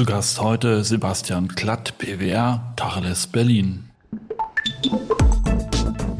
Zu 0.00 0.06
Gast 0.06 0.40
heute 0.40 0.82
Sebastian 0.82 1.48
Klatt, 1.48 1.98
PWR, 1.98 2.72
Tacheles 2.74 3.26
Berlin. 3.26 3.90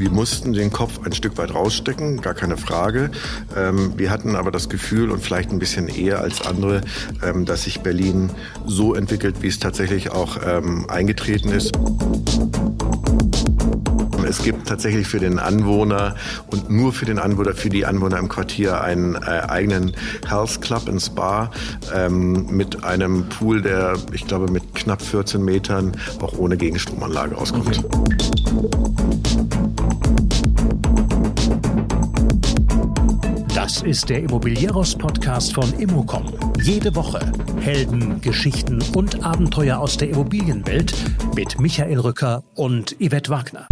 Wir 0.00 0.10
mussten 0.10 0.54
den 0.54 0.72
Kopf 0.72 1.00
ein 1.04 1.12
Stück 1.12 1.36
weit 1.36 1.54
rausstecken, 1.54 2.22
gar 2.22 2.32
keine 2.32 2.56
Frage. 2.56 3.10
Ähm, 3.54 3.92
wir 3.98 4.10
hatten 4.10 4.34
aber 4.34 4.50
das 4.50 4.70
Gefühl 4.70 5.10
und 5.10 5.22
vielleicht 5.22 5.50
ein 5.50 5.58
bisschen 5.58 5.88
eher 5.88 6.20
als 6.22 6.40
andere, 6.40 6.80
ähm, 7.22 7.44
dass 7.44 7.64
sich 7.64 7.80
Berlin 7.80 8.30
so 8.64 8.94
entwickelt, 8.94 9.42
wie 9.42 9.48
es 9.48 9.58
tatsächlich 9.58 10.10
auch 10.10 10.38
ähm, 10.42 10.88
eingetreten 10.88 11.50
ist. 11.50 11.72
Es 14.26 14.42
gibt 14.42 14.68
tatsächlich 14.68 15.06
für 15.06 15.18
den 15.18 15.38
Anwohner 15.38 16.14
und 16.46 16.70
nur 16.70 16.94
für 16.94 17.04
den 17.04 17.18
Anwohner, 17.18 17.52
für 17.52 17.68
die 17.68 17.84
Anwohner 17.84 18.16
im 18.18 18.30
Quartier 18.30 18.80
einen 18.80 19.16
äh, 19.16 19.42
eigenen 19.48 19.92
Health 20.26 20.62
Club 20.62 20.88
in 20.88 20.98
Spa 20.98 21.50
ähm, 21.94 22.46
mit 22.46 22.84
einem 22.84 23.28
Pool, 23.28 23.60
der, 23.60 23.98
ich 24.14 24.26
glaube, 24.26 24.50
mit 24.50 24.74
knapp 24.74 25.02
14 25.02 25.44
Metern 25.44 25.92
auch 26.22 26.38
ohne 26.38 26.56
Gegenstromanlage 26.56 27.36
auskommt. 27.36 27.84
Okay. 27.84 29.69
Ist 33.84 34.10
der 34.10 34.22
Immobilieros-Podcast 34.22 35.54
von 35.54 35.72
Immocom. 35.78 36.26
Jede 36.62 36.94
Woche 36.94 37.32
Helden, 37.60 38.20
Geschichten 38.20 38.82
und 38.94 39.24
Abenteuer 39.24 39.78
aus 39.78 39.96
der 39.96 40.10
Immobilienwelt 40.10 40.92
mit 41.34 41.58
Michael 41.58 41.98
Rücker 41.98 42.44
und 42.54 42.94
Yvette 43.00 43.30
Wagner. 43.30 43.66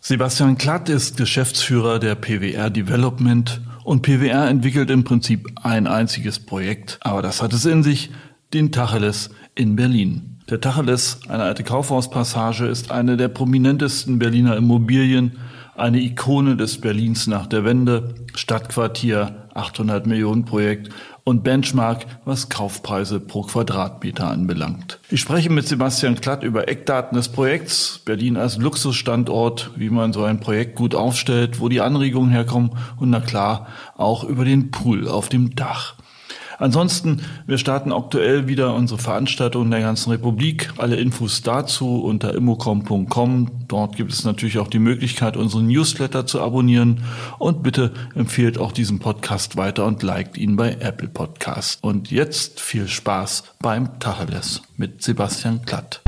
Sebastian 0.00 0.56
Klatt 0.56 0.88
ist 0.88 1.18
Geschäftsführer 1.18 1.98
der 1.98 2.14
PWR 2.14 2.70
Development 2.70 3.60
und 3.84 4.02
PWR 4.02 4.48
entwickelt 4.48 4.90
im 4.90 5.04
Prinzip 5.04 5.48
ein 5.62 5.86
einziges 5.86 6.38
Projekt, 6.38 6.98
aber 7.02 7.20
das 7.20 7.42
hat 7.42 7.52
es 7.52 7.66
in 7.66 7.82
sich, 7.82 8.10
den 8.54 8.72
Tacheles 8.72 9.30
in 9.54 9.76
Berlin. 9.76 10.31
Der 10.50 10.60
Tacheles, 10.60 11.20
eine 11.28 11.44
alte 11.44 11.62
Kaufhauspassage, 11.62 12.66
ist 12.66 12.90
eine 12.90 13.16
der 13.16 13.28
prominentesten 13.28 14.18
Berliner 14.18 14.56
Immobilien, 14.56 15.38
eine 15.76 16.00
Ikone 16.00 16.56
des 16.56 16.80
Berlins 16.80 17.26
nach 17.26 17.46
der 17.46 17.64
Wende, 17.64 18.14
Stadtquartier, 18.34 19.46
800 19.54 20.06
Millionen 20.06 20.44
Projekt 20.44 20.90
und 21.24 21.44
Benchmark, 21.44 22.06
was 22.24 22.48
Kaufpreise 22.48 23.20
pro 23.20 23.42
Quadratmeter 23.42 24.28
anbelangt. 24.28 24.98
Ich 25.10 25.20
spreche 25.20 25.50
mit 25.50 25.68
Sebastian 25.68 26.20
Klatt 26.20 26.42
über 26.42 26.68
Eckdaten 26.68 27.16
des 27.16 27.28
Projekts, 27.28 28.00
Berlin 28.04 28.36
als 28.36 28.58
Luxusstandort, 28.58 29.70
wie 29.76 29.90
man 29.90 30.12
so 30.12 30.24
ein 30.24 30.40
Projekt 30.40 30.74
gut 30.74 30.94
aufstellt, 30.94 31.60
wo 31.60 31.68
die 31.68 31.80
Anregungen 31.80 32.30
herkommen 32.30 32.70
und 32.98 33.10
na 33.10 33.20
klar 33.20 33.68
auch 33.96 34.24
über 34.24 34.44
den 34.44 34.70
Pool 34.72 35.06
auf 35.06 35.28
dem 35.28 35.54
Dach. 35.54 35.94
Ansonsten, 36.62 37.22
wir 37.44 37.58
starten 37.58 37.92
aktuell 37.92 38.46
wieder 38.46 38.76
unsere 38.76 39.00
Veranstaltungen 39.00 39.64
in 39.64 39.70
der 39.72 39.80
ganzen 39.80 40.10
Republik. 40.12 40.72
Alle 40.76 40.94
Infos 40.94 41.42
dazu 41.42 42.00
unter 42.04 42.34
immocom.com. 42.34 43.50
Dort 43.66 43.96
gibt 43.96 44.12
es 44.12 44.24
natürlich 44.24 44.60
auch 44.60 44.68
die 44.68 44.78
Möglichkeit, 44.78 45.36
unseren 45.36 45.66
Newsletter 45.66 46.24
zu 46.24 46.40
abonnieren. 46.40 47.02
Und 47.40 47.64
bitte 47.64 47.90
empfehlt 48.14 48.58
auch 48.58 48.70
diesen 48.70 49.00
Podcast 49.00 49.56
weiter 49.56 49.86
und 49.86 50.04
liked 50.04 50.38
ihn 50.38 50.54
bei 50.54 50.76
Apple 50.78 51.08
Podcast. 51.08 51.82
Und 51.82 52.12
jetzt 52.12 52.60
viel 52.60 52.86
Spaß 52.86 53.42
beim 53.58 53.98
Tacheles 53.98 54.62
mit 54.76 55.02
Sebastian 55.02 55.62
Klatt. 55.62 56.00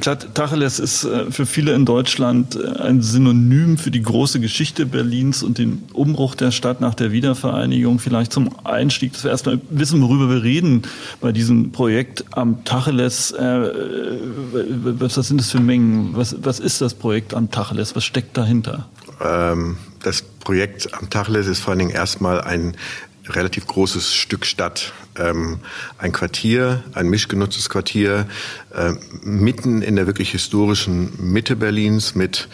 Klar, 0.00 0.18
Tacheles 0.18 0.78
ist 0.78 1.04
äh, 1.04 1.30
für 1.30 1.44
viele 1.44 1.74
in 1.74 1.84
Deutschland 1.84 2.56
äh, 2.56 2.80
ein 2.80 3.02
Synonym 3.02 3.76
für 3.76 3.90
die 3.90 4.00
große 4.00 4.40
Geschichte 4.40 4.86
Berlins 4.86 5.42
und 5.42 5.58
den 5.58 5.82
Umbruch 5.92 6.34
der 6.34 6.50
Stadt 6.50 6.80
nach 6.80 6.94
der 6.94 7.12
Wiedervereinigung. 7.12 7.98
Vielleicht 7.98 8.32
zum 8.32 8.48
Einstieg, 8.64 9.12
dass 9.12 9.24
wir 9.24 9.30
erstmal 9.30 9.60
wissen, 9.68 10.00
worüber 10.00 10.30
wir 10.30 10.42
reden 10.42 10.82
bei 11.20 11.32
diesem 11.32 11.72
Projekt 11.72 12.24
am 12.30 12.64
Tacheles. 12.64 13.32
Äh, 13.32 13.70
was 14.52 15.14
sind 15.14 15.40
das 15.40 15.50
für 15.50 15.60
Mengen? 15.60 16.16
Was, 16.16 16.36
was 16.42 16.58
ist 16.58 16.80
das 16.80 16.94
Projekt 16.94 17.34
am 17.34 17.50
Tacheles? 17.50 17.94
Was 17.94 18.04
steckt 18.04 18.38
dahinter? 18.38 18.88
Ähm, 19.22 19.76
das 20.02 20.22
Projekt 20.22 20.88
am 20.94 21.10
Tacheles 21.10 21.46
ist 21.46 21.60
vor 21.60 21.72
allen 21.72 21.80
Dingen 21.80 21.90
erstmal 21.90 22.40
ein 22.40 22.74
relativ 23.28 23.66
großes 23.66 24.14
Stück 24.14 24.44
Stadt, 24.46 24.92
ähm, 25.18 25.60
ein 25.98 26.12
Quartier, 26.12 26.82
ein 26.94 27.08
mischgenutztes 27.08 27.68
Quartier, 27.68 28.26
äh, 28.74 28.92
mitten 29.22 29.82
in 29.82 29.96
der 29.96 30.06
wirklich 30.06 30.30
historischen 30.30 31.12
Mitte 31.18 31.56
Berlins 31.56 32.14
mit 32.14 32.48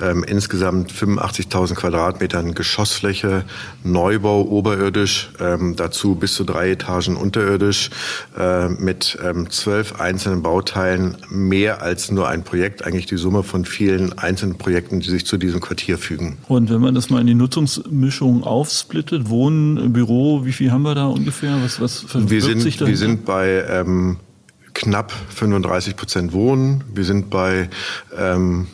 ähm, 0.00 0.24
insgesamt 0.24 0.92
85.000 0.92 1.74
Quadratmetern 1.74 2.54
Geschossfläche, 2.54 3.44
Neubau 3.82 4.42
oberirdisch, 4.42 5.30
ähm, 5.40 5.74
dazu 5.76 6.14
bis 6.14 6.34
zu 6.34 6.44
drei 6.44 6.70
Etagen 6.70 7.16
unterirdisch, 7.16 7.90
äh, 8.38 8.68
mit 8.68 9.18
ähm, 9.22 9.50
zwölf 9.50 10.00
einzelnen 10.00 10.42
Bauteilen, 10.42 11.16
mehr 11.28 11.82
als 11.82 12.10
nur 12.10 12.28
ein 12.28 12.44
Projekt, 12.44 12.84
eigentlich 12.84 13.06
die 13.06 13.16
Summe 13.16 13.42
von 13.42 13.64
vielen 13.64 14.18
einzelnen 14.18 14.58
Projekten, 14.58 15.00
die 15.00 15.10
sich 15.10 15.26
zu 15.26 15.36
diesem 15.36 15.60
Quartier 15.60 15.98
fügen. 15.98 16.38
Und 16.48 16.70
wenn 16.70 16.80
man 16.80 16.94
das 16.94 17.10
mal 17.10 17.20
in 17.20 17.26
die 17.26 17.34
Nutzungsmischung 17.34 18.44
aufsplittet, 18.44 19.28
Wohnen, 19.28 19.92
Büro, 19.92 20.44
wie 20.44 20.52
viel 20.52 20.70
haben 20.70 20.82
wir 20.82 20.94
da 20.94 21.06
ungefähr? 21.06 21.58
Was, 21.62 21.80
was 21.80 22.06
wir 22.12 22.42
sind, 22.42 22.60
sich 22.60 22.80
Wir 22.80 22.96
sind 22.96 23.24
bei 23.24 23.64
ähm, 23.68 24.18
knapp 24.74 25.12
35 25.12 25.96
Prozent 25.96 26.32
Wohnen. 26.32 26.84
Wir 26.92 27.04
sind 27.04 27.30
bei 27.30 27.68
ähm, 28.16 28.66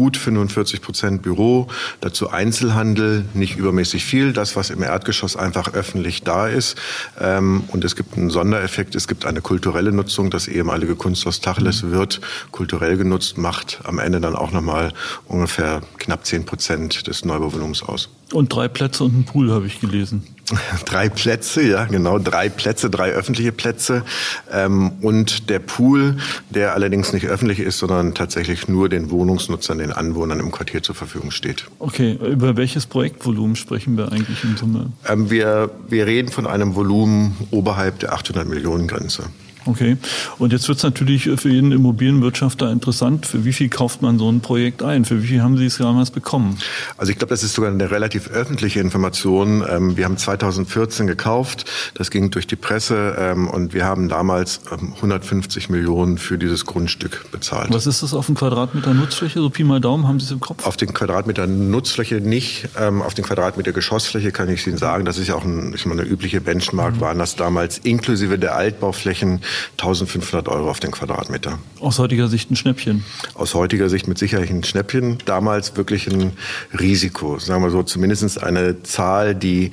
gut 0.00 0.16
45 0.16 0.80
Prozent 0.80 1.20
Büro, 1.20 1.66
dazu 2.00 2.30
Einzelhandel, 2.30 3.26
nicht 3.34 3.58
übermäßig 3.58 4.02
viel, 4.02 4.32
das, 4.32 4.56
was 4.56 4.70
im 4.70 4.82
Erdgeschoss 4.82 5.36
einfach 5.36 5.74
öffentlich 5.74 6.22
da 6.22 6.48
ist. 6.48 6.78
Ähm, 7.20 7.64
und 7.68 7.84
es 7.84 7.96
gibt 7.96 8.16
einen 8.16 8.30
Sondereffekt, 8.30 8.94
es 8.94 9.06
gibt 9.06 9.26
eine 9.26 9.42
kulturelle 9.42 9.92
Nutzung. 9.92 10.30
Das 10.30 10.48
ehemalige 10.48 10.96
Kunsthaus 10.96 11.42
Tacheles 11.42 11.82
mhm. 11.82 11.92
wird 11.92 12.22
kulturell 12.50 12.96
genutzt, 12.96 13.36
macht 13.36 13.80
am 13.84 13.98
Ende 13.98 14.22
dann 14.22 14.36
auch 14.36 14.52
nochmal 14.52 14.94
ungefähr 15.26 15.82
knapp 15.98 16.24
10 16.24 16.46
Prozent 16.46 17.06
des 17.06 17.26
Neubauvolumens 17.26 17.82
aus. 17.82 18.08
Und 18.32 18.54
drei 18.54 18.68
Plätze 18.68 19.04
und 19.04 19.18
ein 19.18 19.24
Pool 19.24 19.50
habe 19.50 19.66
ich 19.66 19.80
gelesen. 19.80 20.22
drei 20.84 21.08
Plätze, 21.08 21.62
ja, 21.62 21.84
genau, 21.84 22.18
drei 22.18 22.48
Plätze, 22.48 22.90
drei 22.90 23.10
öffentliche 23.10 23.52
Plätze 23.52 24.04
ähm, 24.52 24.92
und 25.00 25.48
der 25.48 25.58
Pool, 25.58 26.16
der 26.48 26.74
allerdings 26.74 27.12
nicht 27.12 27.26
öffentlich 27.26 27.60
ist, 27.60 27.78
sondern 27.78 28.14
tatsächlich 28.14 28.68
nur 28.68 28.88
den 28.88 29.10
Wohnungsnutzern, 29.10 29.78
den 29.78 29.89
Anwohnern 29.92 30.40
im 30.40 30.50
Quartier 30.50 30.82
zur 30.82 30.94
Verfügung 30.94 31.30
steht. 31.30 31.66
Okay, 31.78 32.18
über 32.24 32.56
welches 32.56 32.86
Projektvolumen 32.86 33.56
sprechen 33.56 33.96
wir 33.96 34.12
eigentlich 34.12 34.44
in 34.44 34.56
Summe? 34.56 34.92
Ähm, 35.08 35.30
wir, 35.30 35.70
wir 35.88 36.06
reden 36.06 36.30
von 36.30 36.46
einem 36.46 36.74
Volumen 36.74 37.36
oberhalb 37.50 37.98
der 38.00 38.12
800 38.12 38.48
Millionen 38.48 38.86
Grenze. 38.86 39.24
Okay. 39.66 39.96
Und 40.38 40.52
jetzt 40.52 40.68
wird 40.68 40.78
es 40.78 40.84
natürlich 40.84 41.28
für 41.36 41.48
jeden 41.48 41.72
Immobilienwirtschafter 41.72 42.70
interessant. 42.70 43.26
Für 43.26 43.44
wie 43.44 43.52
viel 43.52 43.68
kauft 43.68 44.02
man 44.02 44.18
so 44.18 44.30
ein 44.30 44.40
Projekt 44.40 44.82
ein? 44.82 45.04
Für 45.04 45.22
wie 45.22 45.26
viel 45.26 45.42
haben 45.42 45.56
Sie 45.58 45.66
es 45.66 45.78
damals 45.78 46.10
bekommen? 46.10 46.58
Also 46.96 47.12
ich 47.12 47.18
glaube, 47.18 47.30
das 47.30 47.42
ist 47.42 47.54
sogar 47.54 47.70
eine 47.70 47.90
relativ 47.90 48.28
öffentliche 48.28 48.80
Information. 48.80 49.64
Ähm, 49.68 49.96
wir 49.96 50.04
haben 50.04 50.16
2014 50.16 51.06
gekauft. 51.06 51.70
Das 51.94 52.10
ging 52.10 52.30
durch 52.30 52.46
die 52.46 52.56
Presse 52.56 53.16
ähm, 53.18 53.48
und 53.48 53.74
wir 53.74 53.84
haben 53.84 54.08
damals 54.08 54.60
150 54.70 55.68
ähm, 55.68 55.74
Millionen 55.76 56.18
für 56.18 56.38
dieses 56.38 56.66
Grundstück 56.66 57.30
bezahlt. 57.30 57.72
Was 57.72 57.86
ist 57.86 58.02
das 58.02 58.14
auf 58.14 58.26
den 58.26 58.34
Quadratmeter 58.34 58.94
Nutzfläche? 58.94 59.40
So 59.40 59.50
Pi 59.50 59.64
mal 59.64 59.80
Daumen, 59.80 60.08
haben 60.08 60.20
Sie 60.20 60.26
es 60.26 60.32
im 60.32 60.40
Kopf? 60.40 60.66
Auf 60.66 60.76
den 60.76 60.94
Quadratmeter 60.94 61.46
Nutzfläche 61.46 62.16
nicht. 62.16 62.68
Auf 62.76 63.14
den 63.14 63.24
Quadratmeter 63.24 63.72
Geschossfläche 63.72 64.32
kann 64.32 64.48
ich 64.48 64.66
Ihnen 64.66 64.78
sagen, 64.78 65.04
das 65.04 65.18
ist 65.18 65.28
ja 65.28 65.34
auch 65.34 65.44
ein, 65.44 65.72
ich 65.74 65.86
meine, 65.86 66.02
eine 66.02 66.10
übliche 66.10 66.40
Benchmark, 66.40 66.96
mhm. 66.96 67.00
waren 67.00 67.18
das 67.18 67.36
damals 67.36 67.78
inklusive 67.78 68.38
der 68.38 68.56
Altbauflächen 68.56 69.40
1500 69.72 70.48
Euro 70.48 70.70
auf 70.70 70.80
den 70.80 70.90
Quadratmeter. 70.90 71.58
Aus 71.80 71.98
heutiger 71.98 72.28
Sicht 72.28 72.50
ein 72.50 72.56
Schnäppchen? 72.56 73.04
Aus 73.34 73.54
heutiger 73.54 73.88
Sicht 73.88 74.08
mit 74.08 74.18
Sicherheit 74.18 74.50
ein 74.50 74.64
Schnäppchen. 74.64 75.18
Damals 75.24 75.76
wirklich 75.76 76.06
ein 76.08 76.32
Risiko. 76.78 77.38
Sagen 77.38 77.62
wir 77.62 77.70
so, 77.70 77.82
zumindest 77.82 78.42
eine 78.42 78.82
Zahl, 78.82 79.34
die 79.34 79.70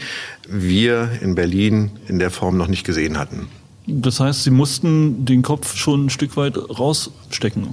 wir 0.48 1.10
in 1.22 1.36
Berlin 1.36 1.92
in 2.08 2.20
der 2.20 2.32
Form 2.32 2.58
noch 2.58 2.68
nicht 2.68 2.86
gesehen 2.86 3.18
hatten. 3.18 3.48
Das 3.90 4.20
heißt, 4.20 4.44
Sie 4.44 4.52
mussten 4.52 5.24
den 5.24 5.44
Kopf 5.44 5.78
schon 5.78 6.08
ein 6.08 6.10
Stück 6.10 6.36
weit 6.36 6.58
rausstecken. 6.58 7.70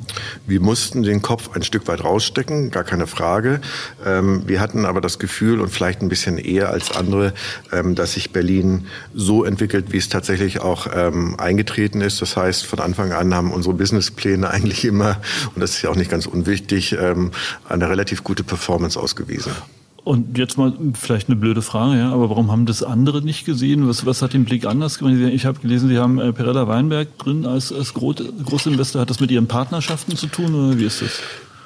Wir 0.46 0.60
mussten 0.60 1.02
den 1.02 1.22
Kopf 1.22 1.50
ein 1.56 1.64
Stück 1.64 1.88
weit 1.88 2.04
rausstecken, 2.04 2.70
gar 2.70 2.84
keine 2.84 3.08
Frage. 3.08 3.60
Ähm, 4.06 4.44
wir 4.46 4.60
hatten 4.60 4.84
aber 4.84 5.00
das 5.00 5.18
Gefühl 5.18 5.60
und 5.60 5.70
vielleicht 5.70 6.02
ein 6.02 6.08
bisschen 6.08 6.38
eher 6.38 6.70
als 6.70 6.92
andere, 6.92 7.34
ähm, 7.72 7.96
dass 7.96 8.12
sich 8.12 8.30
Berlin 8.30 8.86
so 9.12 9.42
entwickelt, 9.42 9.86
wie 9.92 9.96
es 9.96 10.08
tatsächlich 10.08 10.60
auch 10.60 10.86
ähm, 10.94 11.34
eingetreten 11.38 12.00
ist. 12.00 12.22
Das 12.22 12.36
heißt, 12.36 12.64
von 12.64 12.78
Anfang 12.78 13.10
an 13.10 13.34
haben 13.34 13.52
unsere 13.52 13.74
Businesspläne 13.74 14.48
eigentlich 14.50 14.84
immer, 14.84 15.20
und 15.56 15.60
das 15.60 15.72
ist 15.72 15.82
ja 15.82 15.90
auch 15.90 15.96
nicht 15.96 16.12
ganz 16.12 16.26
unwichtig, 16.26 16.96
eine 16.96 17.88
relativ 17.88 18.22
gute 18.22 18.44
Performance 18.44 18.98
ausgewiesen. 18.98 19.52
Und 20.04 20.36
jetzt 20.36 20.58
mal 20.58 20.74
vielleicht 20.92 21.28
eine 21.28 21.36
blöde 21.36 21.62
Frage, 21.62 21.98
ja, 21.98 22.12
aber 22.12 22.28
warum 22.28 22.52
haben 22.52 22.66
das 22.66 22.82
andere 22.82 23.22
nicht 23.22 23.46
gesehen? 23.46 23.88
Was, 23.88 24.04
was 24.04 24.20
hat 24.20 24.34
den 24.34 24.44
Blick 24.44 24.66
anders 24.66 24.98
gemacht? 24.98 25.16
Ich 25.16 25.46
habe 25.46 25.58
gelesen, 25.60 25.88
Sie 25.88 25.98
haben 25.98 26.20
äh, 26.20 26.30
Perella 26.30 26.68
Weinberg 26.68 27.18
drin 27.18 27.46
als, 27.46 27.72
als 27.72 27.94
Großinvestor. 27.94 29.00
Hat 29.00 29.08
das 29.08 29.20
mit 29.20 29.30
Ihren 29.30 29.48
Partnerschaften 29.48 30.14
zu 30.14 30.26
tun 30.26 30.54
oder 30.54 30.78
wie 30.78 30.84
ist 30.84 31.00
das? 31.00 31.20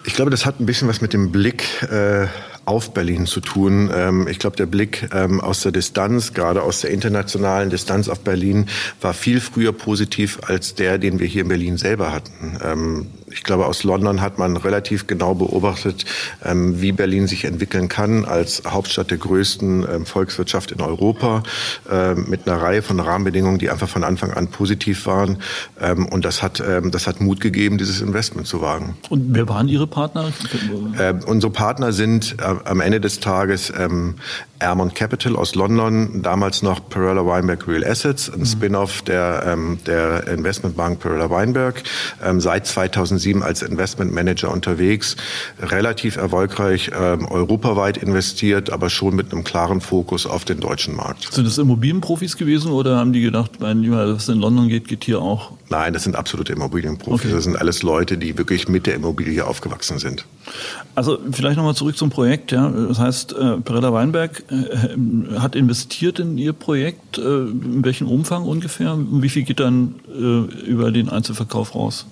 Ich 0.05 0.15
glaube, 0.15 0.31
das 0.31 0.47
hat 0.47 0.61
ein 0.61 0.67
bisschen 0.67 0.87
was 0.87 1.01
mit 1.01 1.13
dem 1.13 1.33
Blick 1.33 1.83
äh, 1.83 2.29
auf 2.69 2.93
Berlin 2.93 3.27
zu 3.27 3.41
tun. 3.41 3.91
Ähm, 3.93 4.29
ich 4.29 4.39
glaube, 4.39 4.57
der 4.57 4.67
Blick 4.67 5.09
ähm, 5.15 5.41
aus 5.41 5.63
der 5.63 5.73
Distanz, 5.73 6.35
gerade 6.35 6.63
aus 6.63 6.83
der 6.83 6.91
internationalen 6.91 7.71
Distanz 7.71 8.09
auf 8.09 8.21
Berlin, 8.21 8.67
war 9.01 9.15
viel 9.15 9.41
früher 9.41 9.73
positiv 9.73 10.39
als 10.47 10.75
der, 10.75 10.99
den 10.99 11.19
wir 11.19 11.27
hier 11.27 11.43
in 11.43 11.49
Berlin 11.49 11.79
selber 11.79 12.13
hatten. 12.13 12.59
Ähm, 12.63 13.07
ich 13.31 13.43
glaube, 13.43 13.67
aus 13.67 13.85
London 13.85 14.21
hat 14.21 14.39
man 14.39 14.57
relativ 14.57 15.07
genau 15.07 15.35
beobachtet, 15.35 16.05
ähm, 16.45 16.81
wie 16.81 16.93
Berlin 16.93 17.27
sich 17.27 17.45
entwickeln 17.45 17.89
kann 17.89 18.25
als 18.25 18.63
Hauptstadt 18.67 19.11
der 19.11 19.19
größten 19.19 19.87
ähm, 19.91 20.07
Volkswirtschaft 20.07 20.73
in 20.73 20.81
Europa 20.81 21.43
äh, 21.91 22.15
mit 22.15 22.49
einer 22.49 22.61
Reihe 22.61 22.83
von 22.83 23.01
Rahmenbedingungen, 23.01 23.59
die 23.59 23.71
einfach 23.71 23.89
von 23.89 24.05
Anfang 24.05 24.33
an 24.33 24.49
positiv 24.49 25.07
waren. 25.07 25.39
Ähm, 25.81 26.07
und 26.07 26.25
das 26.25 26.43
hat, 26.43 26.63
ähm, 26.67 26.91
das 26.91 27.07
hat 27.07 27.21
Mut 27.21 27.41
gegeben, 27.41 27.79
dieses 27.79 28.01
Investment 28.01 28.47
zu 28.47 28.61
wagen. 28.61 28.97
Und 29.09 29.35
wer 29.35 29.49
waren 29.49 29.69
Ihre 29.69 29.87
Partner? 29.87 30.33
Äh, 30.99 31.15
unsere 31.27 31.53
Partner 31.53 31.93
sind 31.93 32.37
äh, 32.41 32.55
am 32.65 32.81
Ende 32.81 33.01
des 33.01 33.21
Tages 33.21 33.73
ähm, 33.77 34.17
Ermont 34.59 34.95
Capital 34.95 35.37
aus 35.37 35.55
London, 35.55 36.23
damals 36.23 36.63
noch 36.63 36.89
Perella 36.89 37.25
Weinberg 37.25 37.67
Real 37.69 37.85
Assets, 37.85 38.31
ein 38.31 38.41
mhm. 38.41 38.47
Spin-off 38.47 39.03
der, 39.03 39.45
ähm, 39.47 39.79
der 39.87 40.27
Investmentbank 40.27 41.01
Perella 41.01 41.31
Weinberg, 41.31 41.83
ähm, 42.25 42.41
seit 42.41 42.67
2007 42.67 43.43
als 43.43 43.63
Investmentmanager 43.63 44.51
unterwegs, 44.51 45.17
relativ 45.61 46.17
erfolgreich 46.17 46.91
ähm, 46.99 47.27
europaweit 47.27 47.97
investiert, 47.97 48.71
aber 48.71 48.91
schon 48.91 49.15
mit 49.15 49.33
einem 49.33 49.45
klaren 49.45 49.81
Fokus 49.81 50.27
auf 50.27 50.45
den 50.45 50.61
deutschen 50.61 50.97
Markt. 50.97 51.33
Sind 51.33 51.47
das 51.47 51.59
Immobilienprofis 51.59 52.37
gewesen 52.37 52.73
oder 52.73 52.97
haben 52.97 53.13
die 53.13 53.21
gedacht, 53.21 53.53
wenn 53.61 53.89
was 53.91 54.29
in 54.29 54.39
London 54.39 54.69
geht, 54.69 54.89
geht 54.89 55.05
hier 55.05 55.21
auch? 55.21 55.53
Nein, 55.71 55.93
das 55.93 56.05
sind 56.05 56.17
absolute 56.17 56.53
Immobilienprofis. 56.53 57.27
Okay. 57.27 57.35
Das 57.35 57.45
sind 57.45 57.57
alles 57.57 57.83
Leute, 57.83 58.17
die 58.17 58.39
wirklich 58.39 58.69
mit 58.69 58.87
der 58.87 58.95
Immobilie 58.95 59.47
aufgewachsen 59.47 59.99
sind. 59.99 60.25
Also 60.95 61.19
vielleicht 61.31 61.57
nochmal 61.57 61.75
zurück 61.75 61.97
zum 61.97 62.11
Projekt. 62.11 62.53
Ja. 62.53 62.71
Das 62.71 62.99
heißt, 62.99 63.33
äh, 63.35 63.59
Perella 63.59 63.93
Weinberg 63.93 64.45
hat 65.39 65.55
investiert 65.57 66.19
in 66.19 66.39
Ihr 66.39 66.53
Projekt. 66.53 67.19
Äh, 67.19 67.21
in 67.21 67.85
welchem 67.85 68.09
Umfang 68.09 68.45
ungefähr? 68.45 68.99
Wie 68.99 69.29
viel 69.29 69.43
geht 69.43 69.61
dann 69.61 69.97
äh, 70.09 70.67
über 70.67 70.91
den 70.91 71.09
Einzelverkauf 71.09 71.75
raus? 71.75 72.07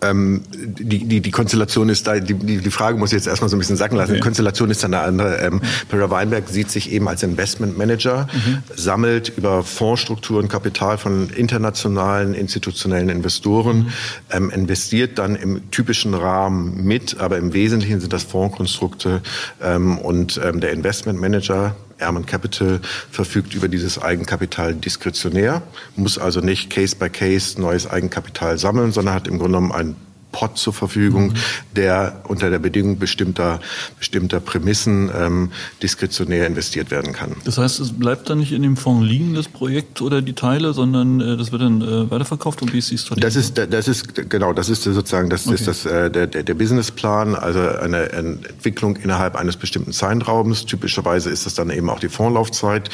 Ähm, 0.00 0.42
die, 0.52 1.04
die, 1.04 1.20
die 1.20 1.30
Konstellation 1.30 1.88
ist 1.88 2.06
da, 2.06 2.18
die, 2.18 2.34
die 2.34 2.70
Frage 2.70 2.98
muss 2.98 3.10
ich 3.10 3.16
jetzt 3.16 3.26
erstmal 3.26 3.48
so 3.48 3.56
ein 3.56 3.58
bisschen 3.58 3.76
sacken 3.76 3.96
lassen. 3.96 4.12
Okay. 4.12 4.20
Die 4.20 4.22
Konstellation 4.22 4.70
ist 4.70 4.82
dann 4.84 4.94
eine 4.94 5.02
andere. 5.04 5.38
Ähm, 5.38 5.60
Perra 5.88 6.10
Weinberg 6.10 6.48
sieht 6.48 6.70
sich 6.70 6.92
eben 6.92 7.08
als 7.08 7.22
Investmentmanager, 7.22 8.28
mhm. 8.32 8.58
sammelt 8.74 9.32
über 9.36 9.62
Fondsstrukturen 9.62 10.48
Kapital 10.48 10.98
von 10.98 11.30
internationalen 11.30 12.34
institutionellen 12.34 13.08
Investoren, 13.08 13.78
mhm. 13.78 13.92
ähm, 14.30 14.50
investiert 14.50 15.18
dann 15.18 15.34
im 15.36 15.70
typischen 15.70 16.14
Rahmen 16.14 16.84
mit, 16.84 17.18
aber 17.18 17.38
im 17.38 17.52
Wesentlichen 17.52 18.00
sind 18.00 18.12
das 18.12 18.22
Fondskonstrukte 18.22 19.22
ähm, 19.62 19.98
und 19.98 20.40
ähm, 20.42 20.60
der 20.60 20.72
Investmentmanager 20.72 21.74
Airman 21.98 22.26
Capital 22.26 22.80
verfügt 23.10 23.54
über 23.54 23.68
dieses 23.68 24.00
Eigenkapital 24.00 24.74
diskretionär, 24.74 25.62
muss 25.96 26.18
also 26.18 26.40
nicht 26.40 26.70
Case 26.70 26.96
by 26.96 27.08
Case 27.08 27.60
neues 27.60 27.86
Eigenkapital 27.86 28.58
sammeln, 28.58 28.92
sondern 28.92 29.14
hat 29.14 29.28
im 29.28 29.38
Grunde 29.38 29.58
genommen 29.58 29.72
ein 29.72 29.96
Pot 30.38 30.56
zur 30.56 30.72
Verfügung, 30.72 31.28
mhm. 31.28 31.34
der 31.74 32.20
unter 32.28 32.48
der 32.48 32.60
Bedingung 32.60 32.98
bestimmter, 33.00 33.58
bestimmter 33.98 34.38
Prämissen 34.38 35.10
ähm, 35.12 35.50
diskretionär 35.82 36.46
investiert 36.46 36.92
werden 36.92 37.12
kann. 37.12 37.34
Das 37.44 37.58
heißt, 37.58 37.80
es 37.80 37.92
bleibt 37.92 38.30
dann 38.30 38.38
nicht 38.38 38.52
in 38.52 38.62
dem 38.62 38.76
Fonds 38.76 39.04
liegen, 39.04 39.34
das 39.34 39.48
Projekt 39.48 40.00
oder 40.00 40.22
die 40.22 40.34
Teile, 40.34 40.74
sondern 40.74 41.20
äh, 41.20 41.36
das 41.36 41.50
wird 41.50 41.62
dann 41.62 41.82
äh, 41.82 42.08
weiterverkauft 42.08 42.62
und 42.62 42.72
wie 42.72 42.78
ist 42.78 42.88
die 42.92 42.98
Strategie? 42.98 43.26
Das 43.26 43.34
ist, 43.34 43.58
das 43.58 43.88
ist, 43.88 44.30
genau, 44.30 44.52
das 44.52 44.68
ist 44.68 44.84
sozusagen, 44.84 45.28
das 45.28 45.44
okay. 45.44 45.56
ist 45.56 45.66
das, 45.66 45.86
äh, 45.86 46.08
der, 46.08 46.28
der, 46.28 46.54
Businessplan, 46.54 47.34
also 47.34 47.58
eine, 47.58 48.12
eine 48.12 48.42
Entwicklung 48.42 48.94
innerhalb 48.94 49.34
eines 49.34 49.56
bestimmten 49.56 49.92
Zeitraums. 49.92 50.66
Typischerweise 50.66 51.30
ist 51.30 51.46
das 51.46 51.54
dann 51.54 51.70
eben 51.70 51.90
auch 51.90 51.98
die 51.98 52.08
Fondslaufzeit. 52.08 52.90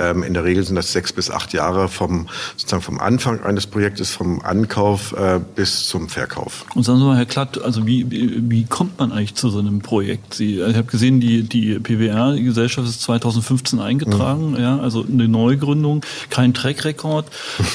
Ähm, 0.00 0.24
in 0.24 0.34
der 0.34 0.42
Regel 0.42 0.64
sind 0.64 0.74
das 0.74 0.92
sechs 0.92 1.12
bis 1.12 1.30
acht 1.30 1.52
Jahre 1.52 1.88
vom, 1.88 2.28
sozusagen 2.56 2.82
vom 2.82 2.98
Anfang 2.98 3.40
eines 3.44 3.68
Projektes, 3.68 4.10
vom 4.10 4.40
Ankauf 4.42 5.12
äh, 5.12 5.38
bis 5.54 5.86
zum 5.86 6.08
Verkauf. 6.08 6.64
Und 6.74 6.87
sagen 6.88 7.00
Sie 7.00 7.04
mal, 7.04 7.16
Herr 7.16 7.26
Klatt, 7.26 7.62
also 7.62 7.86
wie, 7.86 8.06
wie, 8.10 8.64
kommt 8.64 8.98
man 8.98 9.12
eigentlich 9.12 9.34
zu 9.34 9.50
so 9.50 9.58
einem 9.58 9.80
Projekt? 9.80 10.34
Sie, 10.34 10.58
ich 10.58 10.76
habe 10.76 10.84
gesehen, 10.84 11.20
die, 11.20 11.42
die 11.42 11.78
PWR, 11.78 12.32
die 12.32 12.42
Gesellschaft 12.42 12.88
ist 12.88 13.02
2015 13.02 13.78
eingetragen, 13.78 14.52
mhm. 14.52 14.56
ja, 14.56 14.78
also 14.78 15.04
eine 15.04 15.28
Neugründung, 15.28 16.00
kein 16.30 16.54
Track-Record. 16.54 17.26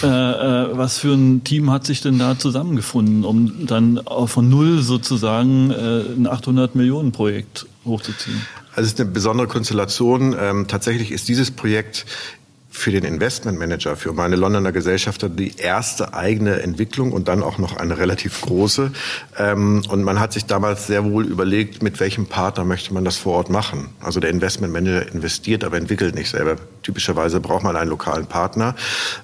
äh, 0.03 0.07
äh, 0.07 0.77
was 0.77 0.97
für 0.97 1.13
ein 1.13 1.43
Team 1.43 1.69
hat 1.69 1.85
sich 1.85 2.01
denn 2.01 2.17
da 2.17 2.37
zusammengefunden, 2.37 3.23
um 3.23 3.67
dann 3.67 4.01
von 4.25 4.49
null 4.49 4.81
sozusagen 4.81 5.69
äh, 5.69 6.01
ein 6.17 6.27
800 6.27 6.75
Millionen 6.75 7.11
Projekt 7.11 7.67
hochzuziehen? 7.85 8.41
Also 8.75 8.87
es 8.87 8.93
ist 8.93 8.99
eine 8.99 9.11
besondere 9.11 9.47
Konstellation. 9.47 10.35
Ähm, 10.39 10.67
tatsächlich 10.67 11.11
ist 11.11 11.27
dieses 11.27 11.51
Projekt 11.51 12.05
für 12.75 12.91
den 12.91 13.03
Investmentmanager, 13.03 13.95
für 13.95 14.13
meine 14.13 14.35
Londoner 14.35 14.71
Gesellschafter 14.71 15.29
die 15.29 15.55
erste 15.57 16.15
eigene 16.15 16.61
Entwicklung 16.61 17.11
und 17.11 17.27
dann 17.27 17.43
auch 17.43 17.59
noch 17.59 17.77
eine 17.77 17.99
relativ 17.99 18.41
große. 18.41 18.91
Ähm, 19.37 19.83
und 19.89 20.03
man 20.03 20.19
hat 20.19 20.33
sich 20.33 20.47
damals 20.47 20.87
sehr 20.87 21.05
wohl 21.05 21.27
überlegt, 21.27 21.83
mit 21.83 21.99
welchem 21.99 22.25
Partner 22.25 22.65
möchte 22.65 22.91
man 22.91 23.05
das 23.05 23.15
vor 23.15 23.33
Ort 23.33 23.51
machen. 23.51 23.89
Also 24.01 24.19
der 24.19 24.31
Investmentmanager 24.31 25.13
investiert, 25.13 25.63
aber 25.63 25.77
entwickelt 25.77 26.15
nicht 26.15 26.31
selber. 26.31 26.55
Typischerweise 26.81 27.39
braucht 27.39 27.63
man 27.63 27.75
einen 27.75 27.91
lokalen 27.91 28.25
Partner. 28.25 28.75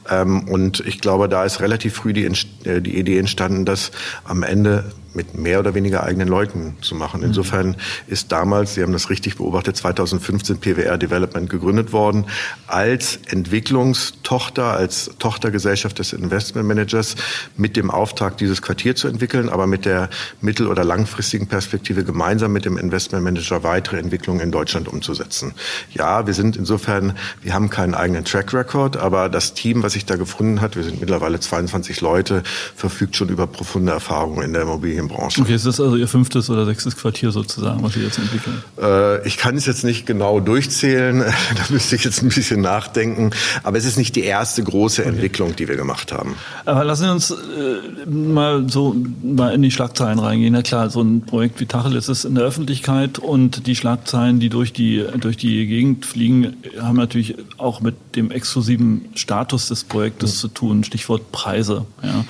Ähm, 0.10 0.48
und 0.48 0.82
ich 0.82 1.02
glaube, 1.02 1.28
da 1.28 1.44
ist 1.44 1.60
relativ 1.60 1.96
früh 1.96 2.14
die, 2.14 2.26
äh, 2.26 2.82
die 2.82 3.00
Idee 3.00 3.18
entstanden, 3.18 3.66
dass 3.66 3.92
am 4.26 4.44
Ende 4.44 4.86
mit 5.20 5.38
mehr 5.38 5.60
oder 5.60 5.76
weniger 5.76 6.04
eigenen 6.04 6.30
Leuten 6.30 6.78
zu 6.80 6.96
machen. 6.96 7.24
Insofern 7.24 7.76
ist 8.08 8.32
damals, 8.32 8.76
Sie 8.76 8.84
haben 8.84 8.94
das 8.94 9.10
richtig 9.10 9.36
beobachtet, 9.36 9.76
2015 9.76 10.60
PWR 10.60 10.98
Development 10.98 11.50
gegründet 11.50 11.92
worden 11.92 12.26
als 12.68 13.20
Entwicklungstochter, 13.28 14.72
als 14.72 15.12
Tochtergesellschaft 15.20 16.00
des 16.00 16.14
Investmentmanagers 16.14 17.18
mit 17.58 17.76
dem 17.76 17.92
Auftrag, 17.92 18.38
dieses 18.38 18.62
Quartier 18.62 18.96
zu 18.96 19.10
entwickeln, 19.10 19.50
aber 19.50 19.68
mit 19.68 19.84
der 19.84 20.10
mittel- 20.40 20.68
oder 20.68 20.86
langfristigen 20.86 21.48
Perspektive 21.48 22.06
gemeinsam 22.06 22.54
mit 22.54 22.64
dem 22.64 22.78
Investmentmanager 22.78 23.64
weitere 23.64 23.98
Entwicklungen 23.98 24.40
in 24.40 24.52
Deutschland 24.52 24.88
umzusetzen. 24.88 25.54
Ja, 25.92 26.28
wir 26.28 26.34
sind 26.34 26.56
insofern, 26.56 27.18
wir 27.42 27.54
haben 27.54 27.70
keinen 27.70 27.94
eigenen 27.94 28.24
Track 28.24 28.54
Record, 28.54 28.96
aber 28.96 29.28
das 29.28 29.54
Team, 29.54 29.84
was 29.84 29.94
sich 29.94 30.06
da 30.06 30.16
gefunden 30.16 30.62
hat, 30.62 30.78
wir 30.78 30.84
sind 30.84 31.02
mittlerweile 31.02 31.42
22 31.42 32.00
Leute, 32.00 32.44
verfügt 32.74 33.18
schon 33.18 33.28
über 33.28 33.48
profunde 33.48 33.92
Erfahrungen 33.92 34.44
in 34.44 34.54
der 34.54 34.62
Immobilien 34.62 35.09
Immobilienbranche. 35.10 35.42
Okay, 35.42 35.56
ist 35.56 35.66
das 35.66 35.80
also 35.80 35.96
Ihr 35.96 36.08
fünftes 36.08 36.50
oder 36.50 36.66
sechstes 36.66 36.96
Quartier 36.96 37.32
sozusagen, 37.32 37.84
was 37.84 37.94
Sie 37.94 38.02
jetzt 38.02 38.18
entwickeln? 38.18 38.62
Äh, 38.82 39.28
ich 39.28 39.38
kann 39.38 39.56
es 39.58 39.66
jetzt 39.66 39.84
nicht 39.84 40.06
genau 40.06 40.40
durchzählen, 40.40 41.20
da 41.56 41.64
müsste 41.70 41.96
ich 41.96 42.04
jetzt 42.04 42.22
ein 42.22 42.30
bisschen 42.30 42.62
nachdenken, 42.62 43.32
aber 43.64 43.78
es 43.78 43.86
ist 43.86 43.98
nicht 43.98 44.16
die 44.16 44.24
erste 44.24 44.64
große 44.64 45.02
okay. 45.02 45.10
Entwicklung, 45.10 45.56
die 45.56 45.68
wir 45.68 45.76
gemacht 45.76 46.12
haben. 46.12 46.36
Aber 46.66 46.84
lassen 46.84 47.04
Sie 47.04 47.12
uns 47.12 47.32
äh, 47.32 48.10
mal 48.10 48.70
so 48.70 48.96
mal 49.24 49.54
in 49.54 49.62
die 49.62 49.72
Schlagzeilen 49.72 50.20
reingehen. 50.20 50.54
Na 50.54 50.62
klar, 50.62 50.90
so 50.90 51.02
ein 51.02 51.22
Projekt 51.22 51.60
wie 51.60 51.66
Tacheles 51.66 52.10
ist 52.10 52.26
in 52.26 52.36
der 52.36 52.44
Öffentlichkeit 52.44 53.20
und 53.20 53.68
die 53.68 53.76
Schlagzeilen, 53.76 54.40
die 54.40 54.50
durch 54.50 54.74
die, 54.74 55.04
durch 55.20 55.38
die 55.38 55.66
Gegend 55.68 56.06
fliegen, 56.06 56.58
haben 56.80 56.98
natürlich 56.98 57.36
auch 57.58 57.82
mit 57.82 57.96
dem 58.16 58.32
exklusiven 58.32 59.06
Status 59.16 59.68
des 59.68 59.84
Projektes 59.84 60.36
mhm. 60.36 60.40
zu 60.40 60.48
tun, 60.50 60.84
Stichwort 60.84 61.32
Preise. 61.32 61.86
Ja. 62.04 62.26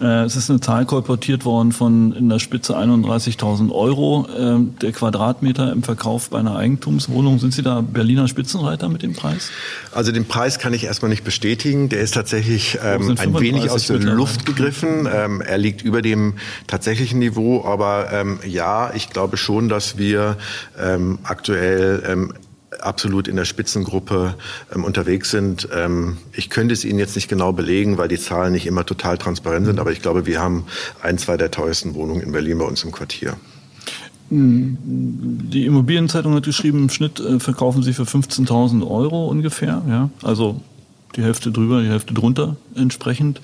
Äh, 0.00 0.24
es 0.24 0.36
ist 0.36 0.50
eine 0.50 0.60
Zahl 0.60 0.86
kolportiert 0.86 1.44
worden 1.44 1.72
von 1.72 2.12
in 2.12 2.28
der 2.28 2.38
Spitze 2.38 2.76
31.000 2.76 3.72
Euro 3.72 4.26
äh, 4.28 4.58
der 4.80 4.92
Quadratmeter 4.92 5.72
im 5.72 5.82
Verkauf 5.82 6.30
bei 6.30 6.38
einer 6.38 6.56
Eigentumswohnung. 6.56 7.38
Sind 7.38 7.54
Sie 7.54 7.62
da 7.62 7.80
Berliner 7.80 8.28
Spitzenreiter 8.28 8.88
mit 8.88 9.02
dem 9.02 9.14
Preis? 9.14 9.50
Also 9.92 10.12
den 10.12 10.26
Preis 10.26 10.58
kann 10.58 10.74
ich 10.74 10.84
erstmal 10.84 11.10
nicht 11.10 11.24
bestätigen. 11.24 11.88
Der 11.88 12.00
ist 12.00 12.14
tatsächlich 12.14 12.78
ähm, 12.84 13.16
ein 13.18 13.40
wenig 13.40 13.70
aus 13.70 13.86
der 13.86 13.98
Luft 13.98 14.46
gegriffen. 14.46 15.08
Ähm, 15.12 15.40
er 15.40 15.58
liegt 15.58 15.82
über 15.82 16.02
dem 16.02 16.34
tatsächlichen 16.66 17.18
Niveau, 17.18 17.64
aber 17.64 18.12
ähm, 18.12 18.38
ja, 18.46 18.92
ich 18.94 19.10
glaube 19.10 19.36
schon, 19.36 19.68
dass 19.68 19.98
wir 19.98 20.36
ähm, 20.78 21.18
aktuell 21.24 22.02
ähm, 22.06 22.32
absolut 22.80 23.28
in 23.28 23.36
der 23.36 23.44
Spitzengruppe 23.44 24.34
ähm, 24.74 24.84
unterwegs 24.84 25.30
sind. 25.30 25.68
Ähm, 25.74 26.18
ich 26.32 26.50
könnte 26.50 26.74
es 26.74 26.84
Ihnen 26.84 26.98
jetzt 26.98 27.14
nicht 27.14 27.28
genau 27.28 27.52
belegen, 27.52 27.98
weil 27.98 28.08
die 28.08 28.18
Zahlen 28.18 28.52
nicht 28.52 28.66
immer 28.66 28.84
total 28.84 29.18
transparent 29.18 29.66
sind, 29.66 29.78
aber 29.78 29.92
ich 29.92 30.02
glaube, 30.02 30.26
wir 30.26 30.40
haben 30.40 30.64
ein, 31.02 31.18
zwei 31.18 31.36
der 31.36 31.50
teuersten 31.50 31.94
Wohnungen 31.94 32.20
in 32.20 32.32
Berlin 32.32 32.58
bei 32.58 32.64
uns 32.64 32.84
im 32.84 32.92
Quartier. 32.92 33.36
Die 34.30 35.66
Immobilienzeitung 35.66 36.34
hat 36.34 36.44
geschrieben, 36.44 36.84
im 36.84 36.88
Schnitt 36.88 37.20
äh, 37.20 37.38
verkaufen 37.38 37.82
sie 37.82 37.92
für 37.92 38.04
15.000 38.04 38.86
Euro 38.88 39.28
ungefähr, 39.28 39.82
ja, 39.86 40.10
also 40.22 40.60
die 41.14 41.22
Hälfte 41.22 41.52
drüber, 41.52 41.82
die 41.82 41.88
Hälfte 41.88 42.14
drunter 42.14 42.56
entsprechend. 42.74 43.40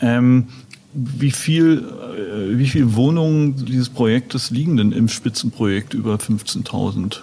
Ähm, 0.00 0.48
wie 0.94 1.30
viel, 1.30 1.84
äh, 2.16 2.58
wie 2.58 2.66
viel 2.66 2.94
Wohnungen 2.94 3.64
dieses 3.64 3.88
Projektes 3.88 4.50
liegen 4.50 4.76
denn 4.76 4.92
im 4.92 5.08
Spitzenprojekt 5.08 5.94
über 5.94 6.16
15.000? 6.16 7.20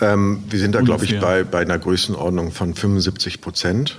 Ähm, 0.00 0.44
wir 0.48 0.58
sind 0.58 0.74
da, 0.74 0.80
glaube 0.80 1.04
ich, 1.04 1.18
bei, 1.20 1.44
bei 1.44 1.60
einer 1.60 1.78
Größenordnung 1.78 2.52
von 2.52 2.74
75 2.74 3.40
Prozent. 3.40 3.98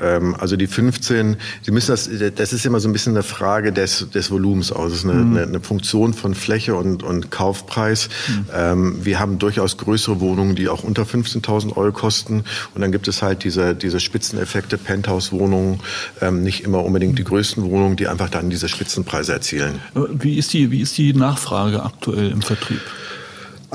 Ähm, 0.00 0.34
also 0.38 0.56
die 0.56 0.66
15, 0.66 1.36
Sie 1.62 1.70
müssen 1.70 1.90
das, 1.90 2.10
das 2.34 2.52
ist 2.52 2.66
immer 2.66 2.80
so 2.80 2.88
ein 2.88 2.92
bisschen 2.92 3.14
eine 3.14 3.22
Frage 3.22 3.72
des, 3.72 4.10
des 4.10 4.30
Volumens 4.30 4.72
aus. 4.72 4.90
Das 4.90 4.98
ist 5.00 5.08
eine, 5.08 5.14
mhm. 5.14 5.36
eine, 5.36 5.60
Funktion 5.60 6.14
von 6.14 6.34
Fläche 6.34 6.74
und, 6.74 7.02
und 7.02 7.30
Kaufpreis. 7.30 8.08
Mhm. 8.28 8.46
Ähm, 8.54 9.04
wir 9.04 9.18
haben 9.18 9.38
durchaus 9.38 9.76
größere 9.78 10.20
Wohnungen, 10.20 10.54
die 10.54 10.68
auch 10.68 10.82
unter 10.82 11.02
15.000 11.02 11.76
Euro 11.76 11.92
kosten. 11.92 12.44
Und 12.74 12.80
dann 12.80 12.92
gibt 12.92 13.08
es 13.08 13.22
halt 13.22 13.44
diese, 13.44 13.74
diese 13.74 14.00
Spitzeneffekte, 14.00 14.78
Penthouse-Wohnungen, 14.78 15.80
ähm, 16.20 16.42
nicht 16.42 16.64
immer 16.64 16.84
unbedingt 16.84 17.18
die 17.18 17.24
größten 17.24 17.64
Wohnungen, 17.64 17.96
die 17.96 18.08
einfach 18.08 18.28
dann 18.28 18.50
diese 18.50 18.68
Spitzenpreise 18.68 19.32
erzielen. 19.32 19.80
Wie 19.94 20.36
ist 20.36 20.52
die, 20.52 20.70
wie 20.70 20.80
ist 20.80 20.98
die 20.98 21.14
Nachfrage 21.14 21.82
aktuell 21.82 22.30
im 22.30 22.42
Vertrieb? 22.42 22.80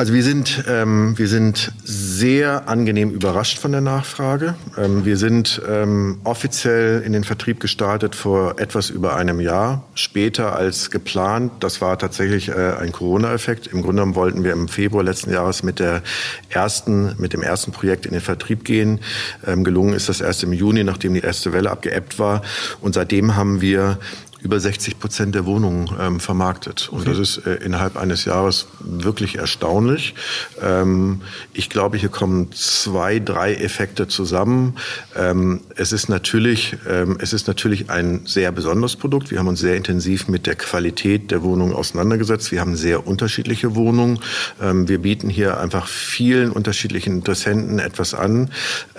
Also 0.01 0.15
wir 0.15 0.24
sind, 0.24 0.63
ähm, 0.67 1.15
wir 1.20 1.27
sind 1.27 1.74
sehr 1.84 2.67
angenehm 2.67 3.12
überrascht 3.12 3.60
von 3.60 3.72
der 3.72 3.81
Nachfrage. 3.81 4.55
Ähm, 4.75 5.05
wir 5.05 5.15
sind 5.15 5.62
ähm, 5.70 6.22
offiziell 6.24 7.03
in 7.03 7.13
den 7.13 7.24
Vertrieb 7.24 7.60
gestartet 7.60 8.15
vor 8.15 8.60
etwas 8.60 8.89
über 8.89 9.15
einem 9.15 9.39
Jahr, 9.39 9.84
später 9.93 10.55
als 10.55 10.89
geplant. 10.89 11.51
Das 11.60 11.81
war 11.81 12.00
tatsächlich 12.00 12.50
äh, 12.50 12.74
ein 12.79 12.91
Corona-Effekt. 12.91 13.67
Im 13.67 13.84
Grunde 13.84 13.98
genommen 13.98 14.15
wollten 14.15 14.43
wir 14.43 14.53
im 14.53 14.70
Februar 14.70 15.03
letzten 15.03 15.31
Jahres 15.31 15.62
mit 15.62 15.77
der 15.77 16.01
ersten, 16.50 17.13
mit 17.20 17.34
dem 17.34 17.43
ersten 17.43 17.72
Projekt 17.72 18.08
in 18.08 18.13
den 18.13 18.22
Vertrieb 18.22 18.63
gehen. 18.63 19.01
Ähm, 19.46 19.63
gelungen 19.63 19.93
ist 19.93 20.10
das 20.10 20.20
erst 20.20 20.41
im 20.41 20.51
Juni, 20.51 20.84
nachdem 20.84 21.13
die 21.13 21.20
erste 21.20 21.53
Welle 21.53 21.70
abgeebbt 21.70 22.17
war. 22.17 22.41
Und 22.81 22.96
seitdem 22.96 23.36
haben 23.36 23.62
wir 23.62 24.00
über 24.43 24.60
60 24.60 25.00
Prozent 25.00 25.36
der 25.36 25.45
Wohnungen 25.45 25.89
ähm, 26.00 26.19
vermarktet. 26.19 26.89
Und 26.91 27.07
das 27.07 27.19
ist 27.19 27.45
äh, 27.45 27.55
innerhalb 27.55 27.95
eines 27.95 28.25
Jahres 28.25 28.67
wirklich 28.79 29.38
erstaunlich. 29.38 30.15
Ähm, 30.62 31.21
ich 31.53 31.69
glaube, 31.69 31.98
hier 31.98 32.10
kommen 32.10 32.51
zwei, 32.51 33.19
drei 33.19 33.53
Effekte 33.53 34.07
zusammen. 34.07 34.77
Ähm, 35.15 35.62
es 35.75 35.91
ist 35.91 36.10
natürlich, 36.10 36.75
ähm, 36.89 37.17
es 37.19 37.33
ist 37.33 37.48
natürlich 37.48 37.89
ein 37.91 38.21
sehr 38.25 38.51
besonderes 38.51 38.95
Produkt. 38.95 39.29
Wir 39.29 39.38
haben 39.38 39.48
uns 39.48 39.60
sehr 39.60 39.75
intensiv 39.75 40.27
mit 40.27 40.48
der 40.48 40.55
Qualität 40.55 41.29
der 41.29 41.43
Wohnungen 41.43 41.74
auseinandergesetzt. 41.74 42.51
Wir 42.51 42.62
haben 42.62 42.75
sehr 42.75 43.05
unterschiedliche 43.05 43.75
Wohnungen. 43.75 44.19
Ähm, 44.60 44.88
wir 44.88 45.00
bieten 45.00 45.29
hier 45.29 45.60
einfach 45.60 45.88
vielen 45.88 46.51
unterschiedlichen 46.51 47.17
Interessenten 47.17 47.77
etwas 47.77 48.15
an. 48.15 48.50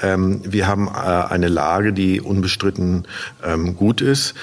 Ähm, 0.00 0.40
wir 0.44 0.68
haben 0.68 0.86
äh, 0.86 0.90
eine 0.90 1.48
Lage, 1.48 1.92
die 1.92 2.20
unbestritten 2.20 3.06
gut 3.76 4.00
ist. 4.00 4.34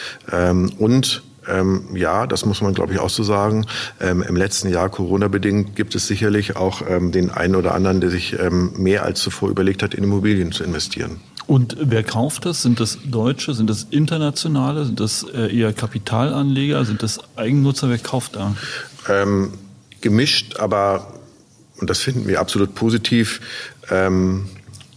Und 0.78 0.89
und 0.90 1.22
ähm, 1.48 1.96
ja, 1.96 2.26
das 2.26 2.46
muss 2.46 2.62
man, 2.62 2.74
glaube 2.74 2.94
ich, 2.94 3.00
auch 3.00 3.10
so 3.10 3.24
sagen. 3.24 3.66
Ähm, 4.00 4.24
Im 4.24 4.36
letzten 4.36 4.70
Jahr, 4.70 4.90
Corona-bedingt, 4.90 5.76
gibt 5.76 5.94
es 5.94 6.08
sicherlich 6.08 6.56
auch 6.56 6.82
ähm, 6.88 7.12
den 7.12 7.30
einen 7.30 7.56
oder 7.56 7.76
anderen, 7.76 8.02
der 8.02 8.10
sich 8.10 8.38
ähm, 8.40 8.74
mehr 8.76 9.04
als 9.04 9.22
zuvor 9.22 9.50
überlegt 9.50 9.84
hat, 9.84 9.94
in 9.94 10.04
Immobilien 10.04 10.52
zu 10.52 10.64
investieren. 10.64 11.22
Und 11.46 11.78
wer 11.80 12.04
kauft 12.04 12.46
das? 12.46 12.64
Sind 12.64 12.80
das 12.80 12.98
Deutsche? 13.06 13.54
Sind 13.54 13.70
das 13.70 13.88
Internationale? 13.90 14.86
Sind 14.86 15.00
das 15.00 15.24
äh, 15.24 15.56
eher 15.56 15.74
Kapitalanleger? 15.74 16.84
Sind 16.86 17.04
das 17.04 17.20
Eigennutzer? 17.36 17.90
Wer 17.90 18.00
kauft 18.00 18.36
da? 18.36 18.56
Ähm, 19.08 19.54
gemischt, 20.02 20.58
aber, 20.58 21.14
und 21.80 21.90
das 21.90 22.00
finden 22.00 22.28
wir 22.28 22.40
absolut 22.40 22.74
positiv, 22.76 23.42
ähm, 23.90 24.50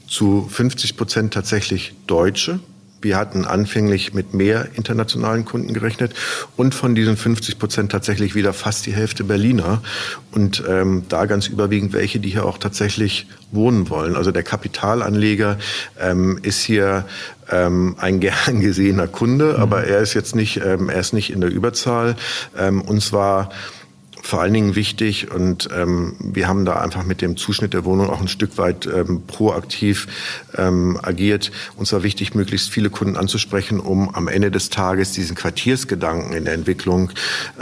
zu 0.08 0.46
50 0.50 0.96
Prozent 0.96 1.34
tatsächlich 1.34 1.94
Deutsche 2.06 2.61
wir 3.02 3.16
hatten 3.16 3.44
anfänglich 3.44 4.14
mit 4.14 4.35
mehr 4.35 4.68
internationalen 4.75 5.44
Kunden 5.44 5.75
gerechnet 5.75 6.14
und 6.56 6.75
von 6.75 6.94
diesen 6.94 7.16
50 7.16 7.59
Prozent 7.59 7.92
tatsächlich 7.92 8.35
wieder 8.35 8.52
fast 8.52 8.87
die 8.87 8.92
Hälfte 8.92 9.25
Berliner 9.25 9.82
und 10.30 10.62
ähm, 10.68 11.04
da 11.09 11.26
ganz 11.26 11.49
überwiegend 11.49 11.92
welche, 11.92 12.21
die 12.21 12.30
hier 12.30 12.47
auch 12.47 12.59
tatsächlich 12.59 13.26
wohnen 13.50 13.90
wollen. 13.90 14.16
Also 14.16 14.30
der 14.30 14.42
Kapitalanleger 14.42 15.59
ähm, 16.00 16.38
ist 16.42 16.62
hier 16.62 17.04
ähm, 17.50 17.97
ein 17.99 18.21
gern 18.21 18.61
gesehener 18.61 19.09
Kunde, 19.09 19.54
mhm. 19.56 19.62
aber 19.62 19.85
er 19.85 20.00
ist 20.00 20.14
jetzt 20.14 20.35
nicht, 20.35 20.61
ähm, 20.64 20.88
er 20.88 21.00
ist 21.00 21.12
nicht 21.12 21.32
in 21.32 21.40
der 21.40 21.50
Überzahl. 21.50 22.16
Ähm, 22.56 22.80
und 22.80 23.02
zwar 23.02 23.50
vor 24.23 24.41
allen 24.41 24.55
Dingen 24.55 24.76
wichtig 24.76 25.33
und 25.33 25.69
ähm, 25.76 26.14
wir 26.21 26.47
haben 26.47 26.64
da 26.64 26.81
einfach 26.81 27.05
mit 27.05 27.21
dem 27.21 27.37
Zuschnitt 27.37 27.75
der 27.75 27.85
Wohnung 27.85 28.09
auch 28.09 28.21
ein 28.21 28.29
Stück 28.29 28.57
weit 28.57 28.87
ähm, 28.87 29.23
proaktiv 29.26 30.07
ähm, 30.57 30.99
agiert. 31.02 31.50
Uns 31.76 31.93
war 31.93 32.05
wichtig, 32.05 32.33
möglichst 32.35 32.71
viele 32.71 32.88
Kunden 32.88 33.17
anzusprechen, 33.17 33.81
um 33.81 34.14
am 34.14 34.29
Ende 34.29 34.52
des 34.52 34.71
Tages 34.71 35.11
diesen 35.11 35.35
Quartiersgedanken 35.35 36.33
in 36.35 36.45
der 36.45 36.55
Entwicklung 36.55 37.11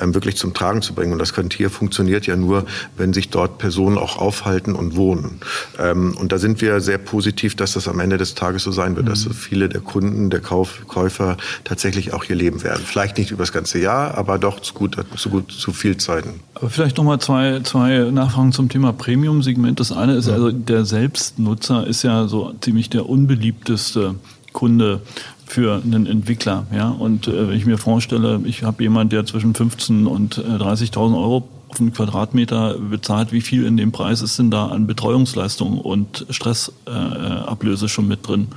ähm, 0.01 0.15
wirklich 0.15 0.37
zum 0.37 0.53
Tragen 0.53 0.83
zu 0.83 0.95
bringen. 0.95 1.13
Und 1.13 1.19
das 1.19 1.33
Quartier 1.33 1.71
funktioniert 1.71 2.27
ja 2.27 2.37
nur, 2.37 2.67
wenn 2.97 3.15
sich 3.15 3.31
dort 3.31 3.57
Personen 3.57 3.97
auch 3.97 4.19
aufhalten 4.19 4.75
und 4.75 4.97
wohnen. 4.97 5.41
Ähm, 5.79 6.15
und 6.19 6.31
da 6.31 6.39
sind 6.39 6.61
wir 6.61 6.81
sehr 6.83 6.99
positiv, 6.99 7.57
dass 7.57 7.73
das 7.73 7.89
am 7.89 8.01
Ende 8.01 8.19
des 8.19 8.35
Tages 8.35 8.65
so 8.65 8.71
sein 8.71 8.97
wird, 8.97 9.07
mhm. 9.07 9.11
dass 9.11 9.23
so 9.23 9.31
viele 9.31 9.71
der 9.71 9.81
Kunden, 9.81 10.29
der 10.29 10.41
Kauf, 10.41 10.87
Käufer 10.87 11.39
tatsächlich 11.65 12.13
auch 12.13 12.25
hier 12.25 12.37
leben 12.37 12.63
werden. 12.63 12.85
Vielleicht 12.85 13.17
nicht 13.17 13.31
über 13.31 13.43
das 13.43 13.53
ganze 13.53 13.79
Jahr, 13.79 14.19
aber 14.19 14.39
doch 14.39 14.61
zu 14.61 14.75
gut, 14.75 14.97
zu 15.17 15.31
gut, 15.31 15.51
zu 15.51 15.73
viel 15.73 15.97
Zeiten. 15.97 16.41
Aber 16.55 16.69
vielleicht 16.69 16.97
noch 16.97 17.05
mal 17.05 17.21
zwei, 17.21 17.61
zwei 17.61 18.11
Nachfragen 18.11 18.53
zum 18.53 18.69
Thema 18.69 18.93
Premium-Segment. 18.93 19.79
Das 19.79 19.93
eine 19.93 20.15
ist 20.15 20.27
ja. 20.27 20.35
also, 20.35 20.51
der 20.51 20.85
Selbstnutzer 20.85 21.87
ist 21.87 22.03
ja 22.03 22.27
so 22.27 22.53
ziemlich 22.61 22.91
der 22.91 23.09
unbeliebteste 23.09 24.17
Kunde 24.53 25.01
für 25.47 25.81
einen 25.83 26.07
Entwickler. 26.07 26.67
Ja? 26.73 26.89
Und 26.89 27.29
äh, 27.29 27.49
wenn 27.49 27.57
ich 27.57 27.67
mir 27.67 27.79
vorstelle, 27.79 28.41
ich 28.45 28.65
habe 28.65 28.83
jemanden, 28.83 29.11
der 29.11 29.27
zwischen 29.27 29.55
15 29.55 30.07
und 30.07 30.39
äh, 30.39 30.43
30.000 30.43 31.17
Euro 31.17 31.49
auf 31.71 31.81
einen 31.81 31.93
Quadratmeter 31.93 32.79
bezahlt, 32.79 33.33
wie 33.33 33.41
viel 33.41 33.65
in 33.65 33.77
dem 33.77 33.93
Preis 33.93 34.23
ist 34.23 34.39
denn 34.39 34.51
da 34.51 34.67
an 34.67 34.87
Betreuungsleistung 34.89 35.79
und 35.79 36.27
Stressablöse 36.29 37.85
äh, 37.87 37.89
schon 37.89 38.09
mit 38.09 38.27
drin? 38.27 38.49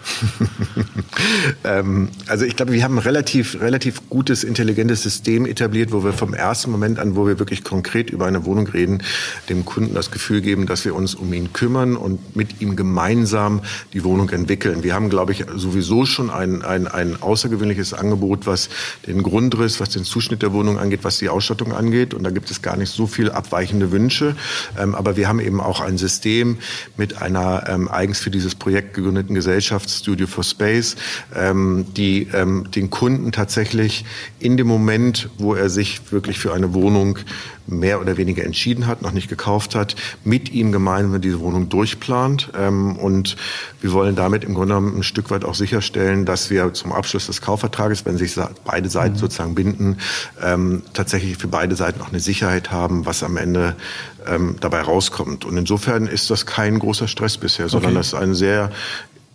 ähm, 1.64 2.10
also 2.28 2.46
ich 2.46 2.56
glaube, 2.56 2.74
wir 2.74 2.84
haben 2.84 2.96
ein 2.96 3.04
relativ, 3.04 3.62
relativ 3.62 4.10
gutes, 4.10 4.44
intelligentes 4.44 5.04
System 5.04 5.46
etabliert, 5.46 5.92
wo 5.92 6.04
wir 6.04 6.14
vom 6.14 6.34
ersten 6.34 6.72
Moment 6.72 6.98
an, 6.98 7.16
wo 7.16 7.28
wir 7.28 7.38
wirklich 7.38 7.64
konkret 7.64 8.10
über 8.10 8.26
eine 8.26 8.46
Wohnung 8.46 8.68
reden, 8.68 9.04
dem 9.48 9.64
Kunden 9.64 9.94
das 9.94 10.10
Gefühl 10.10 10.42
geben, 10.42 10.66
dass 10.66 10.84
wir 10.84 10.96
uns 10.96 11.14
um 11.14 11.32
ihn 11.34 11.54
kümmern 11.54 11.96
und 11.96 12.36
mit 12.36 12.62
ihm 12.62 12.76
gemeinsam 12.76 13.62
die 13.94 14.04
Wohnung 14.04 14.30
entwickeln. 14.30 14.84
Wir 14.84 14.96
haben, 14.96 15.10
glaube 15.10 15.34
ich, 15.34 15.46
sowieso 15.56 16.06
schon 16.06 16.32
ein, 16.32 16.64
ein, 16.64 16.88
ein 16.88 17.22
außergewöhnliches 17.22 17.94
Angebot, 17.94 18.48
was 18.48 18.70
den 19.06 19.22
Grundriss, 19.22 19.80
was 19.80 19.90
den 19.90 20.04
Zuschnitt 20.04 20.42
der 20.42 20.52
Wohnung 20.52 20.80
angeht, 20.80 21.02
was 21.04 21.20
die 21.20 21.30
Ausstattung 21.30 21.74
angeht. 21.74 22.16
Und 22.16 22.24
da 22.24 22.32
gibt 22.32 22.50
es 22.50 22.64
gar 22.64 22.76
nicht 22.76 22.90
so 22.90 23.03
so 23.04 23.08
viel 23.08 23.32
abweichende 23.32 23.92
Wünsche. 23.92 24.36
Ähm, 24.80 24.96
aber 24.96 25.18
wir 25.18 25.28
haben 25.28 25.42
eben 25.42 25.60
auch 25.60 25.82
ein 25.82 25.98
System 25.98 26.58
mit 26.96 27.22
einer 27.22 27.66
ähm, 27.68 27.90
eigens 27.90 28.20
für 28.20 28.32
dieses 28.32 28.56
Projekt 28.56 28.94
gegründeten 28.94 29.36
Gesellschaft 29.36 29.90
Studio 29.90 30.26
for 30.26 30.46
Space, 30.46 30.96
ähm, 31.36 31.86
die 31.98 32.30
ähm, 32.34 32.72
den 32.72 32.90
Kunden 32.90 33.34
tatsächlich 33.34 34.06
in 34.40 34.56
dem 34.56 34.68
Moment, 34.68 35.30
wo 35.38 35.54
er 35.54 35.70
sich 35.70 36.14
wirklich 36.14 36.40
für 36.40 36.54
eine 36.54 36.74
Wohnung 36.74 37.20
mehr 37.68 38.02
oder 38.02 38.18
weniger 38.18 38.44
entschieden 38.44 38.88
hat, 38.88 39.02
noch 39.02 39.12
nicht 39.12 39.30
gekauft 39.30 39.76
hat, 39.76 39.96
mit 40.24 40.52
ihm 40.52 40.72
gemeinsam 40.72 41.22
diese 41.22 41.40
Wohnung 41.40 41.70
durchplant. 41.70 42.52
Ähm, 42.58 42.98
und 42.98 43.36
wir 43.82 43.92
wollen 43.94 44.16
damit 44.16 44.44
im 44.44 44.54
Grunde 44.54 44.76
genommen 44.76 44.98
ein 44.98 45.04
Stück 45.04 45.32
weit 45.32 45.46
auch 45.46 45.56
sicherstellen, 45.56 46.26
dass 46.26 46.50
wir 46.50 46.74
zum 46.74 46.92
Abschluss 46.92 47.28
des 47.28 47.42
Kaufvertrages, 47.42 48.06
wenn 48.06 48.18
sich 48.18 48.36
beide 48.66 48.90
Seiten 48.90 49.16
mhm. 49.16 49.20
sozusagen 49.20 49.56
binden, 49.56 49.98
ähm, 50.42 50.84
tatsächlich 50.94 51.38
für 51.38 51.48
beide 51.48 51.76
Seiten 51.76 52.02
auch 52.02 52.10
eine 52.10 52.20
Sicherheit 52.20 52.72
haben, 52.72 53.06
was 53.06 53.24
am 53.24 53.38
Ende 53.38 53.76
ähm, 54.28 54.56
dabei 54.60 54.82
rauskommt. 54.82 55.46
Und 55.46 55.58
insofern 55.58 56.08
ist 56.08 56.30
das 56.30 56.46
kein 56.46 56.80
großer 56.80 57.08
Stress 57.08 57.38
bisher, 57.38 57.70
sondern 57.70 57.92
okay. 57.92 58.00
das 58.00 58.08
ist 58.08 58.14
ein 58.16 58.36
sehr 58.36 58.72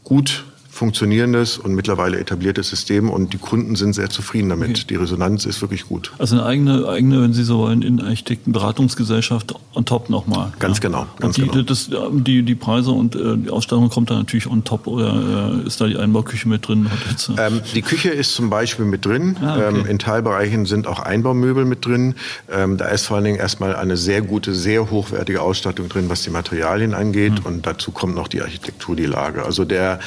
gut 0.04 0.44
funktionierendes 0.78 1.58
und 1.58 1.74
mittlerweile 1.74 2.18
etabliertes 2.18 2.68
System 2.68 3.10
und 3.10 3.32
die 3.32 3.38
Kunden 3.38 3.74
sind 3.74 3.94
sehr 3.94 4.10
zufrieden 4.10 4.48
damit. 4.48 4.70
Okay. 4.70 4.84
Die 4.90 4.94
Resonanz 4.94 5.44
ist 5.44 5.60
wirklich 5.60 5.86
gut. 5.86 6.12
Also 6.18 6.36
eine 6.36 6.46
eigene, 6.46 6.88
eigene, 6.88 7.20
wenn 7.20 7.32
Sie 7.32 7.42
so 7.42 7.58
wollen, 7.58 7.82
in 7.82 8.00
Architektenberatungsgesellschaft 8.00 9.54
on 9.74 9.84
top 9.84 10.08
nochmal. 10.08 10.52
Ganz 10.60 10.78
ja. 10.78 10.82
genau. 10.82 11.06
Ganz 11.18 11.36
und 11.36 11.44
die, 11.44 11.50
genau. 11.50 11.62
Das, 11.62 11.90
die, 12.12 12.42
die 12.44 12.54
Preise 12.54 12.92
und 12.92 13.16
äh, 13.16 13.36
die 13.36 13.50
Ausstattung 13.50 13.88
kommt 13.88 14.10
da 14.10 14.14
natürlich 14.14 14.46
on 14.46 14.62
top 14.62 14.86
oder 14.86 15.60
äh, 15.64 15.66
ist 15.66 15.80
da 15.80 15.86
die 15.88 15.96
Einbauküche 15.96 16.48
mit 16.48 16.68
drin? 16.68 16.88
Äh 17.36 17.46
ähm, 17.48 17.60
die 17.74 17.82
Küche 17.82 18.10
ist 18.10 18.34
zum 18.34 18.48
Beispiel 18.48 18.84
mit 18.84 19.04
drin. 19.04 19.36
Ah, 19.42 19.56
okay. 19.56 19.80
ähm, 19.80 19.86
in 19.86 19.98
Teilbereichen 19.98 20.64
sind 20.64 20.86
auch 20.86 21.00
Einbaumöbel 21.00 21.64
mit 21.64 21.84
drin. 21.84 22.14
Ähm, 22.50 22.76
da 22.76 22.86
ist 22.86 23.06
vor 23.06 23.16
allen 23.16 23.24
Dingen 23.24 23.38
erstmal 23.38 23.74
eine 23.74 23.96
sehr 23.96 24.22
gute, 24.22 24.54
sehr 24.54 24.90
hochwertige 24.90 25.42
Ausstattung 25.42 25.88
drin, 25.88 26.08
was 26.08 26.22
die 26.22 26.30
Materialien 26.30 26.94
angeht. 26.94 27.40
Mhm. 27.40 27.46
Und 27.46 27.66
dazu 27.66 27.90
kommt 27.90 28.14
noch 28.14 28.28
die 28.28 28.42
Architektur, 28.42 28.94
die 28.94 29.06
Lage. 29.06 29.44
Also 29.44 29.64
der 29.64 29.98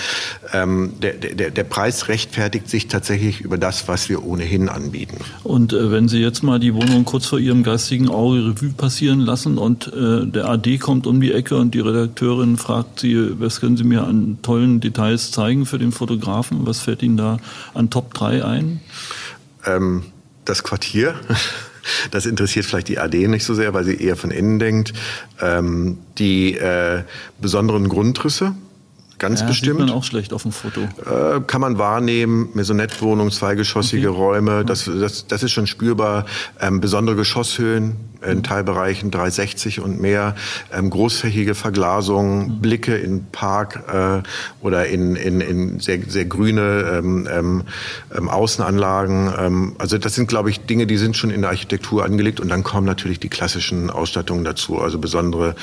ähm, 0.61 0.93
der, 1.01 1.13
der, 1.13 1.51
der 1.51 1.63
Preis 1.63 2.07
rechtfertigt 2.07 2.69
sich 2.69 2.87
tatsächlich 2.87 3.41
über 3.41 3.57
das, 3.57 3.87
was 3.87 4.09
wir 4.09 4.25
ohnehin 4.25 4.69
anbieten. 4.69 5.17
Und 5.43 5.73
äh, 5.73 5.91
wenn 5.91 6.07
Sie 6.07 6.19
jetzt 6.19 6.43
mal 6.43 6.59
die 6.59 6.73
Wohnung 6.73 7.05
kurz 7.05 7.25
vor 7.25 7.39
Ihrem 7.39 7.63
geistigen 7.63 8.09
Auge 8.09 8.45
Revue 8.45 8.69
passieren 8.69 9.19
lassen 9.19 9.57
und 9.57 9.87
äh, 9.87 10.25
der 10.25 10.49
AD 10.49 10.77
kommt 10.77 11.07
um 11.07 11.21
die 11.21 11.31
Ecke 11.31 11.57
und 11.57 11.73
die 11.73 11.79
Redakteurin 11.79 12.57
fragt 12.57 12.99
Sie, 12.99 13.39
was 13.39 13.59
können 13.59 13.77
Sie 13.77 13.83
mir 13.83 14.03
an 14.03 14.39
tollen 14.41 14.79
Details 14.79 15.31
zeigen 15.31 15.65
für 15.65 15.77
den 15.77 15.91
Fotografen? 15.91 16.65
Was 16.65 16.79
fällt 16.79 17.03
Ihnen 17.03 17.17
da 17.17 17.37
an 17.73 17.89
Top 17.89 18.13
3 18.13 18.43
ein? 18.45 18.81
ähm, 19.65 20.03
das 20.45 20.63
Quartier. 20.63 21.15
Das 22.11 22.27
interessiert 22.27 22.67
vielleicht 22.67 22.89
die 22.89 22.99
AD 22.99 23.27
nicht 23.27 23.43
so 23.43 23.55
sehr, 23.55 23.73
weil 23.73 23.83
sie 23.83 23.95
eher 23.95 24.15
von 24.15 24.29
innen 24.29 24.59
denkt. 24.59 24.93
Ähm, 25.41 25.97
die 26.19 26.55
äh, 26.55 27.01
besonderen 27.41 27.89
Grundrisse, 27.89 28.53
ganz 29.21 29.41
ja, 29.41 29.47
bestimmt. 29.47 29.79
Sieht 29.79 29.87
man 29.87 29.95
auch 29.95 30.03
schlecht 30.03 30.33
auf 30.33 30.41
dem 30.41 30.51
Foto. 30.51 30.81
Äh, 30.81 31.41
kann 31.47 31.61
man 31.61 31.77
wahrnehmen, 31.77 32.49
Maisonette-Wohnung, 32.53 33.31
zweigeschossige 33.31 34.09
okay. 34.09 34.17
Räume, 34.17 34.65
das, 34.65 34.85
das, 34.85 35.27
das 35.27 35.43
ist 35.43 35.51
schon 35.51 35.67
spürbar. 35.67 36.25
Ähm, 36.59 36.81
besondere 36.81 37.15
Geschosshöhen, 37.15 37.95
in 38.25 38.43
Teilbereichen 38.43 39.11
360 39.11 39.79
und 39.79 39.99
mehr, 39.99 40.35
ähm, 40.71 40.89
großflächige 40.89 41.55
Verglasung, 41.55 42.59
Blicke 42.59 42.95
in 42.95 43.25
Park 43.31 43.83
äh, 43.91 44.21
oder 44.63 44.87
in, 44.87 45.15
in, 45.15 45.41
in 45.41 45.79
sehr, 45.79 45.99
sehr 46.07 46.25
grüne 46.25 46.99
ähm, 46.99 47.27
ähm, 47.31 47.63
ähm, 48.15 48.29
Außenanlagen. 48.29 49.33
Ähm, 49.37 49.75
also 49.79 49.97
das 49.97 50.15
sind, 50.15 50.27
glaube 50.27 50.49
ich, 50.49 50.61
Dinge, 50.61 50.85
die 50.85 50.97
sind 50.97 51.17
schon 51.17 51.31
in 51.31 51.41
der 51.41 51.49
Architektur 51.49 52.05
angelegt 52.05 52.39
und 52.39 52.49
dann 52.49 52.63
kommen 52.63 52.85
natürlich 52.85 53.19
die 53.19 53.29
klassischen 53.29 53.89
Ausstattungen 53.89 54.43
dazu, 54.43 54.79
also 54.79 54.99
besondere 54.99 55.55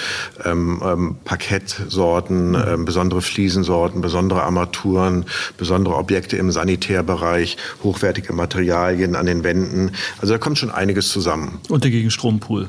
ähm, 0.45 0.83
ähm, 0.85 1.17
Parkettsorten, 1.25 2.55
ähm, 2.55 2.85
besondere 2.85 3.23
Fliesensorten, 3.49 4.01
besondere 4.01 4.43
Armaturen, 4.43 5.25
besondere 5.57 5.97
Objekte 5.97 6.37
im 6.37 6.51
Sanitärbereich, 6.51 7.57
hochwertige 7.83 8.33
Materialien 8.33 9.17
an 9.17 9.27
den 9.27 9.45
Wänden. 9.45 9.93
Also 10.21 10.35
da 10.35 10.39
kommt 10.39 10.59
schon 10.59 10.71
einiges 10.71 11.09
zusammen. 11.09 11.61
Und 11.69 11.85
der 11.85 11.91
Gegenstrom 11.91 12.29
Gegenstrompool? 12.29 12.69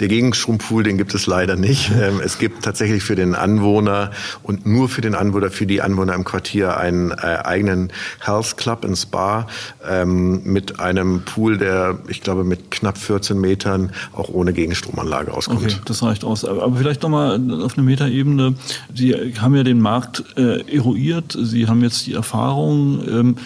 Der 0.00 0.08
Gegenstrompool, 0.08 0.82
den 0.82 0.98
gibt 0.98 1.14
es 1.14 1.26
leider 1.26 1.56
nicht. 1.56 1.90
Ähm, 1.96 2.20
es 2.22 2.38
gibt 2.38 2.62
tatsächlich 2.62 3.02
für 3.02 3.14
den 3.14 3.34
Anwohner 3.34 4.10
und 4.42 4.66
nur 4.66 4.88
für 4.88 5.00
den 5.00 5.14
Anwohner, 5.14 5.50
für 5.50 5.66
die 5.66 5.80
Anwohner 5.80 6.14
im 6.14 6.24
Quartier 6.24 6.76
einen 6.76 7.10
äh, 7.10 7.38
eigenen 7.42 7.90
Health 8.20 8.58
Club 8.58 8.84
in 8.84 8.94
Spa 8.96 9.46
ähm, 9.88 10.42
mit 10.44 10.78
einem 10.78 11.22
Pool, 11.22 11.56
der, 11.56 11.98
ich 12.08 12.20
glaube, 12.20 12.44
mit 12.44 12.70
knapp 12.70 12.98
14 12.98 13.40
Metern 13.40 13.92
auch 14.12 14.28
ohne 14.28 14.52
Gegenstromanlage 14.52 15.32
auskommt. 15.32 15.62
Okay, 15.62 15.76
das 15.86 16.02
reicht 16.02 16.24
aus. 16.24 16.44
Aber 16.44 16.76
vielleicht 16.76 17.02
nochmal 17.02 17.40
auf 17.62 17.78
eine 17.78 17.86
Metaebene. 17.86 18.54
Sie 18.94 19.14
haben 19.14 19.54
ja 19.54 19.62
den 19.62 19.80
Markt 19.80 20.15
äh, 20.36 20.74
eruiert. 20.74 21.36
Sie 21.40 21.68
haben 21.68 21.82
jetzt 21.82 22.06
die 22.06 22.14
Erfahrung. 22.14 23.00
Ähm, 23.08 23.36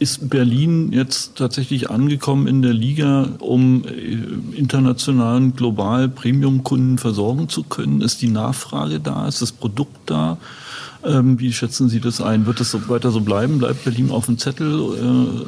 ist 0.00 0.30
Berlin 0.30 0.92
jetzt 0.92 1.36
tatsächlich 1.36 1.90
angekommen 1.90 2.46
in 2.46 2.62
der 2.62 2.72
Liga, 2.72 3.28
um 3.38 3.84
äh, 3.84 4.56
internationalen, 4.56 5.54
global 5.54 6.08
Premium-Kunden 6.08 6.96
versorgen 6.96 7.50
zu 7.50 7.64
können? 7.64 8.00
Ist 8.00 8.22
die 8.22 8.30
Nachfrage 8.30 8.98
da? 8.98 9.28
Ist 9.28 9.42
das 9.42 9.52
Produkt 9.52 9.98
da? 10.06 10.38
Ähm, 11.04 11.38
wie 11.38 11.52
schätzen 11.52 11.90
Sie 11.90 12.00
das 12.00 12.22
ein? 12.22 12.46
Wird 12.46 12.60
das 12.60 12.70
so 12.70 12.88
weiter 12.88 13.10
so 13.10 13.20
bleiben? 13.20 13.58
Bleibt 13.58 13.84
Berlin 13.84 14.10
auf 14.10 14.26
dem 14.26 14.38
Zettel? 14.38 15.46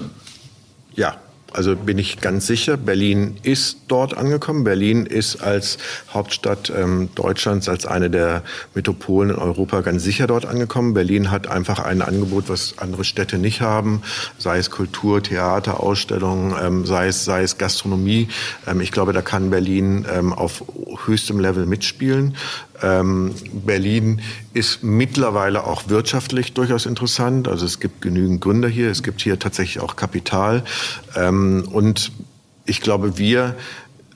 Äh? 0.96 1.00
Ja, 1.00 1.16
also 1.54 1.76
bin 1.76 1.98
ich 1.98 2.20
ganz 2.20 2.46
sicher, 2.46 2.76
Berlin 2.76 3.36
ist 3.42 3.78
dort 3.88 4.16
angekommen. 4.16 4.64
Berlin 4.64 5.06
ist 5.06 5.42
als 5.42 5.78
Hauptstadt 6.12 6.72
ähm, 6.74 7.10
Deutschlands, 7.14 7.68
als 7.68 7.86
eine 7.86 8.10
der 8.10 8.42
Metropolen 8.74 9.30
in 9.30 9.36
Europa 9.36 9.80
ganz 9.80 10.02
sicher 10.02 10.26
dort 10.26 10.46
angekommen. 10.46 10.94
Berlin 10.94 11.30
hat 11.30 11.46
einfach 11.46 11.78
ein 11.78 12.02
Angebot, 12.02 12.48
was 12.48 12.78
andere 12.78 13.04
Städte 13.04 13.38
nicht 13.38 13.60
haben, 13.60 14.02
sei 14.38 14.58
es 14.58 14.70
Kultur, 14.70 15.22
Theater, 15.22 15.80
Ausstellungen, 15.80 16.54
ähm, 16.60 16.86
sei, 16.86 17.08
es, 17.08 17.24
sei 17.24 17.42
es 17.42 17.58
Gastronomie. 17.58 18.28
Ähm, 18.66 18.80
ich 18.80 18.92
glaube, 18.92 19.12
da 19.12 19.22
kann 19.22 19.50
Berlin 19.50 20.06
ähm, 20.12 20.32
auf 20.32 20.64
höchstem 21.06 21.40
Level 21.40 21.66
mitspielen. 21.66 22.36
Ähm, 22.82 23.34
Berlin 23.52 24.20
ist 24.54 24.82
mittlerweile 24.82 25.64
auch 25.64 25.88
wirtschaftlich 25.88 26.52
durchaus 26.52 26.86
interessant. 26.86 27.48
Also 27.48 27.66
es 27.66 27.80
gibt 27.80 28.02
genügend 28.02 28.40
Gründer 28.40 28.68
hier, 28.68 28.90
es 28.90 29.02
gibt 29.02 29.20
hier 29.20 29.38
tatsächlich 29.38 29.82
auch 29.82 29.96
Kapital. 29.96 30.64
Ähm, 31.16 31.68
und 31.70 32.12
ich 32.64 32.80
glaube, 32.80 33.18
wir 33.18 33.56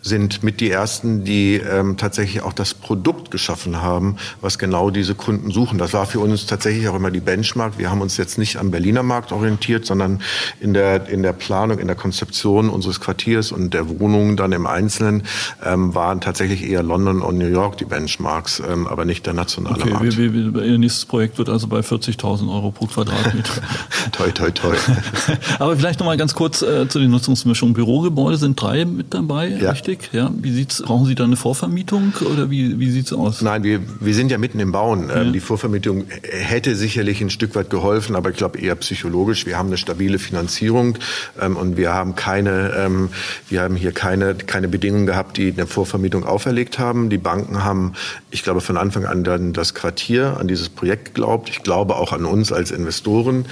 sind 0.06 0.42
mit 0.42 0.60
die 0.60 0.70
ersten, 0.70 1.24
die 1.24 1.56
ähm, 1.56 1.96
tatsächlich 1.96 2.42
auch 2.42 2.52
das 2.52 2.74
Produkt 2.74 3.30
geschaffen 3.30 3.82
haben, 3.82 4.16
was 4.40 4.58
genau 4.58 4.90
diese 4.90 5.14
Kunden 5.14 5.50
suchen. 5.50 5.78
Das 5.78 5.92
war 5.92 6.06
für 6.06 6.20
uns 6.20 6.46
tatsächlich 6.46 6.88
auch 6.88 6.94
immer 6.94 7.10
die 7.10 7.20
Benchmark. 7.20 7.78
Wir 7.78 7.90
haben 7.90 8.00
uns 8.00 8.16
jetzt 8.16 8.38
nicht 8.38 8.56
am 8.56 8.70
Berliner 8.70 9.02
Markt 9.02 9.32
orientiert, 9.32 9.84
sondern 9.84 10.22
in 10.60 10.74
der, 10.74 11.08
in 11.08 11.22
der 11.22 11.32
Planung, 11.32 11.78
in 11.78 11.88
der 11.88 11.96
Konzeption 11.96 12.68
unseres 12.68 13.00
Quartiers 13.00 13.52
und 13.52 13.74
der 13.74 13.88
Wohnungen 13.88 14.36
dann 14.36 14.52
im 14.52 14.66
Einzelnen 14.66 15.24
ähm, 15.64 15.94
waren 15.94 16.20
tatsächlich 16.20 16.68
eher 16.68 16.82
London 16.82 17.22
und 17.22 17.38
New 17.38 17.48
York 17.48 17.76
die 17.78 17.84
Benchmarks, 17.84 18.60
ähm, 18.60 18.86
aber 18.86 19.04
nicht 19.04 19.26
der 19.26 19.34
nationale 19.34 19.80
okay, 19.80 19.90
Markt. 19.90 20.16
Wie, 20.16 20.32
wie, 20.32 20.66
Ihr 20.66 20.78
nächstes 20.78 21.04
Projekt 21.04 21.38
wird 21.38 21.48
also 21.48 21.66
bei 21.66 21.80
40.000 21.80 22.52
Euro 22.52 22.70
pro 22.70 22.86
Quadratmeter. 22.86 23.52
toi, 24.12 24.30
toi, 24.30 24.50
toi. 24.50 24.74
aber 25.58 25.76
vielleicht 25.76 26.00
noch 26.00 26.06
mal 26.06 26.16
ganz 26.16 26.34
kurz 26.34 26.62
äh, 26.62 26.88
zu 26.88 26.98
den 26.98 27.10
Nutzungsmischungen. 27.10 27.74
Bürogebäude 27.74 28.36
sind 28.36 28.60
drei 28.60 28.84
mit 28.84 29.12
dabei, 29.12 29.48
ja. 29.48 29.70
richtig? 29.70 29.95
Augenblick? 29.96 30.12
Ja, 30.12 30.30
wie 30.34 30.50
sieht's? 30.52 30.82
Brauchen 30.82 31.06
Sie 31.06 31.14
da 31.14 31.24
eine 31.24 31.36
Vorvermietung 31.36 32.12
oder 32.32 32.50
wie 32.50 32.78
wie 32.78 32.90
sieht's 32.90 33.12
aus? 33.12 33.42
Nein, 33.42 33.62
wir 33.62 33.80
wir 34.00 34.14
sind 34.14 34.30
ja 34.30 34.38
mitten 34.38 34.60
im 34.60 34.72
Bauen. 34.72 35.08
Ja. 35.08 35.22
Ähm, 35.22 35.32
die 35.32 35.40
Vorvermietung 35.40 36.04
hätte 36.22 36.76
sicherlich 36.76 37.20
ein 37.20 37.30
Stück 37.30 37.54
weit 37.54 37.70
geholfen, 37.70 38.16
aber 38.16 38.30
ich 38.30 38.36
glaube 38.36 38.58
eher 38.58 38.74
psychologisch. 38.76 39.46
Wir 39.46 39.58
haben 39.58 39.68
eine 39.68 39.76
stabile 39.76 40.18
Finanzierung 40.18 40.98
ähm, 41.40 41.56
und 41.56 41.76
wir 41.76 41.92
haben 41.92 42.14
keine 42.14 42.72
ähm, 42.76 43.08
wir 43.48 43.62
haben 43.62 43.76
hier 43.76 43.92
keine 43.92 44.34
keine 44.34 44.68
Bedingungen 44.68 45.06
gehabt, 45.06 45.36
die 45.36 45.52
eine 45.52 45.66
Vorvermietung 45.66 46.24
auferlegt 46.24 46.78
haben. 46.78 47.10
Die 47.10 47.18
Banken 47.18 47.64
haben, 47.64 47.92
ich 48.30 48.42
glaube, 48.42 48.60
von 48.60 48.76
Anfang 48.76 49.04
an 49.04 49.24
dann 49.24 49.52
das 49.52 49.74
Quartier 49.74 50.36
an 50.38 50.48
dieses 50.48 50.68
Projekt 50.68 51.06
geglaubt. 51.06 51.48
Ich 51.48 51.62
glaube 51.62 51.96
auch 51.96 52.12
an 52.12 52.24
uns 52.24 52.52
als 52.52 52.70
Investoren. 52.70 53.46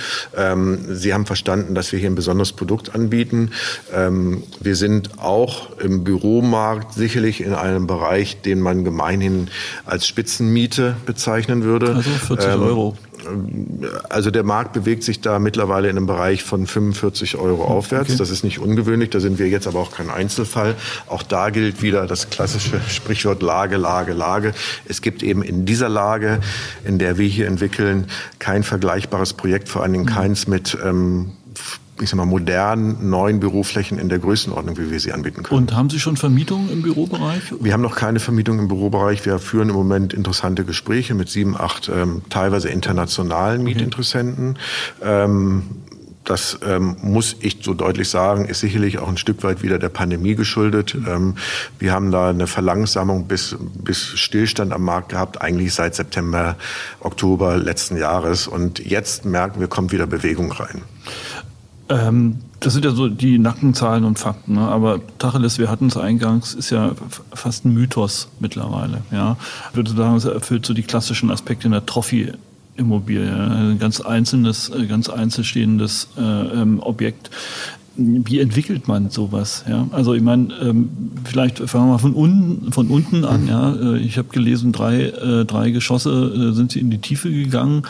Sie 0.91 1.15
haben 1.15 1.27
verstanden, 1.27 1.75
dass 1.75 1.93
wir 1.93 1.99
hier 1.99 2.11
ein 2.11 2.15
besonderes 2.15 2.53
Produkt 2.53 2.95
anbieten. 2.95 3.51
Wir 4.61 4.77
sind 4.77 5.19
auch 5.19 5.79
im 5.79 6.05
Büro 6.05 6.34
Büromarkt 6.35 6.95
sicherlich 6.95 7.41
in 7.41 7.55
einem 7.55 7.87
Bereich, 7.87 8.41
den 8.43 8.61
man 8.61 8.85
gemeinhin 8.85 9.49
als 9.85 10.07
Spitzenmiete 10.07 10.97
bezeichnen 11.07 11.63
würde. 11.63 11.95
Also 11.95 12.11
40 12.11 12.55
ähm, 12.55 12.63
Euro. 12.63 12.97
Also 14.11 14.31
der 14.31 14.43
Markt 14.43 14.75
bewegt 14.75 15.03
sich 15.03 15.21
da 15.21 15.39
mittlerweile 15.39 15.89
in 15.89 15.97
einem 15.97 16.07
Bereich 16.07 16.43
von 16.43 16.67
45 16.67 17.37
Euro 17.37 17.65
aufwärts. 17.65 18.11
Okay. 18.11 18.19
Das 18.19 18.31
ist 18.31 18.45
nicht 18.45 18.59
ungewöhnlich. 18.59 19.11
Da 19.11 19.21
sind 19.21 19.39
wir 19.39 19.49
jetzt 19.49 19.67
aber 19.67 19.79
auch 19.79 19.93
kein 19.93 20.11
Einzelfall. 20.11 20.75
Auch 21.07 21.23
da 21.23 21.51
gilt 21.51 21.81
wieder 21.81 22.07
das 22.07 22.29
klassische 22.29 22.81
Sprichwort 22.89 23.41
Lage, 23.41 23.77
Lage, 23.77 24.13
Lage. 24.13 24.53
Es 24.87 25.01
gibt 25.01 25.23
eben 25.23 25.43
in 25.43 25.65
dieser 25.65 25.89
Lage, 25.89 26.41
in 26.85 26.99
der 26.99 27.17
wir 27.17 27.29
hier 27.29 27.47
entwickeln, 27.47 28.09
kein 28.41 28.63
vergleichbares 28.63 29.33
Projekt, 29.33 29.69
vor 29.69 29.83
allen 29.83 29.93
Dingen 29.93 30.05
mhm. 30.05 30.11
keins 30.11 30.47
mit 30.47 30.77
ähm, 30.85 31.33
ich 32.01 32.11
sag 32.11 32.17
mal, 32.17 32.27
modernen, 32.27 33.09
neuen 33.09 33.41
Büroflächen 33.41 33.99
in 33.99 34.09
der 34.09 34.19
Größenordnung, 34.19 34.77
wie 34.79 34.91
wir 34.91 34.99
sie 34.99 35.13
anbieten 35.13 35.43
können. 35.43 35.59
Und 35.59 35.75
haben 35.75 35.91
Sie 35.91 36.01
schon 36.01 36.17
Vermietungen 36.17 36.71
im 36.71 36.83
Bürobereich? 36.83 37.43
Wir 37.61 37.73
haben 37.73 37.83
noch 37.83 37.95
keine 37.95 38.21
Vermietung 38.21 38.59
im 38.59 38.69
Bürobereich. 38.69 39.25
Wir 39.25 39.39
führen 39.39 39.69
im 39.69 39.77
Moment 39.77 40.13
interessante 40.13 40.65
Gespräche 40.65 41.15
mit 41.15 41.29
sieben, 41.29 41.57
acht 41.57 41.89
ähm, 41.89 42.23
teilweise 42.31 42.69
internationalen 42.69 43.63
Mietinteressenten. 43.63 44.59
Ähm, 45.03 45.63
das 46.25 46.59
ähm, 46.67 46.97
muss 47.03 47.37
ich 47.41 47.59
so 47.63 47.75
deutlich 47.75 48.09
sagen, 48.09 48.47
ist 48.47 48.61
sicherlich 48.61 48.99
auch 48.99 49.09
ein 49.09 49.19
Stück 49.19 49.43
weit 49.45 49.63
wieder 49.63 49.79
der 49.79 49.91
Pandemie 49.91 50.35
geschuldet. 50.35 50.97
Ähm, 51.07 51.35
wir 51.79 51.93
haben 51.93 52.11
da 52.11 52.31
eine 52.31 52.47
Verlangsamung 52.47 53.27
bis, 53.27 53.57
bis 53.61 53.99
Stillstand 53.99 54.73
am 54.73 54.83
Markt 54.83 55.11
gehabt, 55.11 55.43
eigentlich 55.43 55.75
seit 55.75 55.95
September, 55.95 56.57
Oktober 57.01 57.59
letzten 57.59 57.99
Jahres. 57.99 58.49
Und 58.49 58.79
jetzt 58.79 59.27
merken 59.27 59.61
wir, 59.61 59.69
kommt 59.69 59.93
wieder 59.93 60.07
Bewegung 60.07 60.51
rein. 60.51 60.83
Ähm, 61.89 62.39
das 62.61 62.73
sind 62.73 62.85
ja 62.85 62.93
so 62.93 63.09
die 63.09 63.39
Nackenzahlen 63.39 64.05
und 64.05 64.19
Fakten, 64.19 64.55
ne? 64.55 64.63
aber 64.63 65.01
Tacheles, 65.19 65.59
wir 65.59 65.71
hatten 65.71 65.89
es 65.89 65.97
eingangs, 65.99 66.55
ist 66.55 66.71
ja 66.71 66.93
fast 67.35 67.67
ein 67.67 67.75
Mythos 67.75 68.29
mittlerweile. 68.41 69.03
Ja? 69.11 69.37
Ich 69.71 69.77
würde 69.77 69.91
sagen, 69.91 70.17
es 70.17 70.25
erfüllt 70.25 70.65
so 70.65 70.73
die 70.73 70.83
klassischen 70.83 71.31
Aspekte 71.31 71.67
in 71.67 71.73
der 71.73 71.85
Trophy. 71.85 72.33
Immobilie, 72.77 73.33
ein 73.33 73.79
ganz 73.79 74.01
einzelnes, 74.01 74.69
äh, 74.69 74.87
ganz 74.87 75.09
einzelstehendes 75.09 76.09
äh, 76.17 76.21
ähm, 76.21 76.81
Objekt. 76.81 77.31
Wie 77.97 78.41
entwickelt 78.41 78.89
man 78.89 79.11
sowas? 79.11 79.65
Ja, 79.69 79.87
also 79.93 80.15
ich 80.15 80.23
meine, 80.23 80.53
ähm, 80.61 80.91
vielleicht 81.25 81.59
fangen 81.59 81.87
wir 81.87 81.93
mal 81.93 81.99
von 81.99 82.15
unten, 82.15 82.73
von 82.73 82.89
unten 82.89 83.25
an. 83.25 83.47
Ja, 83.47 83.73
äh, 83.73 83.99
ich 83.99 84.19
habe 84.19 84.31
gelesen, 84.31 84.73
drei, 84.73 85.03
äh, 85.03 85.45
drei 85.45 85.71
Geschosse 85.71 86.11
äh, 86.11 86.53
sind 86.55 86.73
sie 86.73 86.81
in 86.81 86.91
die 86.91 86.99
Tiefe 86.99 87.31
gegangen. 87.31 87.83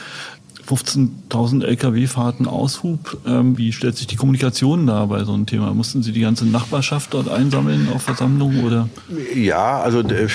15.000 0.68 1.64
Lkw-Fahrten 1.64 2.46
Aushub. 2.46 3.18
Ähm, 3.26 3.58
wie 3.58 3.72
stellt 3.72 3.96
sich 3.96 4.06
die 4.06 4.16
Kommunikation 4.16 4.86
da 4.86 5.04
bei 5.06 5.24
so 5.24 5.32
einem 5.32 5.46
Thema? 5.46 5.74
Mussten 5.74 6.02
Sie 6.02 6.12
die 6.12 6.20
ganze 6.20 6.46
Nachbarschaft 6.46 7.12
dort 7.12 7.28
einsammeln 7.28 7.88
auf 7.94 8.02
Versammlungen 8.02 8.64
oder? 8.64 8.88
Ja, 9.34 9.80
also 9.80 10.00
äh, 10.00 10.28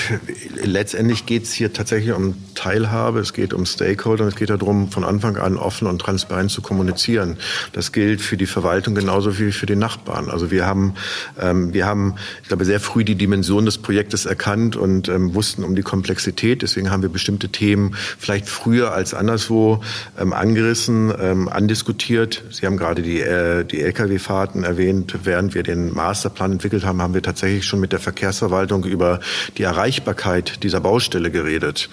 letztendlich 0.64 1.26
geht 1.26 1.44
es 1.44 1.54
hier 1.54 1.74
tatsächlich 1.74 2.14
um 2.14 2.36
Teilhabe, 2.54 3.20
es 3.20 3.34
geht 3.34 3.54
um 3.54 3.66
Stakeholder, 3.66 4.26
es 4.26 4.36
geht 4.36 4.50
darum, 4.50 4.92
von 4.92 5.04
Anfang 5.04 5.38
an 5.38 5.58
offen 5.58 5.88
und 5.88 6.00
transparent 6.00 6.52
zu 6.52 6.62
kommunizieren. 6.62 7.38
Das 7.74 7.92
gilt 7.92 8.22
für 8.22 8.38
die 8.38 8.46
Verwaltung 8.46 8.96
genauso 8.96 9.40
wie 9.40 9.52
für 9.52 9.66
die 9.66 9.76
Nachbarn. 9.76 10.30
Also 10.30 10.52
wir 10.52 10.66
haben, 10.66 10.94
ähm, 11.40 11.74
wir 11.74 11.86
haben, 11.86 12.16
ich 12.44 12.50
glaube, 12.50 12.66
sehr 12.66 12.80
früh 12.80 13.04
die 13.04 13.16
Dimension 13.16 13.66
des 13.66 13.78
Projektes 13.80 14.26
erkannt 14.26 14.76
und 14.76 15.10
ähm, 15.10 15.34
wussten 15.34 15.64
um 15.64 15.76
die 15.76 15.82
Komplexität. 15.82 16.62
Deswegen 16.62 16.92
haben 16.92 17.02
wir 17.02 17.10
bestimmte 17.10 17.50
Themen 17.50 17.96
vielleicht 18.18 18.48
früher 18.48 18.92
als 18.92 19.14
anderswo 19.14 19.82
ähm, 20.20 20.34
angerissen, 20.34 21.14
ähm, 21.20 21.48
andiskutiert. 21.48 22.44
Sie 22.50 22.66
haben 22.66 22.78
gerade 22.78 23.02
die, 23.02 23.22
äh, 23.22 23.64
die 23.64 23.82
Lkw-Fahrten 23.82 24.64
erwähnt. 24.64 25.16
Während 25.24 25.56
wir 25.56 25.64
den 25.64 25.94
Masterplan 25.94 26.54
entwickelt 26.54 26.86
haben, 26.86 27.02
haben 27.02 27.14
wir 27.14 27.22
tatsächlich 27.22 27.66
schon 27.66 27.80
mit 27.80 27.92
der 27.92 28.00
Verkehrsverwaltung 28.00 28.84
über 28.84 29.20
die 29.58 29.64
Erreichbarkeit 29.64 30.64
dieser 30.64 30.82
Baustelle 30.82 31.32
geredet. 31.32 31.90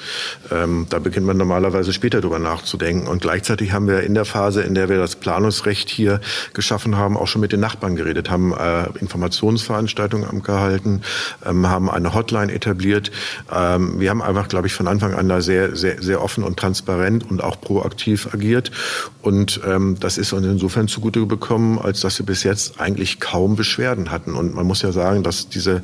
Ähm, 0.51 0.87
da 0.91 0.99
beginnt 0.99 1.27
man 1.27 1.37
normalerweise 1.37 1.93
später 1.93 2.21
drüber 2.21 2.39
nachzudenken. 2.39 3.07
Und 3.07 3.23
gleichzeitig 3.23 3.73
haben 3.73 3.87
wir 3.87 4.01
in 4.01 4.15
der 4.15 4.25
Phase, 4.25 4.62
in 4.62 4.75
der 4.75 4.89
wir 4.89 4.99
das 4.99 5.17
Planungsrecht 5.17 5.89
hier 5.89 6.21
geschaffen 6.53 6.97
haben, 6.97 7.17
auch 7.17 7.29
schon 7.29 7.41
mit 7.41 7.53
den 7.53 7.61
Nachbarn 7.61 7.97
geredet, 7.97 8.31
haben 8.31 8.53
äh, 8.53 8.87
Informationsveranstaltungen 8.99 10.43
gehalten, 10.43 11.03
ähm, 11.45 11.69
haben 11.69 11.91
eine 11.91 12.15
Hotline 12.15 12.53
etabliert. 12.53 13.11
Ähm, 13.55 14.01
wir 14.01 14.11
haben 14.11 14.23
einfach, 14.23 14.49
glaube 14.49 14.67
ich, 14.67 14.73
von 14.73 14.89
Anfang 14.89 15.15
an 15.15 15.29
da 15.29 15.41
sehr, 15.41 15.77
sehr, 15.77 16.03
sehr 16.03 16.23
offen 16.23 16.43
und 16.45 16.59
transparent 16.59 17.31
und 17.31 17.43
auch 17.43 17.61
proaktiv 17.61 18.15
agiert. 18.24 18.70
Und 19.22 19.61
ähm, 19.66 19.96
das 20.00 20.18
ist 20.18 20.33
uns 20.33 20.46
insofern 20.46 20.88
zugute 20.88 21.26
bekommen, 21.26 21.79
als 21.79 22.00
dass 22.00 22.18
wir 22.18 22.26
bis 22.26 22.42
jetzt 22.42 22.81
eigentlich 22.81 23.20
kaum 23.20 23.57
Beschwerden 23.57 24.11
hatten. 24.11 24.35
Und 24.35 24.55
man 24.55 24.66
muss 24.66 24.83
ja 24.83 24.92
sagen, 24.92 25.22
dass 25.22 25.48
diese 25.48 25.83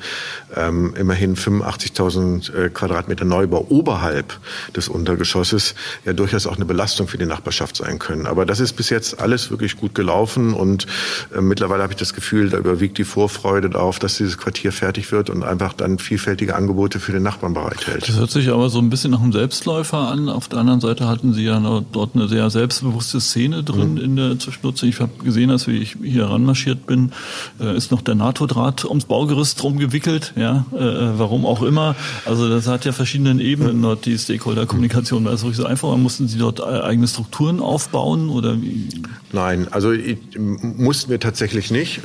ähm, 0.56 0.94
immerhin 0.96 1.36
85.000 1.36 2.54
äh, 2.54 2.68
Quadratmeter 2.70 3.24
Neubau 3.24 3.66
oberhalb 3.68 4.38
des 4.76 4.88
Untergeschosses 4.88 5.74
ja 6.04 6.12
durchaus 6.12 6.46
auch 6.46 6.56
eine 6.56 6.64
Belastung 6.64 7.08
für 7.08 7.18
die 7.18 7.26
Nachbarschaft 7.26 7.76
sein 7.76 7.98
können. 7.98 8.26
Aber 8.26 8.46
das 8.46 8.60
ist 8.60 8.74
bis 8.74 8.90
jetzt 8.90 9.20
alles 9.20 9.50
wirklich 9.50 9.76
gut 9.76 9.94
gelaufen 9.94 10.54
und 10.54 10.86
äh, 11.34 11.40
mittlerweile 11.40 11.82
habe 11.82 11.92
ich 11.92 11.98
das 11.98 12.14
Gefühl, 12.14 12.50
da 12.50 12.58
überwiegt 12.58 12.98
die 12.98 13.04
Vorfreude 13.04 13.70
darauf, 13.70 13.98
dass 13.98 14.16
dieses 14.16 14.38
Quartier 14.38 14.72
fertig 14.72 15.12
wird 15.12 15.30
und 15.30 15.42
einfach 15.42 15.72
dann 15.72 15.98
vielfältige 15.98 16.54
Angebote 16.54 17.00
für 17.00 17.12
den 17.12 17.22
Nachbarn 17.22 17.54
bereithält. 17.54 18.08
Das 18.08 18.16
hört 18.16 18.30
sich 18.30 18.48
aber 18.50 18.70
so 18.70 18.78
ein 18.78 18.90
bisschen 18.90 19.10
nach 19.12 19.22
einem 19.22 19.32
Selbstläufer 19.32 19.98
an. 19.98 20.28
Auf 20.28 20.48
der 20.48 20.58
anderen 20.58 20.80
Seite 20.80 21.08
hatten 21.08 21.32
Sie 21.32 21.44
ja 21.44 21.60
dort 21.92 22.14
eine 22.14 22.21
sehr 22.28 22.50
selbstbewusste 22.50 23.20
Szene 23.20 23.62
drin 23.62 23.94
mhm. 23.94 24.00
in 24.00 24.16
der 24.16 24.38
Zwischennutzung. 24.38 24.88
Ich 24.88 25.00
habe 25.00 25.12
gesehen, 25.22 25.50
als 25.50 25.66
ich 25.68 25.96
hier 26.02 26.28
heranmarschiert 26.28 26.86
bin, 26.86 27.12
äh, 27.60 27.76
ist 27.76 27.90
noch 27.90 28.02
der 28.02 28.14
NATO-Draht 28.14 28.84
ums 28.84 29.04
Baugerüst 29.04 29.62
rumgewickelt. 29.62 30.32
Ja, 30.36 30.66
äh, 30.72 30.76
äh, 30.76 31.18
warum 31.18 31.46
auch 31.46 31.62
immer. 31.62 31.96
Also 32.24 32.48
das 32.48 32.66
hat 32.66 32.84
ja 32.84 32.92
verschiedene 32.92 33.42
Ebenen 33.42 33.82
dort 33.82 34.06
die 34.06 34.16
Stakeholder-Kommunikation. 34.16 35.24
War 35.24 35.32
es 35.32 35.42
wirklich 35.42 35.58
so 35.58 35.64
einfach? 35.64 35.96
Mussten 35.96 36.28
Sie 36.28 36.38
dort 36.38 36.62
eigene 36.62 37.06
Strukturen 37.06 37.60
aufbauen 37.60 38.28
oder 38.28 38.60
wie? 38.60 38.88
Nein, 39.32 39.68
also 39.70 39.92
mussten 40.36 41.10
wir 41.10 41.20
tatsächlich 41.20 41.70
nicht. 41.70 42.00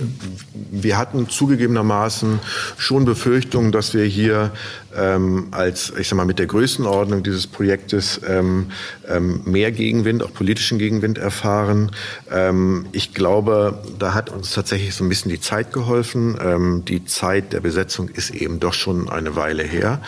Wir 0.72 0.98
hatten 0.98 1.30
zugegebenermaßen 1.30 2.40
schon 2.78 3.06
Befürchtungen, 3.06 3.72
dass 3.72 3.94
wir 3.94 4.06
hier 4.06 4.52
ähm, 4.98 5.48
als, 5.52 5.94
ich 5.98 6.08
sag 6.08 6.18
mal, 6.18 6.26
mit 6.26 6.40
der 6.40 6.48
Größenordnung 6.48 7.24
dieses 7.24 7.48
Projektes 7.48 8.22
ähm, 8.28 8.72
ähm, 9.08 9.42
mehr 9.46 9.72
Gegenwind, 9.72 10.24
auch 10.24 10.34
politischen 10.34 10.78
Gegenwind 10.78 11.18
erfahren. 11.18 11.92
Ähm, 12.32 12.88
ich 12.92 13.14
glaube, 13.14 13.82
da 14.00 14.14
hat 14.14 14.30
uns 14.30 14.54
tatsächlich 14.54 14.96
so 14.96 15.04
ein 15.04 15.10
bisschen 15.10 15.30
die 15.30 15.40
Zeit 15.40 15.72
geholfen. 15.72 16.38
Ähm, 16.42 16.84
die 16.86 17.06
Zeit 17.06 17.54
der 17.54 17.62
Besetzung 17.62 18.10
ist 18.10 18.32
eben 18.32 18.60
doch 18.60 18.74
schon 18.74 19.10
eine 19.10 19.36
Weile 19.36 19.64
her. 19.64 20.02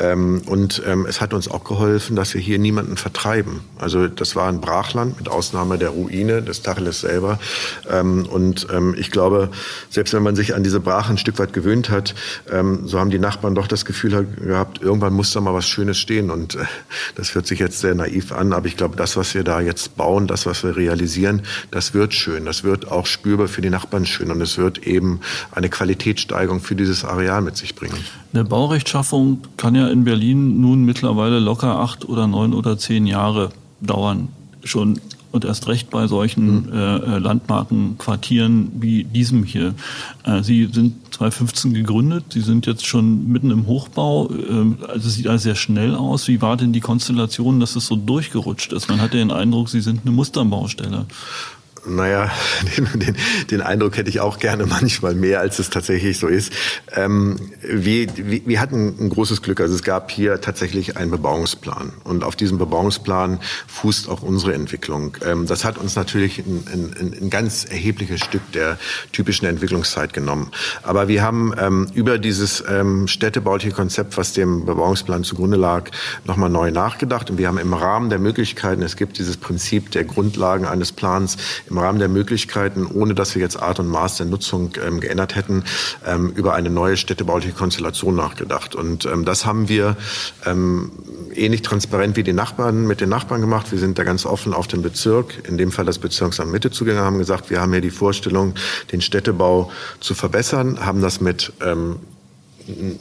Ähm, 0.00 0.42
und 0.46 0.82
ähm, 0.86 1.06
es 1.08 1.20
hat 1.20 1.34
uns 1.34 1.48
auch 1.48 1.64
geholfen, 1.64 2.16
dass 2.16 2.34
wir 2.34 2.40
hier 2.40 2.58
niemanden 2.58 2.96
vertreiben. 2.96 3.60
Also 3.78 4.08
das 4.08 4.36
war 4.36 4.48
ein 4.48 4.60
Brachland 4.60 5.18
mit 5.18 5.28
Ausnahme 5.28 5.78
der 5.78 5.90
Ruine 5.90 6.42
des 6.42 6.62
Tacheles 6.62 7.00
selber. 7.00 7.38
Ähm, 7.90 8.26
und 8.26 8.68
ähm, 8.72 8.94
ich 8.98 9.10
glaube, 9.10 9.50
selbst 9.90 10.14
wenn 10.14 10.22
man 10.22 10.36
sich 10.36 10.54
an 10.54 10.62
diese 10.62 10.80
Brache 10.80 11.12
ein 11.12 11.18
Stück 11.18 11.38
weit 11.38 11.52
gewöhnt 11.52 11.90
hat, 11.90 12.14
ähm, 12.50 12.86
so 12.86 12.98
haben 12.98 13.10
die 13.10 13.18
Nachbarn 13.18 13.54
doch 13.54 13.66
das 13.66 13.84
Gefühl 13.84 14.26
gehabt, 14.40 14.80
irgendwann 14.80 15.12
muss 15.12 15.32
da 15.32 15.40
mal 15.40 15.54
was 15.54 15.66
Schönes 15.68 15.98
stehen. 15.98 16.30
Und 16.30 16.54
äh, 16.54 16.64
das 17.16 17.34
hört 17.34 17.46
sich 17.46 17.58
jetzt 17.58 17.80
sehr 17.80 17.94
naiv 17.94 18.32
an, 18.32 18.52
aber 18.52 18.66
ich 18.66 18.76
glaube, 18.76 18.96
das, 18.96 19.16
was 19.16 19.34
wir 19.34 19.44
da 19.44 19.60
jetzt 19.60 19.96
bauen, 19.96 20.26
das, 20.26 20.46
was 20.46 20.62
wir 20.62 20.76
realisieren, 20.76 21.42
das 21.70 21.94
wird 21.94 22.14
schön. 22.14 22.44
Das 22.44 22.62
wird 22.64 22.90
auch 22.90 23.06
spürbar 23.06 23.48
für 23.48 23.62
die 23.62 23.70
Nachbarn 23.70 24.06
schön. 24.06 24.30
Und 24.30 24.40
es 24.40 24.58
wird 24.58 24.78
eben 24.86 25.20
eine 25.50 25.68
Qualitätssteigerung 25.68 26.60
für 26.60 26.74
dieses 26.74 27.04
Areal 27.04 27.42
mit 27.42 27.56
sich 27.56 27.74
bringen. 27.74 27.98
Eine 28.32 28.44
Baurechtschaffung 28.44 29.42
kann 29.56 29.74
ja 29.74 29.87
in 29.90 30.04
Berlin 30.04 30.60
nun 30.60 30.84
mittlerweile 30.84 31.38
locker 31.38 31.78
acht 31.78 32.08
oder 32.08 32.26
neun 32.26 32.54
oder 32.54 32.78
zehn 32.78 33.06
Jahre 33.06 33.50
dauern. 33.80 34.28
Schon 34.64 35.00
und 35.30 35.44
erst 35.44 35.68
recht 35.68 35.90
bei 35.90 36.06
solchen 36.06 36.66
mhm. 36.66 36.72
äh, 36.72 37.18
Landmarkenquartieren 37.18 38.72
wie 38.80 39.04
diesem 39.04 39.44
hier. 39.44 39.74
Äh, 40.24 40.42
Sie 40.42 40.68
sind 40.72 40.94
2015 41.14 41.74
gegründet, 41.74 42.24
Sie 42.30 42.40
sind 42.40 42.66
jetzt 42.66 42.86
schon 42.86 43.28
mitten 43.28 43.50
im 43.50 43.66
Hochbau. 43.66 44.30
Äh, 44.30 44.84
also 44.88 45.08
sieht 45.08 45.26
alles 45.26 45.42
sehr 45.42 45.54
schnell 45.54 45.94
aus. 45.94 46.28
Wie 46.28 46.40
war 46.40 46.56
denn 46.56 46.72
die 46.72 46.80
Konstellation, 46.80 47.60
dass 47.60 47.76
es 47.76 47.86
so 47.86 47.96
durchgerutscht 47.96 48.72
ist? 48.72 48.88
Man 48.88 49.00
hatte 49.00 49.18
den 49.18 49.30
Eindruck, 49.30 49.68
Sie 49.68 49.80
sind 49.80 50.00
eine 50.04 50.12
Musterbaustelle. 50.12 51.06
Naja, 51.86 52.30
den, 52.76 52.98
den, 52.98 53.16
den 53.50 53.60
Eindruck 53.60 53.96
hätte 53.96 54.10
ich 54.10 54.20
auch 54.20 54.38
gerne 54.38 54.66
manchmal 54.66 55.14
mehr, 55.14 55.40
als 55.40 55.58
es 55.58 55.70
tatsächlich 55.70 56.18
so 56.18 56.26
ist. 56.26 56.52
Ähm, 56.94 57.36
wir, 57.62 58.06
wir, 58.16 58.46
wir 58.46 58.60
hatten 58.60 58.96
ein 58.98 59.08
großes 59.08 59.42
Glück. 59.42 59.60
Also 59.60 59.74
es 59.74 59.82
gab 59.82 60.10
hier 60.10 60.40
tatsächlich 60.40 60.96
einen 60.96 61.10
Bebauungsplan. 61.10 61.92
Und 62.04 62.24
auf 62.24 62.36
diesem 62.36 62.58
Bebauungsplan 62.58 63.40
fußt 63.66 64.08
auch 64.08 64.22
unsere 64.22 64.54
Entwicklung. 64.54 65.16
Ähm, 65.24 65.46
das 65.46 65.64
hat 65.64 65.78
uns 65.78 65.96
natürlich 65.96 66.38
ein, 66.38 66.64
ein, 66.72 67.16
ein 67.20 67.30
ganz 67.30 67.64
erhebliches 67.64 68.20
Stück 68.20 68.42
der 68.52 68.78
typischen 69.12 69.46
Entwicklungszeit 69.46 70.12
genommen. 70.12 70.50
Aber 70.82 71.08
wir 71.08 71.22
haben 71.22 71.54
ähm, 71.58 71.88
über 71.94 72.18
dieses 72.18 72.62
ähm, 72.68 73.08
städtebauliche 73.08 73.70
Konzept, 73.72 74.16
was 74.16 74.32
dem 74.32 74.66
Bebauungsplan 74.66 75.24
zugrunde 75.24 75.56
lag, 75.56 75.90
nochmal 76.24 76.50
neu 76.50 76.70
nachgedacht. 76.70 77.30
Und 77.30 77.38
wir 77.38 77.48
haben 77.48 77.58
im 77.58 77.74
Rahmen 77.74 78.10
der 78.10 78.18
Möglichkeiten, 78.18 78.82
es 78.82 78.96
gibt 78.96 79.18
dieses 79.18 79.36
Prinzip 79.36 79.90
der 79.90 80.04
Grundlagen 80.04 80.64
eines 80.66 80.92
Plans, 80.92 81.36
im 81.70 81.78
Rahmen 81.78 81.98
der 81.98 82.08
Möglichkeiten, 82.08 82.86
ohne 82.86 83.14
dass 83.14 83.34
wir 83.34 83.42
jetzt 83.42 83.60
Art 83.60 83.80
und 83.80 83.88
Maß 83.88 84.16
der 84.16 84.26
Nutzung 84.26 84.72
ähm, 84.84 85.00
geändert 85.00 85.36
hätten, 85.36 85.64
ähm, 86.06 86.30
über 86.30 86.54
eine 86.54 86.70
neue 86.70 86.96
städtebauliche 86.96 87.52
Konstellation 87.52 88.14
nachgedacht. 88.14 88.74
Und 88.74 89.04
ähm, 89.06 89.24
das 89.24 89.46
haben 89.46 89.68
wir 89.68 89.96
ähm, 90.46 90.90
ähnlich 91.34 91.62
transparent 91.62 92.16
wie 92.16 92.22
die 92.22 92.32
Nachbarn 92.32 92.86
mit 92.86 93.00
den 93.00 93.08
Nachbarn 93.08 93.40
gemacht. 93.40 93.70
Wir 93.70 93.78
sind 93.78 93.98
da 93.98 94.04
ganz 94.04 94.26
offen 94.26 94.54
auf 94.54 94.66
den 94.66 94.82
Bezirk, 94.82 95.48
in 95.48 95.58
dem 95.58 95.70
Fall 95.70 95.84
das 95.84 95.98
Bezirksamt 95.98 96.50
Mitte 96.50 96.70
zugegangen, 96.70 97.04
haben 97.04 97.18
gesagt, 97.18 97.50
wir 97.50 97.60
haben 97.60 97.72
hier 97.72 97.80
die 97.80 97.90
Vorstellung, 97.90 98.54
den 98.92 99.00
Städtebau 99.00 99.70
zu 100.00 100.14
verbessern, 100.14 100.84
haben 100.84 101.00
das 101.00 101.20
mit 101.20 101.52
ähm, 101.64 101.96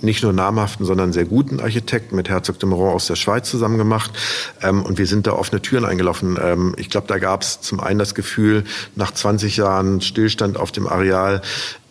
nicht 0.01 0.23
nur 0.23 0.33
namhaften, 0.33 0.85
sondern 0.85 1.13
sehr 1.13 1.25
guten 1.25 1.59
Architekten 1.59 2.15
mit 2.15 2.29
Herzog 2.29 2.59
de 2.59 2.69
Meuron 2.69 2.93
aus 2.93 3.07
der 3.07 3.15
Schweiz 3.15 3.49
zusammen 3.49 3.77
gemacht. 3.77 4.11
Ähm, 4.61 4.83
und 4.83 4.97
wir 4.97 5.07
sind 5.07 5.27
da 5.27 5.33
offene 5.33 5.61
Türen 5.61 5.85
eingelaufen. 5.85 6.37
Ähm, 6.41 6.75
ich 6.77 6.89
glaube, 6.89 7.07
da 7.07 7.17
gab 7.17 7.41
es 7.41 7.61
zum 7.61 7.79
einen 7.79 7.99
das 7.99 8.15
Gefühl, 8.15 8.63
nach 8.95 9.11
20 9.11 9.57
Jahren 9.57 10.01
Stillstand 10.01 10.57
auf 10.57 10.71
dem 10.71 10.87
Areal, 10.87 11.41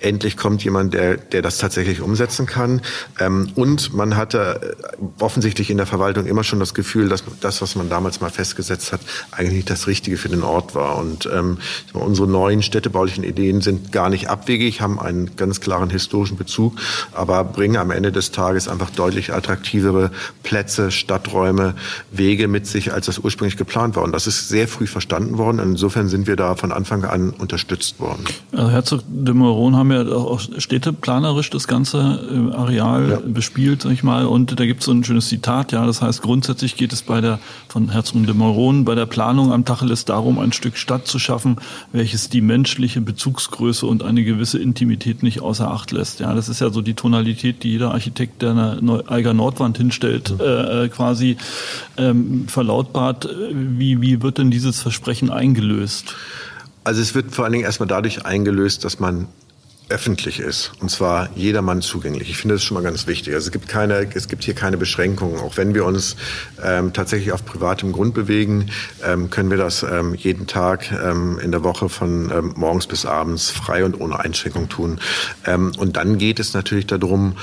endlich 0.01 0.37
kommt 0.37 0.63
jemand, 0.65 0.95
der, 0.95 1.17
der 1.17 1.43
das 1.43 1.59
tatsächlich 1.59 2.01
umsetzen 2.01 2.47
kann. 2.47 2.83
Ähm, 3.19 3.51
und 3.55 3.95
man 3.95 4.17
hatte 4.17 4.77
äh, 4.79 5.23
offensichtlich 5.23 5.71
in 5.71 5.77
der 5.77 5.87
Verwaltung 5.87 6.27
immer 6.27 6.45
schon 6.45 6.61
das 6.61 6.75
Gefühl, 6.75 7.09
dass 7.09 7.25
das, 7.41 7.63
was 7.63 7.77
man 7.77 7.89
damals 7.89 8.21
mal 8.21 8.31
festgesetzt 8.31 8.93
hat, 8.93 9.01
eigentlich 9.31 9.65
das 9.65 9.87
Richtige 9.87 10.17
für 10.17 10.29
den 10.29 10.43
Ort 10.43 10.75
war. 10.75 10.99
Und 10.99 11.29
ähm, 11.33 11.59
unsere 11.93 12.29
neuen 12.29 12.63
städtebaulichen 12.63 13.25
Ideen 13.25 13.61
sind 13.61 13.93
gar 13.93 14.11
nicht 14.11 14.29
abwegig, 14.29 14.81
haben 14.81 15.01
einen 15.01 15.37
ganz 15.37 15.61
klaren 15.61 15.91
historischen 15.91 16.37
Bezug, 16.37 16.75
aber 17.13 17.45
bringen 17.45 17.77
am 17.77 17.91
Ende 17.91 18.13
des 18.13 18.33
Tages 18.33 18.69
einfach 18.69 18.91
deutlich 18.91 19.33
attraktivere 19.33 20.11
Plätze, 20.43 20.91
Stadträume, 20.91 21.75
Wege 22.11 22.49
mit 22.49 22.67
sich, 22.67 22.93
als 22.93 23.07
das 23.07 23.19
ursprünglich 23.19 23.57
geplant 23.57 23.97
war. 23.97 24.03
Und 24.03 24.13
das 24.13 24.27
ist 24.27 24.49
sehr 24.49 24.69
früh 24.69 24.87
verstanden 24.87 25.39
worden. 25.39 25.59
Insofern 25.59 26.09
sind 26.09 26.27
wir 26.27 26.37
da 26.37 26.55
von 26.55 26.73
Anfang 26.73 27.05
an 27.05 27.31
unterstützt 27.31 28.01
worden. 28.01 28.25
Also 28.53 28.71
Herzog 28.71 29.03
de 29.09 29.35
Meuron 29.35 29.77
haben 29.77 29.93
ja 29.93 29.96
auch 30.01 30.41
städteplanerisch 30.41 31.51
das 31.51 31.69
ganze 31.69 31.99
äh, 31.99 32.55
Areal 32.55 33.11
ja. 33.11 33.21
bespielt, 33.25 33.83
sag 33.83 33.93
ich 33.93 34.03
mal. 34.03 34.27
Und 34.27 34.59
da 34.59 34.67
gibt 34.67 34.81
es 34.81 34.87
so 34.87 34.93
ein 34.93 35.05
schönes 35.05 35.29
Zitat, 35.29 35.73
ja, 35.73 35.87
das 35.87 36.03
heißt, 36.03 36.23
grundsätzlich 36.23 36.77
geht 36.77 36.93
es 36.93 37.03
bei 37.03 37.21
der, 37.21 37.39
von 37.69 37.91
Herzog 37.91 38.27
de 38.27 38.35
Meuron, 38.35 38.85
bei 38.85 38.95
der 38.95 39.07
Planung 39.07 39.53
am 39.53 39.65
Tacheles 39.65 40.05
darum, 40.05 40.39
ein 40.39 40.53
Stück 40.53 40.77
Stadt 40.77 41.07
zu 41.07 41.19
schaffen, 41.19 41.57
welches 41.93 42.29
die 42.29 42.41
menschliche 42.41 43.01
Bezugsgröße 43.01 43.87
und 43.87 44.03
eine 44.03 44.25
gewisse 44.25 44.59
Intimität 44.59 45.23
nicht 45.23 45.41
außer 45.41 45.71
Acht 45.71 45.93
lässt. 45.93 46.21
Ja, 46.21 46.35
das 46.35 46.49
ist 46.49 46.61
ja 46.61 46.71
so 46.71 46.83
die 46.83 46.95
Tonalität, 46.95 47.63
die 47.63 47.71
jeder 47.73 47.93
Architekt, 47.93 48.43
der 48.43 48.51
eine 48.51 49.05
Eiger 49.09 49.35
Nordwand 49.35 49.77
hinstellt, 49.79 50.35
äh, 50.41 50.85
äh, 50.85 50.89
quasi 50.89 51.37
ähm, 51.97 52.47
verlautbart. 52.49 53.29
Wie, 53.53 54.01
wie 54.01 54.23
wird 54.23 54.39
denn 54.39 54.51
dieses 54.51 54.81
Versprechen 54.81 55.31
eingelöst? 55.31 56.15
Also 56.85 57.01
es 57.01 57.15
wird 57.15 57.35
vor 57.35 57.45
allen 57.45 57.53
Dingen 57.53 57.65
erstmal 57.65 57.89
dadurch 57.89 58.25
eingelöst, 58.25 58.85
dass 58.85 59.01
man 59.01 59.27
öffentlich 59.89 60.41
ist 60.41 60.73
und 60.81 60.91
zwar 60.91 61.29
jedermann 61.37 61.81
zugänglich. 61.81 62.29
Ich 62.29 62.39
finde 62.39 62.57
das 62.57 62.65
schon 62.65 62.75
mal 62.75 62.83
ganz 62.83 63.07
wichtig. 63.07 63.35
Also 63.35 63.47
es 63.47 63.53
gibt 63.53 63.69
keine, 63.69 64.09
es 64.15 64.27
gibt 64.27 64.43
hier 64.43 64.55
keine 64.55 64.77
Beschränkungen. 64.77 65.39
Auch 65.39 65.57
wenn 65.57 65.75
wir 65.75 65.85
uns 65.85 66.17
ähm, 66.63 66.93
tatsächlich 66.93 67.33
auf 67.33 67.45
privatem 67.45 67.93
Grund 67.93 68.13
bewegen, 68.13 68.71
ähm, 69.05 69.31
können 69.31 69.51
wir 69.51 69.59
das 69.59 69.85
ähm, 69.85 70.15
jeden 70.15 70.47
Tag 70.47 70.91
ähm, 70.91 71.39
in 71.39 71.53
der 71.53 71.63
Woche 71.63 71.89
von 71.89 72.31
ähm, 72.33 72.55
morgens 72.57 72.87
bis 72.87 73.07
abends 73.07 73.51
frei 73.51 73.85
und 73.85 74.01
ohne 74.01 74.19
Einschränkung 74.19 74.69
tun. 74.69 75.01
Ähm, 75.47 75.73
und 75.79 75.97
dann 75.97 76.19
geht 76.19 76.41
es 76.41 76.53
natürlich 76.53 76.87
darum, 76.87 77.37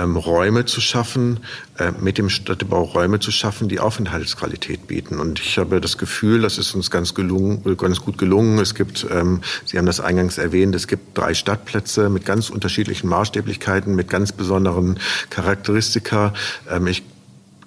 ähm, 0.00 0.16
Räume 0.16 0.64
zu 0.64 0.80
schaffen, 0.80 1.40
äh, 1.78 1.92
mit 2.00 2.18
dem 2.18 2.28
Städtebau 2.30 2.82
Räume 2.82 3.20
zu 3.20 3.30
schaffen, 3.30 3.68
die 3.68 3.80
Aufenthaltsqualität 3.80 4.86
bieten. 4.86 5.20
Und 5.20 5.40
ich 5.40 5.58
habe 5.58 5.80
das 5.80 5.98
Gefühl, 5.98 6.42
das 6.42 6.58
ist 6.58 6.74
uns 6.74 6.90
ganz 6.90 7.14
gelungen, 7.14 7.62
ganz 7.76 8.00
gut 8.00 8.18
gelungen. 8.18 8.58
Es 8.58 8.74
gibt, 8.74 9.06
ähm, 9.10 9.40
Sie 9.64 9.78
haben 9.78 9.86
das 9.86 10.00
eingangs 10.00 10.38
erwähnt, 10.38 10.74
es 10.74 10.86
gibt 10.86 11.16
drei 11.16 11.34
Stadtplätze 11.34 12.08
mit 12.08 12.24
ganz 12.24 12.50
unterschiedlichen 12.50 13.08
Maßstäblichkeiten, 13.08 13.94
mit 13.94 14.08
ganz 14.08 14.32
besonderen 14.32 14.98
Charakteristika. 15.30 16.32
Ähm, 16.70 16.86
ich 16.86 17.02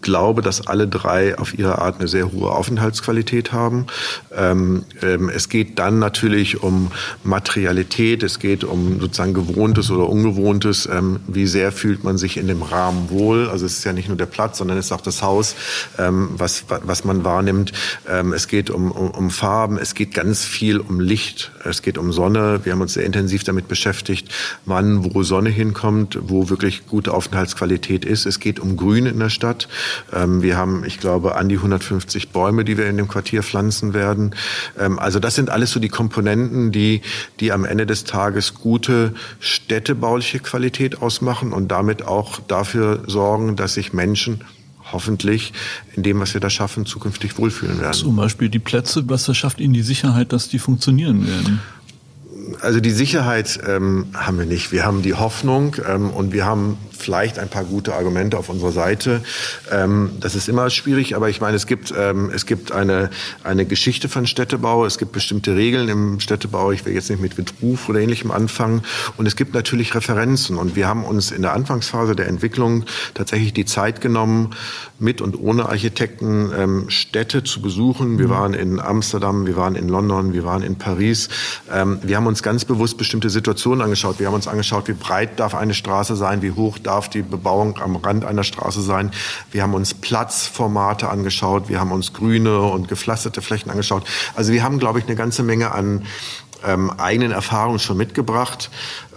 glaube, 0.04 0.42
dass 0.42 0.68
alle 0.68 0.88
drei 0.88 1.38
auf 1.38 1.58
ihre 1.58 1.80
Art 1.80 2.00
eine 2.00 2.08
sehr 2.08 2.32
hohe 2.32 2.52
Aufenthaltsqualität 2.52 3.52
haben. 3.52 3.88
Ähm, 4.36 4.84
ähm, 5.02 5.30
es 5.30 5.50
geht 5.50 5.80
dann 5.80 6.00
natürlich 6.00 6.62
um 6.62 6.92
Materialität, 7.24 8.22
es 8.22 8.40
geht 8.40 8.64
um 8.64 9.00
sozusagen 9.00 9.34
Gewohntes 9.34 9.90
oder 9.90 10.08
Ungewohntes. 10.08 10.88
Ähm, 10.92 11.22
wie 11.28 11.48
sehr 11.48 11.72
fühlt 11.72 12.04
man 12.04 12.18
sich 12.18 12.38
in 12.38 12.48
dem 12.48 12.62
Rahmen 12.62 13.10
wohl? 13.10 13.50
Also 13.50 13.66
es 13.66 13.80
ist 13.80 13.84
ja 13.84 13.94
nicht 13.94 14.10
nur 14.10 14.18
der 14.18 14.26
Platz, 14.28 14.60
sondern 14.60 14.78
es 14.78 14.88
ist 14.88 14.92
auch 14.92 15.02
das 15.02 15.22
Haus, 15.24 15.56
ähm, 15.98 16.30
was, 16.38 16.66
was 16.68 17.04
man 17.04 17.24
wahrnimmt. 17.24 17.72
Ähm, 18.08 18.34
es 18.34 18.48
geht 18.48 18.70
um, 18.70 18.92
um, 18.92 19.12
um 19.12 19.32
Farben, 19.32 19.78
es 19.78 19.96
geht 19.96 20.14
ganz 20.14 20.46
viel 20.46 20.80
um 20.80 21.00
Licht, 21.00 21.52
es 21.64 21.82
geht 21.82 21.98
um 21.98 22.12
Sonne. 22.12 22.62
Wir 22.64 22.74
haben 22.74 22.82
uns 22.82 22.94
sehr 22.94 23.06
intensiv 23.06 23.44
damit 23.44 23.68
beschäftigt, 23.68 24.30
wann, 24.66 25.14
wo 25.14 25.24
Sonne 25.24 25.50
hinkommt, 25.50 26.20
wo 26.22 26.50
wirklich 26.50 26.86
gute 26.88 27.14
Aufenthaltsqualität 27.14 28.06
ist. 28.06 28.26
Es 28.26 28.40
geht 28.40 28.60
um 28.60 28.78
Grün 28.78 29.06
in 29.06 29.20
der 29.20 29.30
Stadt. 29.30 29.68
Ähm, 30.14 30.42
wir 30.42 30.58
haben, 30.58 30.84
ich 30.86 31.00
glaube, 31.00 31.36
an 31.36 31.50
die 31.50 31.58
150 31.58 32.30
Bäume, 32.30 32.66
die 32.66 32.78
wir 32.78 32.88
in 32.88 32.98
dem 32.98 33.08
Quartier 33.08 33.44
pflanzen 33.44 33.94
werden. 33.94 34.36
Ähm, 34.80 35.00
also 35.00 35.20
das 35.20 35.36
sind 35.36 35.50
alles 35.50 35.72
so 35.72 35.80
die 35.80 35.90
Komponenten, 35.90 36.72
die, 36.72 37.02
die 37.40 37.52
am 37.52 37.66
Ende 37.66 37.86
des 37.86 38.04
Tages 38.04 38.54
gute 38.56 39.14
städtebauliche 39.40 40.40
Qualität 40.40 41.02
ausmachen 41.02 41.54
und 41.54 41.70
damit 41.70 42.06
auch 42.06 42.40
dafür 42.40 43.04
sorgen, 43.08 43.56
dass 43.56 43.76
sich 43.76 43.94
Menschen 43.94 44.44
hoffentlich 44.92 45.54
in 45.96 46.04
dem, 46.04 46.20
was 46.20 46.34
wir 46.34 46.42
da 46.42 46.50
schaffen, 46.50 46.86
zukünftig 46.86 47.38
wohlfühlen 47.38 47.80
werden. 47.80 47.94
Zum 47.94 48.16
Beispiel 48.16 48.50
die 48.50 48.60
Plätze, 48.60 49.04
was 49.10 49.26
verschafft 49.26 49.60
Ihnen 49.60 49.74
die 49.74 49.82
Sicherheit, 49.82 50.34
dass 50.34 50.50
die 50.50 50.60
funktionieren 50.60 51.28
werden? 51.28 51.60
Also 52.62 52.80
die 52.80 52.92
Sicherheit 52.92 53.60
ähm, 53.68 54.08
haben 54.14 54.38
wir 54.38 54.46
nicht. 54.46 54.72
Wir 54.72 54.86
haben 54.86 55.02
die 55.02 55.14
Hoffnung 55.14 55.76
ähm, 55.88 56.10
und 56.10 56.34
wir 56.34 56.46
haben 56.46 56.78
vielleicht 57.04 57.38
ein 57.38 57.50
paar 57.50 57.66
gute 57.66 57.94
Argumente 57.94 58.38
auf 58.38 58.50
unserer 58.50 58.72
Seite. 58.72 59.22
Ähm, 59.72 60.12
das 60.20 60.36
ist 60.36 60.50
immer 60.50 60.70
schwierig, 60.70 61.16
aber 61.16 61.30
ich 61.30 61.42
meine, 61.42 61.56
es 61.56 61.68
gibt, 61.68 61.94
ähm, 61.96 62.32
es 62.34 62.46
gibt 62.46 62.72
eine, 62.72 63.10
eine 63.44 63.66
Geschichte 63.66 64.10
von 64.10 64.26
Städtebau, 64.26 64.86
es 64.86 64.98
gibt 64.98 65.12
bestimmte 65.12 65.56
Regeln 65.56 65.90
im 65.90 66.20
Städtebau. 66.20 66.72
Ich 66.72 66.86
will 66.86 66.94
jetzt 66.94 67.10
nicht 67.10 67.22
mit 67.22 67.36
Betrug 67.36 67.90
oder 67.90 68.00
ähnlichem 68.00 68.32
anfangen. 68.32 68.82
Und 69.18 69.28
es 69.28 69.36
gibt 69.36 69.54
natürlich 69.54 69.94
Referenzen. 69.94 70.58
Und 70.58 70.76
wir 70.76 70.88
haben 70.88 71.04
uns 71.04 71.32
in 71.32 71.42
der 71.42 71.54
Anfangsphase 71.54 72.16
der 72.16 72.28
Entwicklung 72.28 72.86
tatsächlich 73.14 73.54
die 73.54 73.66
Zeit 73.66 74.02
genommen, 74.02 74.56
mit 75.04 75.22
und 75.22 75.40
ohne 75.40 75.68
Architekten 75.68 76.52
ähm, 76.58 76.90
Städte 76.90 77.44
zu 77.44 77.62
besuchen. 77.62 78.18
Wir 78.18 78.28
mhm. 78.28 78.32
waren 78.32 78.54
in 78.54 78.80
Amsterdam, 78.80 79.46
wir 79.46 79.58
waren 79.58 79.76
in 79.76 79.90
London, 79.90 80.34
wir 80.34 80.46
waren 80.46 80.64
in 80.64 80.78
Paris. 80.78 81.30
Ähm, 81.72 82.00
wir 82.02 82.16
haben 82.16 82.26
uns 82.26 82.42
ganz 82.42 82.66
bewusst 82.66 82.98
bestimmte 82.98 83.30
Situationen 83.30 83.82
angeschaut. 83.82 84.20
Wir 84.20 84.28
haben 84.28 84.34
uns 84.34 84.48
angeschaut, 84.48 84.88
wie 84.88 84.94
breit 84.94 85.40
darf 85.40 85.56
eine 85.56 85.74
Straße 85.74 86.16
sein, 86.16 86.42
wie 86.42 86.52
hoch 86.52 86.78
darf 86.78 86.93
darf 86.94 87.10
die 87.10 87.24
Bebauung 87.24 87.80
am 87.80 87.96
Rand 87.96 88.24
einer 88.24 88.44
Straße 88.44 88.84
sein. 88.84 89.10
Wir 89.52 89.64
haben 89.64 89.74
uns 89.74 89.96
Platzformate 89.96 91.10
angeschaut, 91.10 91.68
wir 91.68 91.80
haben 91.80 91.92
uns 91.92 92.14
grüne 92.14 92.62
und 92.62 92.88
gepflasterte 92.88 93.42
Flächen 93.42 93.72
angeschaut. 93.72 94.04
Also 94.36 94.54
wir 94.54 94.62
haben, 94.62 94.78
glaube 94.78 95.00
ich, 95.00 95.06
eine 95.06 95.16
ganze 95.16 95.42
Menge 95.42 95.72
an 95.72 96.06
ähm, 96.64 96.92
eigenen 96.92 97.32
Erfahrungen 97.32 97.80
schon 97.80 97.98
mitgebracht. 97.98 98.70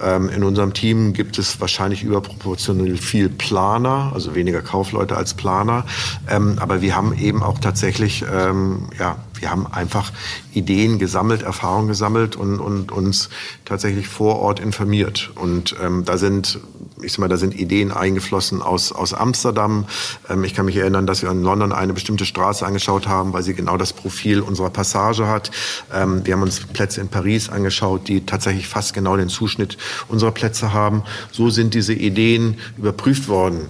Ähm, 0.03 0.31
in 0.31 0.43
unserem 0.43 0.73
Team 0.73 1.13
gibt 1.13 1.39
es 1.39 1.61
wahrscheinlich 1.61 2.03
überproportional 2.03 2.97
viel 2.97 3.29
Planer, 3.29 4.11
also 4.15 4.35
weniger 4.35 4.63
Kaufleute 4.63 5.15
als 5.15 5.35
Planer. 5.35 5.85
Ähm, 6.31 6.57
aber 6.59 6.81
wir 6.81 6.97
haben 6.97 7.15
eben 7.17 7.43
auch 7.43 7.59
tatsächlich, 7.59 8.25
ähm, 8.33 8.89
ja, 8.99 9.17
wir 9.41 9.51
haben 9.51 9.67
einfach 9.67 10.13
Ideen 10.53 10.99
gesammelt, 10.99 11.43
Erfahrungen 11.43 11.89
gesammelt 11.89 12.37
und, 12.37 12.61
und 12.61 12.93
uns 12.93 13.29
tatsächlich 13.65 14.09
vor 14.09 14.37
Ort 14.37 14.61
informiert. 14.61 15.31
Und 15.35 15.77
ähm, 15.83 16.05
da 16.05 16.17
sind 16.19 16.61
ich 17.03 17.13
sag 17.13 17.21
mal, 17.21 17.29
da 17.29 17.37
sind 17.37 17.55
Ideen 17.55 17.93
eingeflossen 17.93 18.63
aus, 18.63 18.93
aus 18.93 19.13
Amsterdam. 19.13 19.87
Ähm, 20.29 20.45
ich 20.45 20.55
kann 20.55 20.67
mich 20.67 20.77
erinnern, 20.77 21.07
dass 21.07 21.23
wir 21.23 21.31
in 21.31 21.43
London 21.43 21.73
eine 21.73 21.93
bestimmte 21.93 22.25
Straße 22.25 22.65
angeschaut 22.65 23.07
haben, 23.07 23.33
weil 23.33 23.43
sie 23.43 23.55
genau 23.55 23.77
das 23.77 23.93
Profil 23.93 24.41
unserer 24.41 24.71
Passage 24.71 25.27
hat. 25.27 25.51
Ähm, 25.93 26.25
wir 26.25 26.35
haben 26.35 26.43
uns 26.43 26.61
Plätze 26.61 27.01
in 27.01 27.09
Paris 27.09 27.49
angeschaut, 27.49 28.09
die 28.09 28.25
tatsächlich 28.25 28.67
fast 28.67 28.95
genau 28.95 29.17
den 29.17 29.29
Zuschnitt 29.29 29.77
unserer 30.09 30.33
Plätze 30.33 30.73
haben. 30.73 31.03
So 31.33 31.51
sind 31.51 31.75
diese 31.75 31.93
Ideen 31.93 32.59
überprüft 32.79 33.29
worden. 33.29 33.69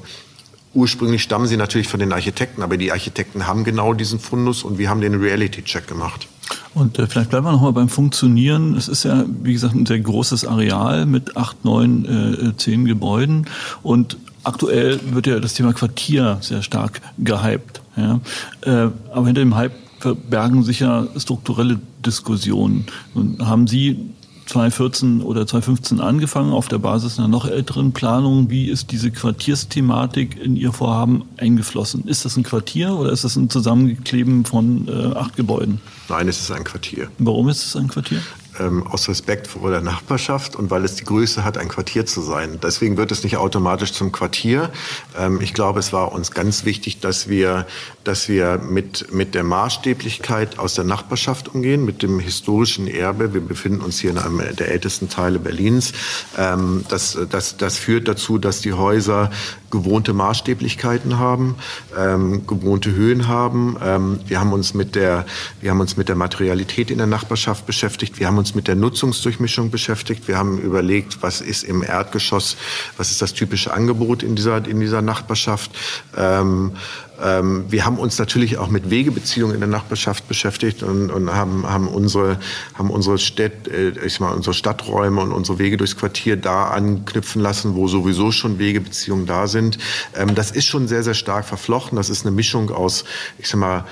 Ursprünglich 0.76 1.22
stammen 1.22 1.46
sie 1.46 1.56
natürlich 1.56 1.88
von 1.88 2.00
den 2.00 2.12
Architekten, 2.12 2.62
aber 2.62 2.76
die 2.76 2.92
Architekten 2.92 3.46
haben 3.46 3.64
genau 3.64 3.94
diesen 3.94 4.18
Fundus 4.18 4.62
und 4.62 4.76
wir 4.76 4.90
haben 4.90 5.00
den 5.00 5.14
Reality-Check 5.14 5.86
gemacht. 5.86 6.28
Und 6.74 6.98
äh, 6.98 7.06
vielleicht 7.06 7.30
bleiben 7.30 7.46
wir 7.46 7.52
noch 7.52 7.62
mal 7.62 7.72
beim 7.72 7.88
Funktionieren. 7.88 8.76
Es 8.76 8.86
ist 8.86 9.04
ja, 9.04 9.24
wie 9.42 9.54
gesagt, 9.54 9.74
ein 9.74 9.86
sehr 9.86 10.00
großes 10.00 10.44
Areal 10.44 11.06
mit 11.06 11.34
acht, 11.34 11.64
neun, 11.64 12.04
äh, 12.04 12.56
zehn 12.58 12.84
Gebäuden. 12.84 13.46
Und 13.82 14.18
aktuell 14.44 15.00
wird 15.14 15.26
ja 15.26 15.40
das 15.40 15.54
Thema 15.54 15.72
Quartier 15.72 16.36
sehr 16.42 16.62
stark 16.62 17.00
gehypt. 17.16 17.80
Ja? 17.96 18.20
Äh, 18.60 18.90
aber 19.10 19.26
hinter 19.26 19.40
dem 19.40 19.56
Hype 19.56 19.72
verbergen 19.98 20.62
sich 20.62 20.80
ja 20.80 21.06
strukturelle 21.16 21.80
Diskussionen. 22.04 22.84
Und 23.14 23.46
haben 23.46 23.66
Sie 23.66 24.10
2014 24.46 25.20
oder 25.22 25.46
2015 25.46 26.00
angefangen, 26.00 26.52
auf 26.52 26.68
der 26.68 26.78
Basis 26.78 27.18
einer 27.18 27.28
noch 27.28 27.46
älteren 27.46 27.92
Planung. 27.92 28.48
Wie 28.50 28.68
ist 28.68 28.92
diese 28.92 29.10
Quartiersthematik 29.10 30.40
in 30.40 30.56
Ihr 30.56 30.72
Vorhaben 30.72 31.24
eingeflossen? 31.36 32.06
Ist 32.06 32.24
das 32.24 32.36
ein 32.36 32.42
Quartier 32.42 32.94
oder 32.94 33.12
ist 33.12 33.24
das 33.24 33.36
ein 33.36 33.50
Zusammenkleben 33.50 34.44
von 34.44 34.88
äh, 34.88 35.16
acht 35.16 35.36
Gebäuden? 35.36 35.80
Nein, 36.08 36.28
es 36.28 36.40
ist 36.40 36.50
ein 36.50 36.64
Quartier. 36.64 37.08
Warum 37.18 37.48
ist 37.48 37.64
es 37.64 37.76
ein 37.76 37.88
Quartier? 37.88 38.20
Ähm, 38.60 38.86
aus 38.86 39.08
Respekt 39.08 39.46
vor 39.46 39.70
der 39.70 39.80
Nachbarschaft 39.80 40.56
und 40.56 40.70
weil 40.70 40.84
es 40.84 40.94
die 40.94 41.04
Größe 41.04 41.44
hat, 41.44 41.58
ein 41.58 41.68
Quartier 41.68 42.06
zu 42.06 42.22
sein. 42.22 42.58
Deswegen 42.62 42.96
wird 42.96 43.12
es 43.12 43.24
nicht 43.24 43.36
automatisch 43.36 43.92
zum 43.92 44.12
Quartier. 44.12 44.70
Ähm, 45.18 45.40
ich 45.40 45.54
glaube, 45.54 45.80
es 45.80 45.92
war 45.92 46.12
uns 46.12 46.30
ganz 46.30 46.64
wichtig, 46.64 47.00
dass 47.00 47.28
wir, 47.28 47.66
dass 48.04 48.28
wir 48.28 48.58
mit, 48.58 49.12
mit 49.12 49.34
der 49.34 49.44
Maßstäblichkeit 49.44 50.58
aus 50.58 50.74
der 50.74 50.84
Nachbarschaft 50.84 51.54
umgehen, 51.54 51.84
mit 51.84 52.02
dem 52.02 52.20
historischen 52.20 52.88
Erbe. 52.88 53.34
Wir 53.34 53.40
befinden 53.40 53.80
uns 53.80 54.00
hier 54.00 54.10
in 54.10 54.18
einem 54.18 54.42
der 54.56 54.68
ältesten 54.68 55.08
Teile 55.08 55.38
Berlins. 55.38 55.92
Ähm, 56.38 56.84
das, 56.88 57.18
das, 57.30 57.56
das 57.56 57.78
führt 57.78 58.08
dazu, 58.08 58.38
dass 58.38 58.60
die 58.60 58.72
Häuser 58.72 59.30
gewohnte 59.70 60.12
Maßstäblichkeiten 60.12 61.18
haben, 61.18 61.56
ähm, 61.96 62.46
gewohnte 62.46 62.92
Höhen 62.92 63.28
haben. 63.28 63.76
Ähm, 63.82 64.20
wir 64.26 64.40
haben 64.40 64.52
uns 64.52 64.74
mit 64.74 64.94
der, 64.94 65.26
wir 65.60 65.70
haben 65.70 65.80
uns 65.80 65.96
mit 65.96 66.08
der 66.08 66.16
Materialität 66.16 66.90
in 66.90 66.98
der 66.98 67.06
Nachbarschaft 67.06 67.66
beschäftigt. 67.66 68.18
Wir 68.18 68.26
haben 68.26 68.38
uns 68.38 68.54
mit 68.54 68.68
der 68.68 68.76
Nutzungsdurchmischung 68.76 69.70
beschäftigt. 69.70 70.28
Wir 70.28 70.38
haben 70.38 70.58
überlegt, 70.58 71.22
was 71.22 71.40
ist 71.40 71.64
im 71.64 71.82
Erdgeschoss, 71.82 72.56
was 72.96 73.10
ist 73.10 73.22
das 73.22 73.34
typische 73.34 73.72
Angebot 73.72 74.22
in 74.22 74.36
dieser, 74.36 74.66
in 74.66 74.80
dieser 74.80 75.02
Nachbarschaft. 75.02 75.70
Ähm, 76.16 76.72
wir 77.18 77.84
haben 77.84 77.98
uns 77.98 78.18
natürlich 78.18 78.58
auch 78.58 78.68
mit 78.68 78.90
Wegebeziehungen 78.90 79.54
in 79.54 79.60
der 79.60 79.68
Nachbarschaft 79.68 80.28
beschäftigt 80.28 80.82
und, 80.82 81.10
und 81.10 81.32
haben, 81.32 81.66
haben 81.66 81.88
unsere, 81.88 82.38
haben 82.74 82.90
unsere, 82.90 83.18
Städt, 83.18 83.68
äh, 83.68 83.90
ich 84.04 84.20
mal, 84.20 84.32
unsere 84.32 84.54
Stadträume 84.54 85.20
und 85.20 85.32
unsere 85.32 85.58
Wege 85.58 85.76
durchs 85.76 85.96
Quartier 85.96 86.36
da 86.36 86.68
anknüpfen 86.68 87.40
lassen, 87.40 87.74
wo 87.74 87.88
sowieso 87.88 88.32
schon 88.32 88.58
Wegebeziehungen 88.58 89.26
da 89.26 89.46
sind. 89.46 89.78
Ähm, 90.14 90.34
das 90.34 90.50
ist 90.50 90.66
schon 90.66 90.88
sehr, 90.88 91.02
sehr 91.02 91.14
stark 91.14 91.46
verflochten. 91.46 91.96
Das 91.96 92.10
ist 92.10 92.26
eine 92.26 92.34
Mischung 92.34 92.70
aus, 92.70 93.04
ich 93.38 93.48
sag 93.48 93.60
mal, 93.60 93.84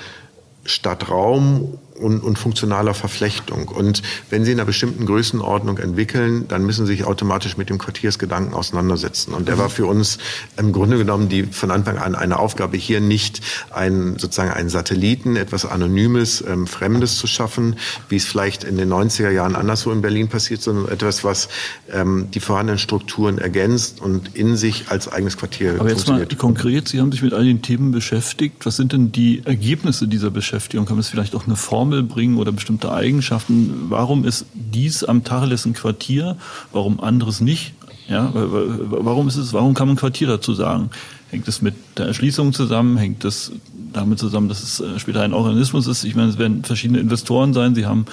Stadtraum 0.65 1.79
und, 1.99 2.21
und 2.21 2.37
funktionaler 2.37 2.93
Verflechtung. 2.93 3.67
Und 3.67 4.01
wenn 4.29 4.45
Sie 4.45 4.51
in 4.51 4.59
einer 4.59 4.65
bestimmten 4.65 5.05
Größenordnung 5.05 5.77
entwickeln, 5.77 6.47
dann 6.47 6.65
müssen 6.65 6.85
Sie 6.85 6.93
sich 6.93 7.05
automatisch 7.05 7.57
mit 7.57 7.69
dem 7.69 7.77
Quartiersgedanken 7.77 8.53
auseinandersetzen. 8.53 9.33
Und 9.33 9.47
der 9.47 9.57
war 9.57 9.69
für 9.69 9.85
uns 9.85 10.17
im 10.57 10.71
Grunde 10.71 10.97
genommen 10.97 11.29
die 11.29 11.43
von 11.43 11.71
Anfang 11.71 11.97
an 11.97 12.15
eine 12.15 12.39
Aufgabe, 12.39 12.77
hier 12.77 12.99
nicht 12.99 13.41
ein, 13.71 14.17
sozusagen 14.17 14.51
einen 14.51 14.69
Satelliten, 14.69 15.35
etwas 15.35 15.65
Anonymes, 15.65 16.43
ähm, 16.47 16.67
Fremdes 16.67 17.17
zu 17.17 17.27
schaffen, 17.27 17.77
wie 18.09 18.17
es 18.17 18.25
vielleicht 18.25 18.63
in 18.63 18.77
den 18.77 18.91
90er 18.91 19.29
Jahren 19.29 19.55
anderswo 19.55 19.91
in 19.91 20.01
Berlin 20.01 20.27
passiert, 20.27 20.61
sondern 20.61 20.89
etwas, 20.89 21.23
was 21.23 21.49
ähm, 21.91 22.27
die 22.33 22.39
vorhandenen 22.39 22.79
Strukturen 22.79 23.37
ergänzt 23.37 24.01
und 24.01 24.35
in 24.35 24.57
sich 24.57 24.89
als 24.89 25.11
eigenes 25.11 25.37
Quartier 25.37 25.75
Aber 25.79 25.89
jetzt 25.89 26.07
mal 26.07 26.25
konkret, 26.37 26.87
Sie 26.87 26.99
haben 26.99 27.11
sich 27.11 27.21
mit 27.21 27.33
all 27.33 27.45
den 27.45 27.61
Themen 27.61 27.91
beschäftigt. 27.91 28.65
Was 28.65 28.75
sind 28.75 28.91
denn 28.91 29.11
die 29.11 29.41
Ergebnisse 29.45 30.07
dieser 30.07 30.31
Beschäftigung? 30.31 30.85
Man 30.89 30.99
es 30.99 31.09
vielleicht 31.09 31.35
auch 31.35 31.45
eine 31.45 31.55
Form 31.55 31.84
Formel 31.85 32.01
bringen 32.01 32.37
oder 32.37 32.51
bestimmte 32.51 32.91
Eigenschaften. 32.91 33.89
Warum 33.89 34.25
ist 34.25 34.47
dies 34.55 35.03
am 35.03 35.23
Tacheles 35.23 35.65
ein 35.65 35.73
Quartier, 35.73 36.35
warum 36.71 36.99
anderes 36.99 37.41
nicht? 37.41 37.73
Ja, 38.09 38.31
warum 38.33 39.27
ist 39.27 39.35
es, 39.35 39.53
warum 39.53 39.75
kann 39.75 39.87
man 39.87 39.97
Quartier 39.97 40.27
dazu 40.27 40.55
sagen? 40.55 40.89
Hängt 41.29 41.47
es 41.47 41.61
mit 41.61 41.75
der 41.97 42.07
Erschließung 42.07 42.53
zusammen? 42.53 42.97
Hängt 42.97 43.23
es 43.23 43.51
damit 43.93 44.17
zusammen, 44.17 44.49
dass 44.49 44.63
es 44.63 44.79
äh, 44.79 44.99
später 44.99 45.21
ein 45.21 45.33
Organismus 45.33 45.85
ist? 45.85 46.03
Ich 46.03 46.15
meine, 46.15 46.29
es 46.29 46.39
werden 46.39 46.63
verschiedene 46.63 46.99
Investoren 46.99 47.53
sein. 47.53 47.75
Sie 47.75 47.85
haben 47.85 48.05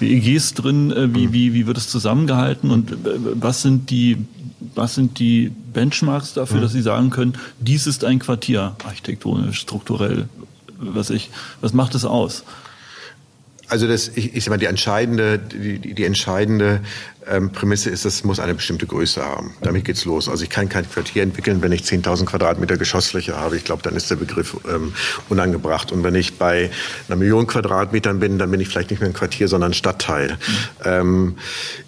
WEGs 0.00 0.54
drin. 0.54 0.90
Äh, 0.90 1.14
wie, 1.14 1.32
wie, 1.32 1.52
wie 1.52 1.66
wird 1.66 1.76
es 1.76 1.88
zusammengehalten? 1.88 2.70
Und 2.70 2.92
äh, 2.92 2.94
was 3.34 3.62
sind 3.62 3.90
die, 3.90 4.18
was 4.74 4.94
sind 4.94 5.18
die 5.18 5.50
Benchmarks 5.72 6.34
dafür, 6.34 6.58
mhm. 6.58 6.62
dass 6.62 6.72
Sie 6.72 6.82
sagen 6.82 7.10
können, 7.10 7.34
dies 7.58 7.86
ist 7.86 8.04
ein 8.04 8.18
Quartier, 8.20 8.76
architektonisch, 8.84 9.58
strukturell, 9.58 10.28
was 10.78 11.10
ich, 11.10 11.30
was 11.60 11.72
macht 11.72 11.94
es 11.94 12.04
aus? 12.04 12.44
Also 13.68 13.86
das, 13.86 14.08
ich, 14.08 14.34
ich 14.34 14.44
sag 14.44 14.50
mal, 14.50 14.56
die 14.56 14.66
entscheidende, 14.66 15.38
die, 15.38 15.94
die 15.94 16.04
entscheidende 16.04 16.80
ähm, 17.30 17.50
Prämisse 17.50 17.90
ist, 17.90 18.04
es 18.04 18.24
muss 18.24 18.40
eine 18.40 18.54
bestimmte 18.54 18.86
Größe 18.86 19.24
haben. 19.24 19.54
Damit 19.62 19.84
geht's 19.84 20.04
los. 20.04 20.28
Also 20.28 20.44
ich 20.44 20.50
kann 20.50 20.68
kein 20.68 20.88
Quartier 20.88 21.22
entwickeln, 21.22 21.62
wenn 21.62 21.72
ich 21.72 21.82
10.000 21.82 22.24
Quadratmeter 22.24 22.76
Geschossfläche 22.76 23.36
habe. 23.36 23.56
Ich 23.56 23.64
glaube, 23.64 23.82
dann 23.82 23.96
ist 23.96 24.10
der 24.10 24.16
Begriff 24.16 24.56
ähm, 24.68 24.92
unangebracht. 25.28 25.92
Und 25.92 26.02
wenn 26.04 26.14
ich 26.14 26.38
bei 26.38 26.70
einer 27.08 27.16
Million 27.16 27.46
Quadratmetern 27.46 28.20
bin, 28.20 28.38
dann 28.38 28.50
bin 28.50 28.60
ich 28.60 28.68
vielleicht 28.68 28.90
nicht 28.90 29.00
mehr 29.00 29.10
ein 29.10 29.14
Quartier, 29.14 29.48
sondern 29.48 29.70
ein 29.70 29.74
Stadtteil. 29.74 30.32
Mhm. 30.32 30.36
Ähm, 30.84 31.36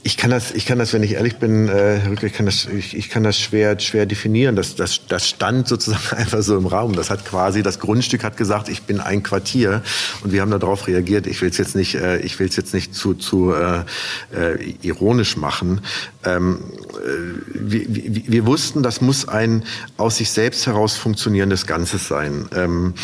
ich 0.03 0.16
kann 0.16 0.31
das, 0.31 0.53
ich 0.53 0.66
kann 0.66 0.79
das, 0.79 0.92
wenn 0.92 1.03
ich 1.03 1.12
ehrlich 1.12 1.37
bin, 1.37 1.68
äh, 1.68 1.98
Herr 1.98 2.11
Rücke, 2.11 2.26
ich 2.26 2.33
kann 2.33 2.46
das, 2.46 2.66
ich, 2.66 2.96
ich 2.96 3.09
kann 3.09 3.22
das 3.22 3.38
schwer, 3.38 3.79
schwer 3.81 4.07
definieren. 4.07 4.57
Das, 4.57 4.74
das, 4.76 5.07
das 5.09 5.29
stand 5.29 5.68
sozusagen 5.68 6.16
einfach 6.16 6.42
so 6.42 6.57
im 6.57 6.66
Raum. 6.66 6.94
Das 6.94 7.11
hat 7.11 7.24
quasi, 7.24 7.62
das 7.62 7.79
Grundstück 7.79 8.24
hat 8.24 8.37
gesagt, 8.37 8.68
ich 8.68 8.83
bin 8.83 9.00
ein 9.00 9.22
Quartier. 9.22 9.83
Und 10.22 10.33
wir 10.33 10.42
haben 10.42 10.50
darauf 10.50 10.87
reagiert. 10.87 11.26
Ich 11.26 11.40
will 11.40 11.50
es 11.50 11.59
jetzt 11.59 11.74
nicht, 11.76 11.94
äh, 11.94 12.18
ich 12.18 12.38
will 12.38 12.48
es 12.48 12.57
jetzt 12.57 12.74
nicht 12.74 12.94
zu, 12.94 13.14
zu 13.14 13.53
äh, 13.55 13.85
äh, 14.35 14.74
ironisch 14.83 15.29
ironisch 15.30 15.36
machen. 15.36 15.80
Ähm, 16.24 16.58
äh, 16.92 17.40
wir, 17.54 17.84
wir, 17.88 18.22
wir, 18.26 18.46
wussten, 18.46 18.82
das 18.82 19.00
muss 19.00 19.28
ein 19.28 19.64
aus 19.96 20.16
sich 20.16 20.30
selbst 20.30 20.66
heraus 20.66 20.96
funktionierendes 20.96 21.66
Ganzes 21.66 22.08
sein. 22.08 22.48
Ähm, 22.54 22.94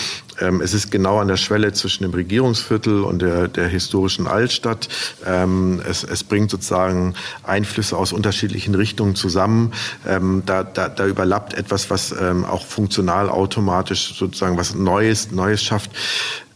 ähm, 0.41 0.61
es 0.61 0.75
ist 0.75 0.91
genau 0.91 1.19
an 1.19 1.29
der 1.29 1.37
Schwelle 1.37 1.73
zwischen 1.73 2.03
dem 2.03 2.13
Regierungsviertel 2.13 3.03
und 3.03 3.23
der, 3.23 3.49
der 3.49 3.69
historischen 3.69 4.27
Altstadt. 4.27 4.89
Ähm, 5.25 5.81
es, 5.89 6.05
es, 6.05 6.25
bringt 6.25 6.51
sozusagen 6.51 7.15
Einflüsse 7.43 7.97
aus 7.97 8.13
unterschiedlichen 8.13 8.75
Richtungen 8.75 9.15
zusammen. 9.15 9.73
Ähm, 10.07 10.43
da, 10.45 10.63
da, 10.63 10.89
da, 10.89 11.07
überlappt 11.07 11.55
etwas, 11.55 11.89
was 11.91 12.13
ähm, 12.13 12.45
auch 12.45 12.67
funktional 12.67 13.31
automatisch 13.31 14.15
sozusagen 14.19 14.57
was 14.57 14.75
Neues, 14.75 15.31
Neues 15.31 15.63
schafft. 15.63 15.91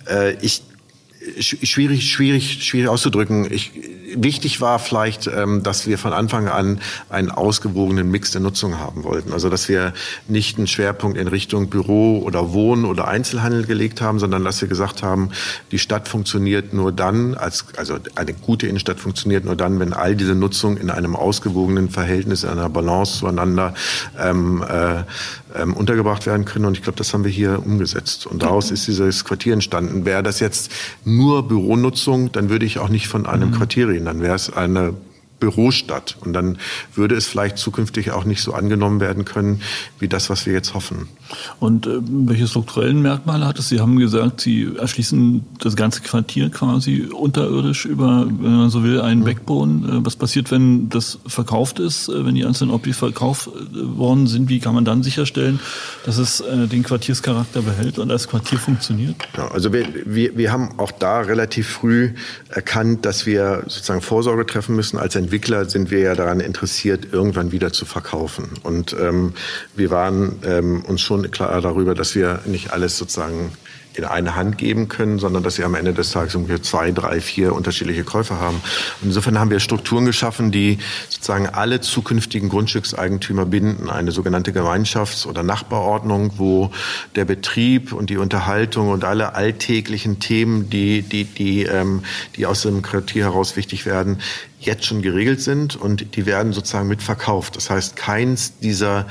Äh, 0.07 0.35
ich 0.43 0.63
schwierig, 1.39 2.11
schwierig, 2.11 2.65
schwierig 2.65 2.89
auszudrücken. 2.89 3.51
Ich, 3.53 3.73
wichtig 4.15 4.61
war 4.61 4.79
vielleicht, 4.79 5.27
ähm, 5.27 5.63
dass 5.63 5.87
wir 5.87 5.99
von 5.99 6.13
Anfang 6.13 6.49
an 6.49 6.81
einen 7.09 7.31
ausgewogenen 7.31 8.11
Mix 8.11 8.33
der 8.33 8.41
Nutzung 8.41 8.79
haben 8.79 9.05
wollten. 9.05 9.33
Also 9.33 9.49
dass 9.49 9.69
wir 9.69 9.93
nicht 10.29 10.59
einen 10.59 10.67
Schwerpunkt 10.67 11.19
in 11.19 11.29
Richtung 11.29 11.69
Büro 11.71 12.19
oder 12.19 12.53
Wohn- 12.53 12.85
oder 12.85 13.09
Einzelhandel 13.09 13.65
gelegt 13.65 14.01
haben, 14.01 14.19
sondern 14.19 14.45
dass 14.45 14.61
wir 14.61 14.69
gesagt 14.69 15.03
haben, 15.03 15.31
die 15.71 15.79
Stadt 15.79 16.09
funktioniert 16.09 16.73
nur 16.73 16.93
dann, 16.93 17.35
als, 17.35 17.67
also 17.77 17.99
eine 18.15 18.35
gute 18.35 18.67
Innenstadt 18.67 19.01
funktioniert 19.01 19.45
nur 19.45 19.57
dann, 19.57 19.81
wenn 19.81 19.93
all 19.93 20.17
diese 20.17 20.35
Nutzung 20.35 20.77
in 20.77 20.91
einem 20.91 21.17
ausgewogenen 21.17 21.91
Verhältnis, 21.91 22.45
in 22.45 22.51
einer 22.51 22.69
Balance 22.69 23.19
zueinander 23.19 23.75
ähm, 24.19 24.65
äh, 24.69 25.03
ähm, 25.55 25.75
untergebracht 25.75 26.27
werden 26.27 26.45
können. 26.45 26.65
Und 26.65 26.77
ich 26.77 26.83
glaube, 26.83 26.97
das 26.97 27.13
haben 27.13 27.25
wir 27.25 27.31
hier 27.31 27.65
umgesetzt. 27.65 28.27
Und 28.27 28.43
daraus 28.43 28.71
ist 28.71 28.87
dieses 28.87 29.25
Quartier 29.25 29.53
entstanden. 29.53 30.05
Wäre 30.05 30.23
das 30.23 30.41
jetzt 30.41 30.71
nur 31.05 31.47
Büronutzung, 31.47 32.33
dann 32.33 32.51
würde 32.51 32.67
ich 32.67 32.79
auch 32.79 32.89
nicht 32.89 33.09
von 33.09 33.27
einem 33.27 33.51
mhm. 33.51 33.55
Quartier 33.55 33.89
reden. 33.89 34.00
Dann 34.05 34.21
wäre 34.21 34.35
es 34.35 34.53
eine 34.53 34.95
Bürostadt. 35.41 36.17
Und 36.21 36.35
dann 36.35 36.59
würde 36.95 37.17
es 37.17 37.27
vielleicht 37.27 37.59
zukünftig 37.59 38.13
auch 38.13 38.25
nicht 38.25 38.43
so 38.43 38.53
angenommen 38.53 39.01
werden 39.01 39.25
können, 39.25 39.63
wie 39.99 40.07
das, 40.07 40.31
was 40.31 40.47
wir 40.47 40.53
jetzt 40.53 40.75
hoffen. 40.75 41.09
Und 41.59 41.87
äh, 41.87 41.99
welche 42.03 42.47
strukturellen 42.47 43.03
Merkmale 43.03 43.47
hat 43.47 43.59
es? 43.59 43.69
Sie 43.69 43.81
haben 43.81 43.99
gesagt, 43.99 44.41
Sie 44.41 44.69
erschließen 44.77 45.45
das 45.59 45.77
ganze 45.77 46.03
Quartier 46.03 46.51
quasi 46.51 47.09
unterirdisch 47.13 47.85
über, 47.85 48.27
wenn 48.27 48.57
man 48.57 48.71
so 48.71 48.83
will, 48.85 49.01
einen 49.01 49.21
mhm. 49.21 49.25
Backbone. 49.25 49.89
Äh, 49.89 50.05
was 50.05 50.17
passiert, 50.17 50.51
wenn 50.51 50.89
das 50.89 51.19
verkauft 51.27 51.79
ist, 51.79 52.09
äh, 52.09 52.25
wenn 52.25 52.35
die 52.35 52.45
einzelnen 52.45 52.73
Objekte 52.73 52.99
verkauft 52.99 53.49
äh, 53.49 53.97
worden 53.97 54.27
sind? 54.27 54.49
Wie 54.49 54.61
kann 54.61 54.75
man 54.75 54.85
dann 54.85 55.03
sicherstellen, 55.03 55.61
dass 56.05 56.19
es 56.19 56.41
äh, 56.41 56.67
den 56.67 56.83
Quartierscharakter 56.83 57.63
behält 57.63 57.99
und 57.99 58.11
als 58.11 58.29
Quartier 58.29 58.59
funktioniert? 58.59 59.17
Ja, 59.37 59.49
also 59.49 59.73
wir, 59.73 59.87
wir, 60.05 60.37
wir 60.37 60.53
haben 60.53 60.79
auch 60.79 60.91
da 60.91 61.21
relativ 61.21 61.69
früh 61.69 62.13
erkannt, 62.49 63.07
dass 63.07 63.25
wir 63.27 63.63
sozusagen 63.69 64.03
Vorsorge 64.03 64.45
treffen 64.47 64.75
müssen 64.77 64.99
als 64.99 65.15
Entwickler 65.15 65.30
Entwickler 65.31 65.65
sind 65.71 65.93
wir 65.93 66.01
ja 66.01 66.17
daran 66.17 66.41
interessiert, 66.41 67.13
irgendwann 67.13 67.53
wieder 67.53 67.73
zu 67.73 67.85
verkaufen. 67.85 68.51
Und 68.65 68.97
ähm, 69.01 69.35
wir 69.77 69.91
waren 69.91 70.41
ähm, 70.45 70.85
uns 70.85 71.03
schon 71.03 71.31
klar 71.31 71.61
darüber, 71.61 71.95
dass 71.95 72.17
wir 72.17 72.41
nicht 72.47 72.73
alles 72.73 72.99
sozusagen 72.99 73.53
in 73.95 74.05
eine 74.05 74.37
Hand 74.37 74.59
geben 74.59 74.89
können, 74.89 75.19
sondern 75.19 75.43
dass 75.43 75.57
sie 75.57 75.65
am 75.65 75.75
Ende 75.75 75.93
des 75.93 76.13
Tages 76.13 76.35
ungefähr 76.35 76.63
zwei, 76.63 76.93
drei, 76.93 77.21
vier 77.21 77.55
unterschiedliche 77.55 78.05
Käufer 78.05 78.41
haben. 78.41 78.57
Und 79.01 79.09
insofern 79.09 79.39
haben 79.39 79.51
wir 79.51 79.61
Strukturen 79.61 80.05
geschaffen, 80.05 80.53
die 80.53 80.79
sozusagen 81.09 81.49
alle 81.49 81.81
zukünftigen 81.81 82.49
Grundstückseigentümer 82.49 83.47
binden. 83.47 83.91
Eine 83.91 84.13
sogenannte 84.13 84.53
Gemeinschafts- 84.53 85.27
oder 85.27 85.43
Nachbarordnung, 85.43 86.33
wo 86.37 86.71
der 87.17 87.25
Betrieb 87.25 87.93
und 87.93 88.11
die 88.11 88.17
Unterhaltung 88.17 88.89
und 88.89 89.05
alle 89.05 89.35
alltäglichen 89.35 90.21
Themen, 90.21 90.71
die, 90.71 91.03
die, 91.03 91.25
die, 91.25 91.63
ähm, 91.65 92.03
die 92.37 92.47
aus 92.47 92.63
dem 92.63 92.83
Quartier 92.83 93.25
heraus 93.25 93.57
wichtig 93.57 93.87
werden, 93.87 94.19
jetzt 94.61 94.85
schon 94.85 95.03
geregelt 95.03 95.41
sind 95.41 95.75
und 95.75 96.17
die 96.17 96.27
werden 96.27 96.53
sozusagen 96.53 96.89
mitverkauft. 96.89 97.57
Das 97.57 97.71
heißt, 97.71 97.97
keins 97.97 98.59
dieser 98.59 99.07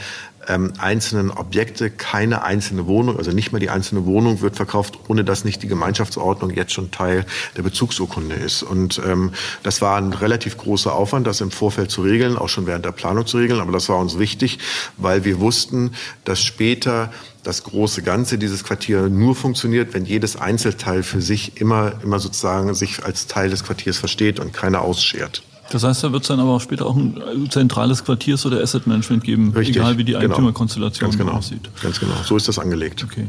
ähm, 0.47 0.73
einzelnen 0.77 1.31
Objekte, 1.31 1.89
keine 1.89 2.43
einzelne 2.43 2.87
Wohnung, 2.87 3.17
also 3.17 3.31
nicht 3.31 3.51
mal 3.51 3.59
die 3.59 3.69
einzelne 3.69 4.05
Wohnung 4.05 4.41
wird 4.41 4.55
verkauft, 4.55 4.97
ohne 5.07 5.23
dass 5.23 5.45
nicht 5.45 5.61
die 5.63 5.67
Gemeinschaftsordnung 5.67 6.51
jetzt 6.51 6.73
schon 6.73 6.91
Teil 6.91 7.25
der 7.57 7.63
Bezugsurkunde 7.63 8.35
ist. 8.35 8.63
Und 8.63 9.01
ähm, 9.05 9.31
das 9.63 9.81
war 9.81 9.97
ein 9.97 10.13
relativ 10.13 10.57
großer 10.57 10.93
Aufwand, 10.93 11.27
das 11.27 11.41
im 11.41 11.51
Vorfeld 11.51 11.91
zu 11.91 12.01
regeln, 12.01 12.37
auch 12.37 12.49
schon 12.49 12.67
während 12.67 12.85
der 12.85 12.91
Planung 12.91 13.25
zu 13.25 13.37
regeln. 13.37 13.59
Aber 13.59 13.71
das 13.71 13.89
war 13.89 13.97
uns 13.97 14.17
wichtig, 14.17 14.59
weil 14.97 15.25
wir 15.25 15.39
wussten, 15.39 15.91
dass 16.23 16.41
später 16.41 17.11
das 17.43 17.63
große 17.63 18.01
Ganze 18.01 18.37
dieses 18.37 18.63
Quartier 18.63 19.09
nur 19.09 19.35
funktioniert, 19.35 19.93
wenn 19.93 20.05
jedes 20.05 20.35
Einzelteil 20.35 21.03
für 21.03 21.21
sich 21.21 21.59
immer, 21.61 21.93
immer 22.03 22.19
sozusagen 22.19 22.73
sich 22.73 23.03
als 23.05 23.27
Teil 23.27 23.49
des 23.49 23.63
Quartiers 23.63 23.97
versteht 23.97 24.39
und 24.39 24.53
keiner 24.53 24.81
ausschert. 24.81 25.41
Das 25.71 25.83
heißt, 25.83 26.03
da 26.03 26.11
wird 26.11 26.23
es 26.23 26.27
dann 26.27 26.39
aber 26.39 26.51
auch 26.51 26.61
später 26.61 26.85
auch 26.85 26.95
ein 26.95 27.47
zentrales 27.49 28.03
Quartiers- 28.03 28.45
oder 28.45 28.61
Asset-Management 28.61 29.23
geben, 29.23 29.53
Richtig, 29.55 29.77
egal 29.77 29.97
wie 29.97 30.03
die 30.03 30.13
genau. 30.13 30.25
Eigentümerkonstellation 30.25 31.11
genau. 31.11 31.33
aussieht. 31.33 31.69
Ganz 31.81 31.99
genau, 31.99 32.15
so 32.23 32.35
ist 32.37 32.47
das 32.47 32.57
angelegt. 32.59 33.03
Okay. 33.03 33.27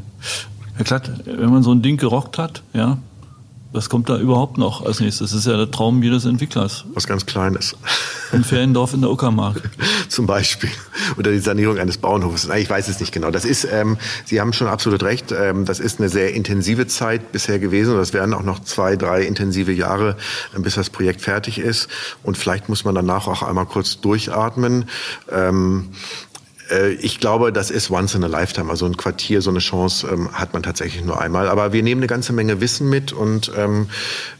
Herr 0.74 0.84
Klatt, 0.84 1.10
wenn 1.26 1.50
man 1.50 1.62
so 1.62 1.72
ein 1.72 1.82
Ding 1.82 1.96
gerockt 1.98 2.38
hat, 2.38 2.62
ja, 2.72 2.98
was 3.72 3.88
kommt 3.88 4.08
da 4.08 4.18
überhaupt 4.18 4.58
noch 4.58 4.84
als 4.84 5.00
nächstes? 5.00 5.30
Das 5.30 5.38
ist 5.38 5.46
ja 5.46 5.56
der 5.56 5.70
Traum 5.70 6.02
jedes 6.02 6.24
Entwicklers. 6.24 6.84
Was 6.94 7.06
ganz 7.06 7.26
Kleines. 7.26 7.76
Ein 8.32 8.42
Feriendorf 8.42 8.94
in 8.94 9.00
der 9.00 9.10
Uckermark. 9.10 9.70
Zum 10.08 10.26
Beispiel. 10.26 10.70
Oder 11.16 11.30
die 11.30 11.38
Sanierung 11.38 11.78
eines 11.78 11.98
Bauernhofes. 11.98 12.48
Ich 12.56 12.68
weiß 12.68 12.88
es 12.88 12.98
nicht 12.98 13.12
genau. 13.12 13.30
Das 13.30 13.44
ist, 13.44 13.66
ähm, 13.70 13.96
Sie 14.24 14.40
haben 14.40 14.52
schon 14.52 14.66
absolut 14.66 15.02
recht, 15.02 15.32
ähm, 15.32 15.64
das 15.64 15.78
ist 15.78 16.00
eine 16.00 16.08
sehr 16.08 16.34
intensive 16.34 16.86
Zeit 16.86 17.32
bisher 17.32 17.58
gewesen. 17.58 17.92
Und 17.92 17.98
das 17.98 18.12
werden 18.12 18.34
auch 18.34 18.42
noch 18.42 18.60
zwei, 18.60 18.96
drei 18.96 19.22
intensive 19.22 19.72
Jahre, 19.72 20.16
äh, 20.56 20.60
bis 20.60 20.74
das 20.74 20.90
Projekt 20.90 21.20
fertig 21.20 21.58
ist. 21.58 21.88
Und 22.22 22.36
vielleicht 22.36 22.68
muss 22.68 22.84
man 22.84 22.94
danach 22.94 23.28
auch 23.28 23.42
einmal 23.42 23.66
kurz 23.66 24.00
durchatmen. 24.00 24.86
Ähm, 25.30 25.90
äh, 25.90 26.29
ich 27.00 27.20
glaube, 27.20 27.52
das 27.52 27.70
ist 27.70 27.90
once 27.90 28.14
in 28.14 28.24
a 28.24 28.26
lifetime. 28.26 28.70
Also 28.70 28.86
ein 28.86 28.96
Quartier, 28.96 29.42
so 29.42 29.50
eine 29.50 29.58
Chance 29.58 30.08
ähm, 30.10 30.32
hat 30.32 30.52
man 30.52 30.62
tatsächlich 30.62 31.04
nur 31.04 31.20
einmal. 31.20 31.48
Aber 31.48 31.72
wir 31.72 31.82
nehmen 31.82 32.00
eine 32.00 32.06
ganze 32.06 32.32
Menge 32.32 32.60
Wissen 32.60 32.88
mit 32.88 33.12
und 33.12 33.50
ähm, 33.56 33.88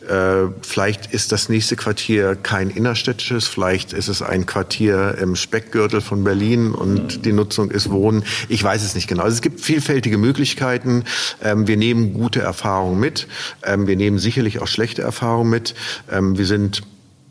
äh, 0.08 0.48
vielleicht 0.62 1.12
ist 1.12 1.32
das 1.32 1.48
nächste 1.48 1.76
Quartier 1.76 2.36
kein 2.36 2.70
innerstädtisches, 2.70 3.46
vielleicht 3.46 3.92
ist 3.92 4.08
es 4.08 4.22
ein 4.22 4.46
Quartier 4.46 5.16
im 5.20 5.36
Speckgürtel 5.36 6.00
von 6.00 6.24
Berlin 6.24 6.72
und 6.72 7.24
die 7.24 7.32
Nutzung 7.32 7.70
ist 7.70 7.90
Wohnen. 7.90 8.24
Ich 8.48 8.62
weiß 8.62 8.82
es 8.82 8.94
nicht 8.94 9.08
genau. 9.08 9.22
Also 9.22 9.34
es 9.34 9.42
gibt 9.42 9.60
vielfältige 9.60 10.18
Möglichkeiten. 10.18 11.04
Ähm, 11.42 11.66
wir 11.66 11.76
nehmen 11.76 12.14
gute 12.14 12.40
Erfahrungen 12.40 13.00
mit. 13.00 13.26
Ähm, 13.62 13.86
wir 13.86 13.96
nehmen 13.96 14.18
sicherlich 14.18 14.60
auch 14.60 14.68
schlechte 14.68 15.02
Erfahrungen 15.02 15.50
mit. 15.50 15.74
Ähm, 16.10 16.38
wir 16.38 16.46
sind 16.46 16.82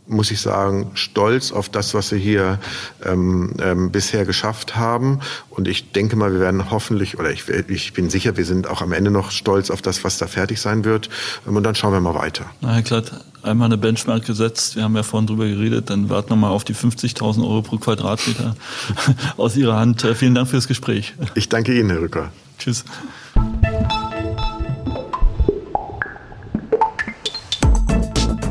muss 0.09 0.31
ich 0.31 0.41
sagen, 0.41 0.91
stolz 0.95 1.51
auf 1.51 1.69
das, 1.69 1.93
was 1.93 2.11
wir 2.11 2.17
hier 2.17 2.59
ähm, 3.05 3.53
ähm, 3.61 3.91
bisher 3.91 4.25
geschafft 4.25 4.75
haben. 4.75 5.19
Und 5.49 5.67
ich 5.67 5.91
denke 5.91 6.15
mal, 6.15 6.33
wir 6.33 6.39
werden 6.39 6.71
hoffentlich, 6.71 7.19
oder 7.19 7.31
ich, 7.31 7.47
ich 7.47 7.93
bin 7.93 8.09
sicher, 8.09 8.35
wir 8.35 8.45
sind 8.45 8.67
auch 8.67 8.81
am 8.81 8.91
Ende 8.91 9.11
noch 9.11 9.31
stolz 9.31 9.69
auf 9.69 9.81
das, 9.81 10.03
was 10.03 10.17
da 10.17 10.27
fertig 10.27 10.59
sein 10.59 10.83
wird. 10.83 11.09
Ähm, 11.47 11.55
und 11.55 11.63
dann 11.63 11.75
schauen 11.75 11.93
wir 11.93 12.01
mal 12.01 12.15
weiter. 12.15 12.45
Na, 12.61 12.73
Herr 12.73 12.81
Klatt, 12.81 13.11
einmal 13.43 13.67
eine 13.67 13.77
Benchmark 13.77 14.25
gesetzt. 14.25 14.75
Wir 14.75 14.83
haben 14.83 14.95
ja 14.95 15.03
vorhin 15.03 15.27
drüber 15.27 15.47
geredet. 15.47 15.89
Dann 15.89 16.09
warten 16.09 16.29
wir 16.29 16.35
mal 16.35 16.49
auf 16.49 16.63
die 16.63 16.75
50.000 16.75 17.41
Euro 17.43 17.61
pro 17.61 17.77
Quadratmeter 17.77 18.55
aus 19.37 19.55
Ihrer 19.55 19.77
Hand. 19.77 20.03
Äh, 20.03 20.15
vielen 20.15 20.35
Dank 20.35 20.49
fürs 20.49 20.67
Gespräch. 20.67 21.13
Ich 21.35 21.49
danke 21.49 21.77
Ihnen, 21.77 21.89
Herr 21.89 22.01
Rücker. 22.01 22.31
Tschüss. 22.57 22.83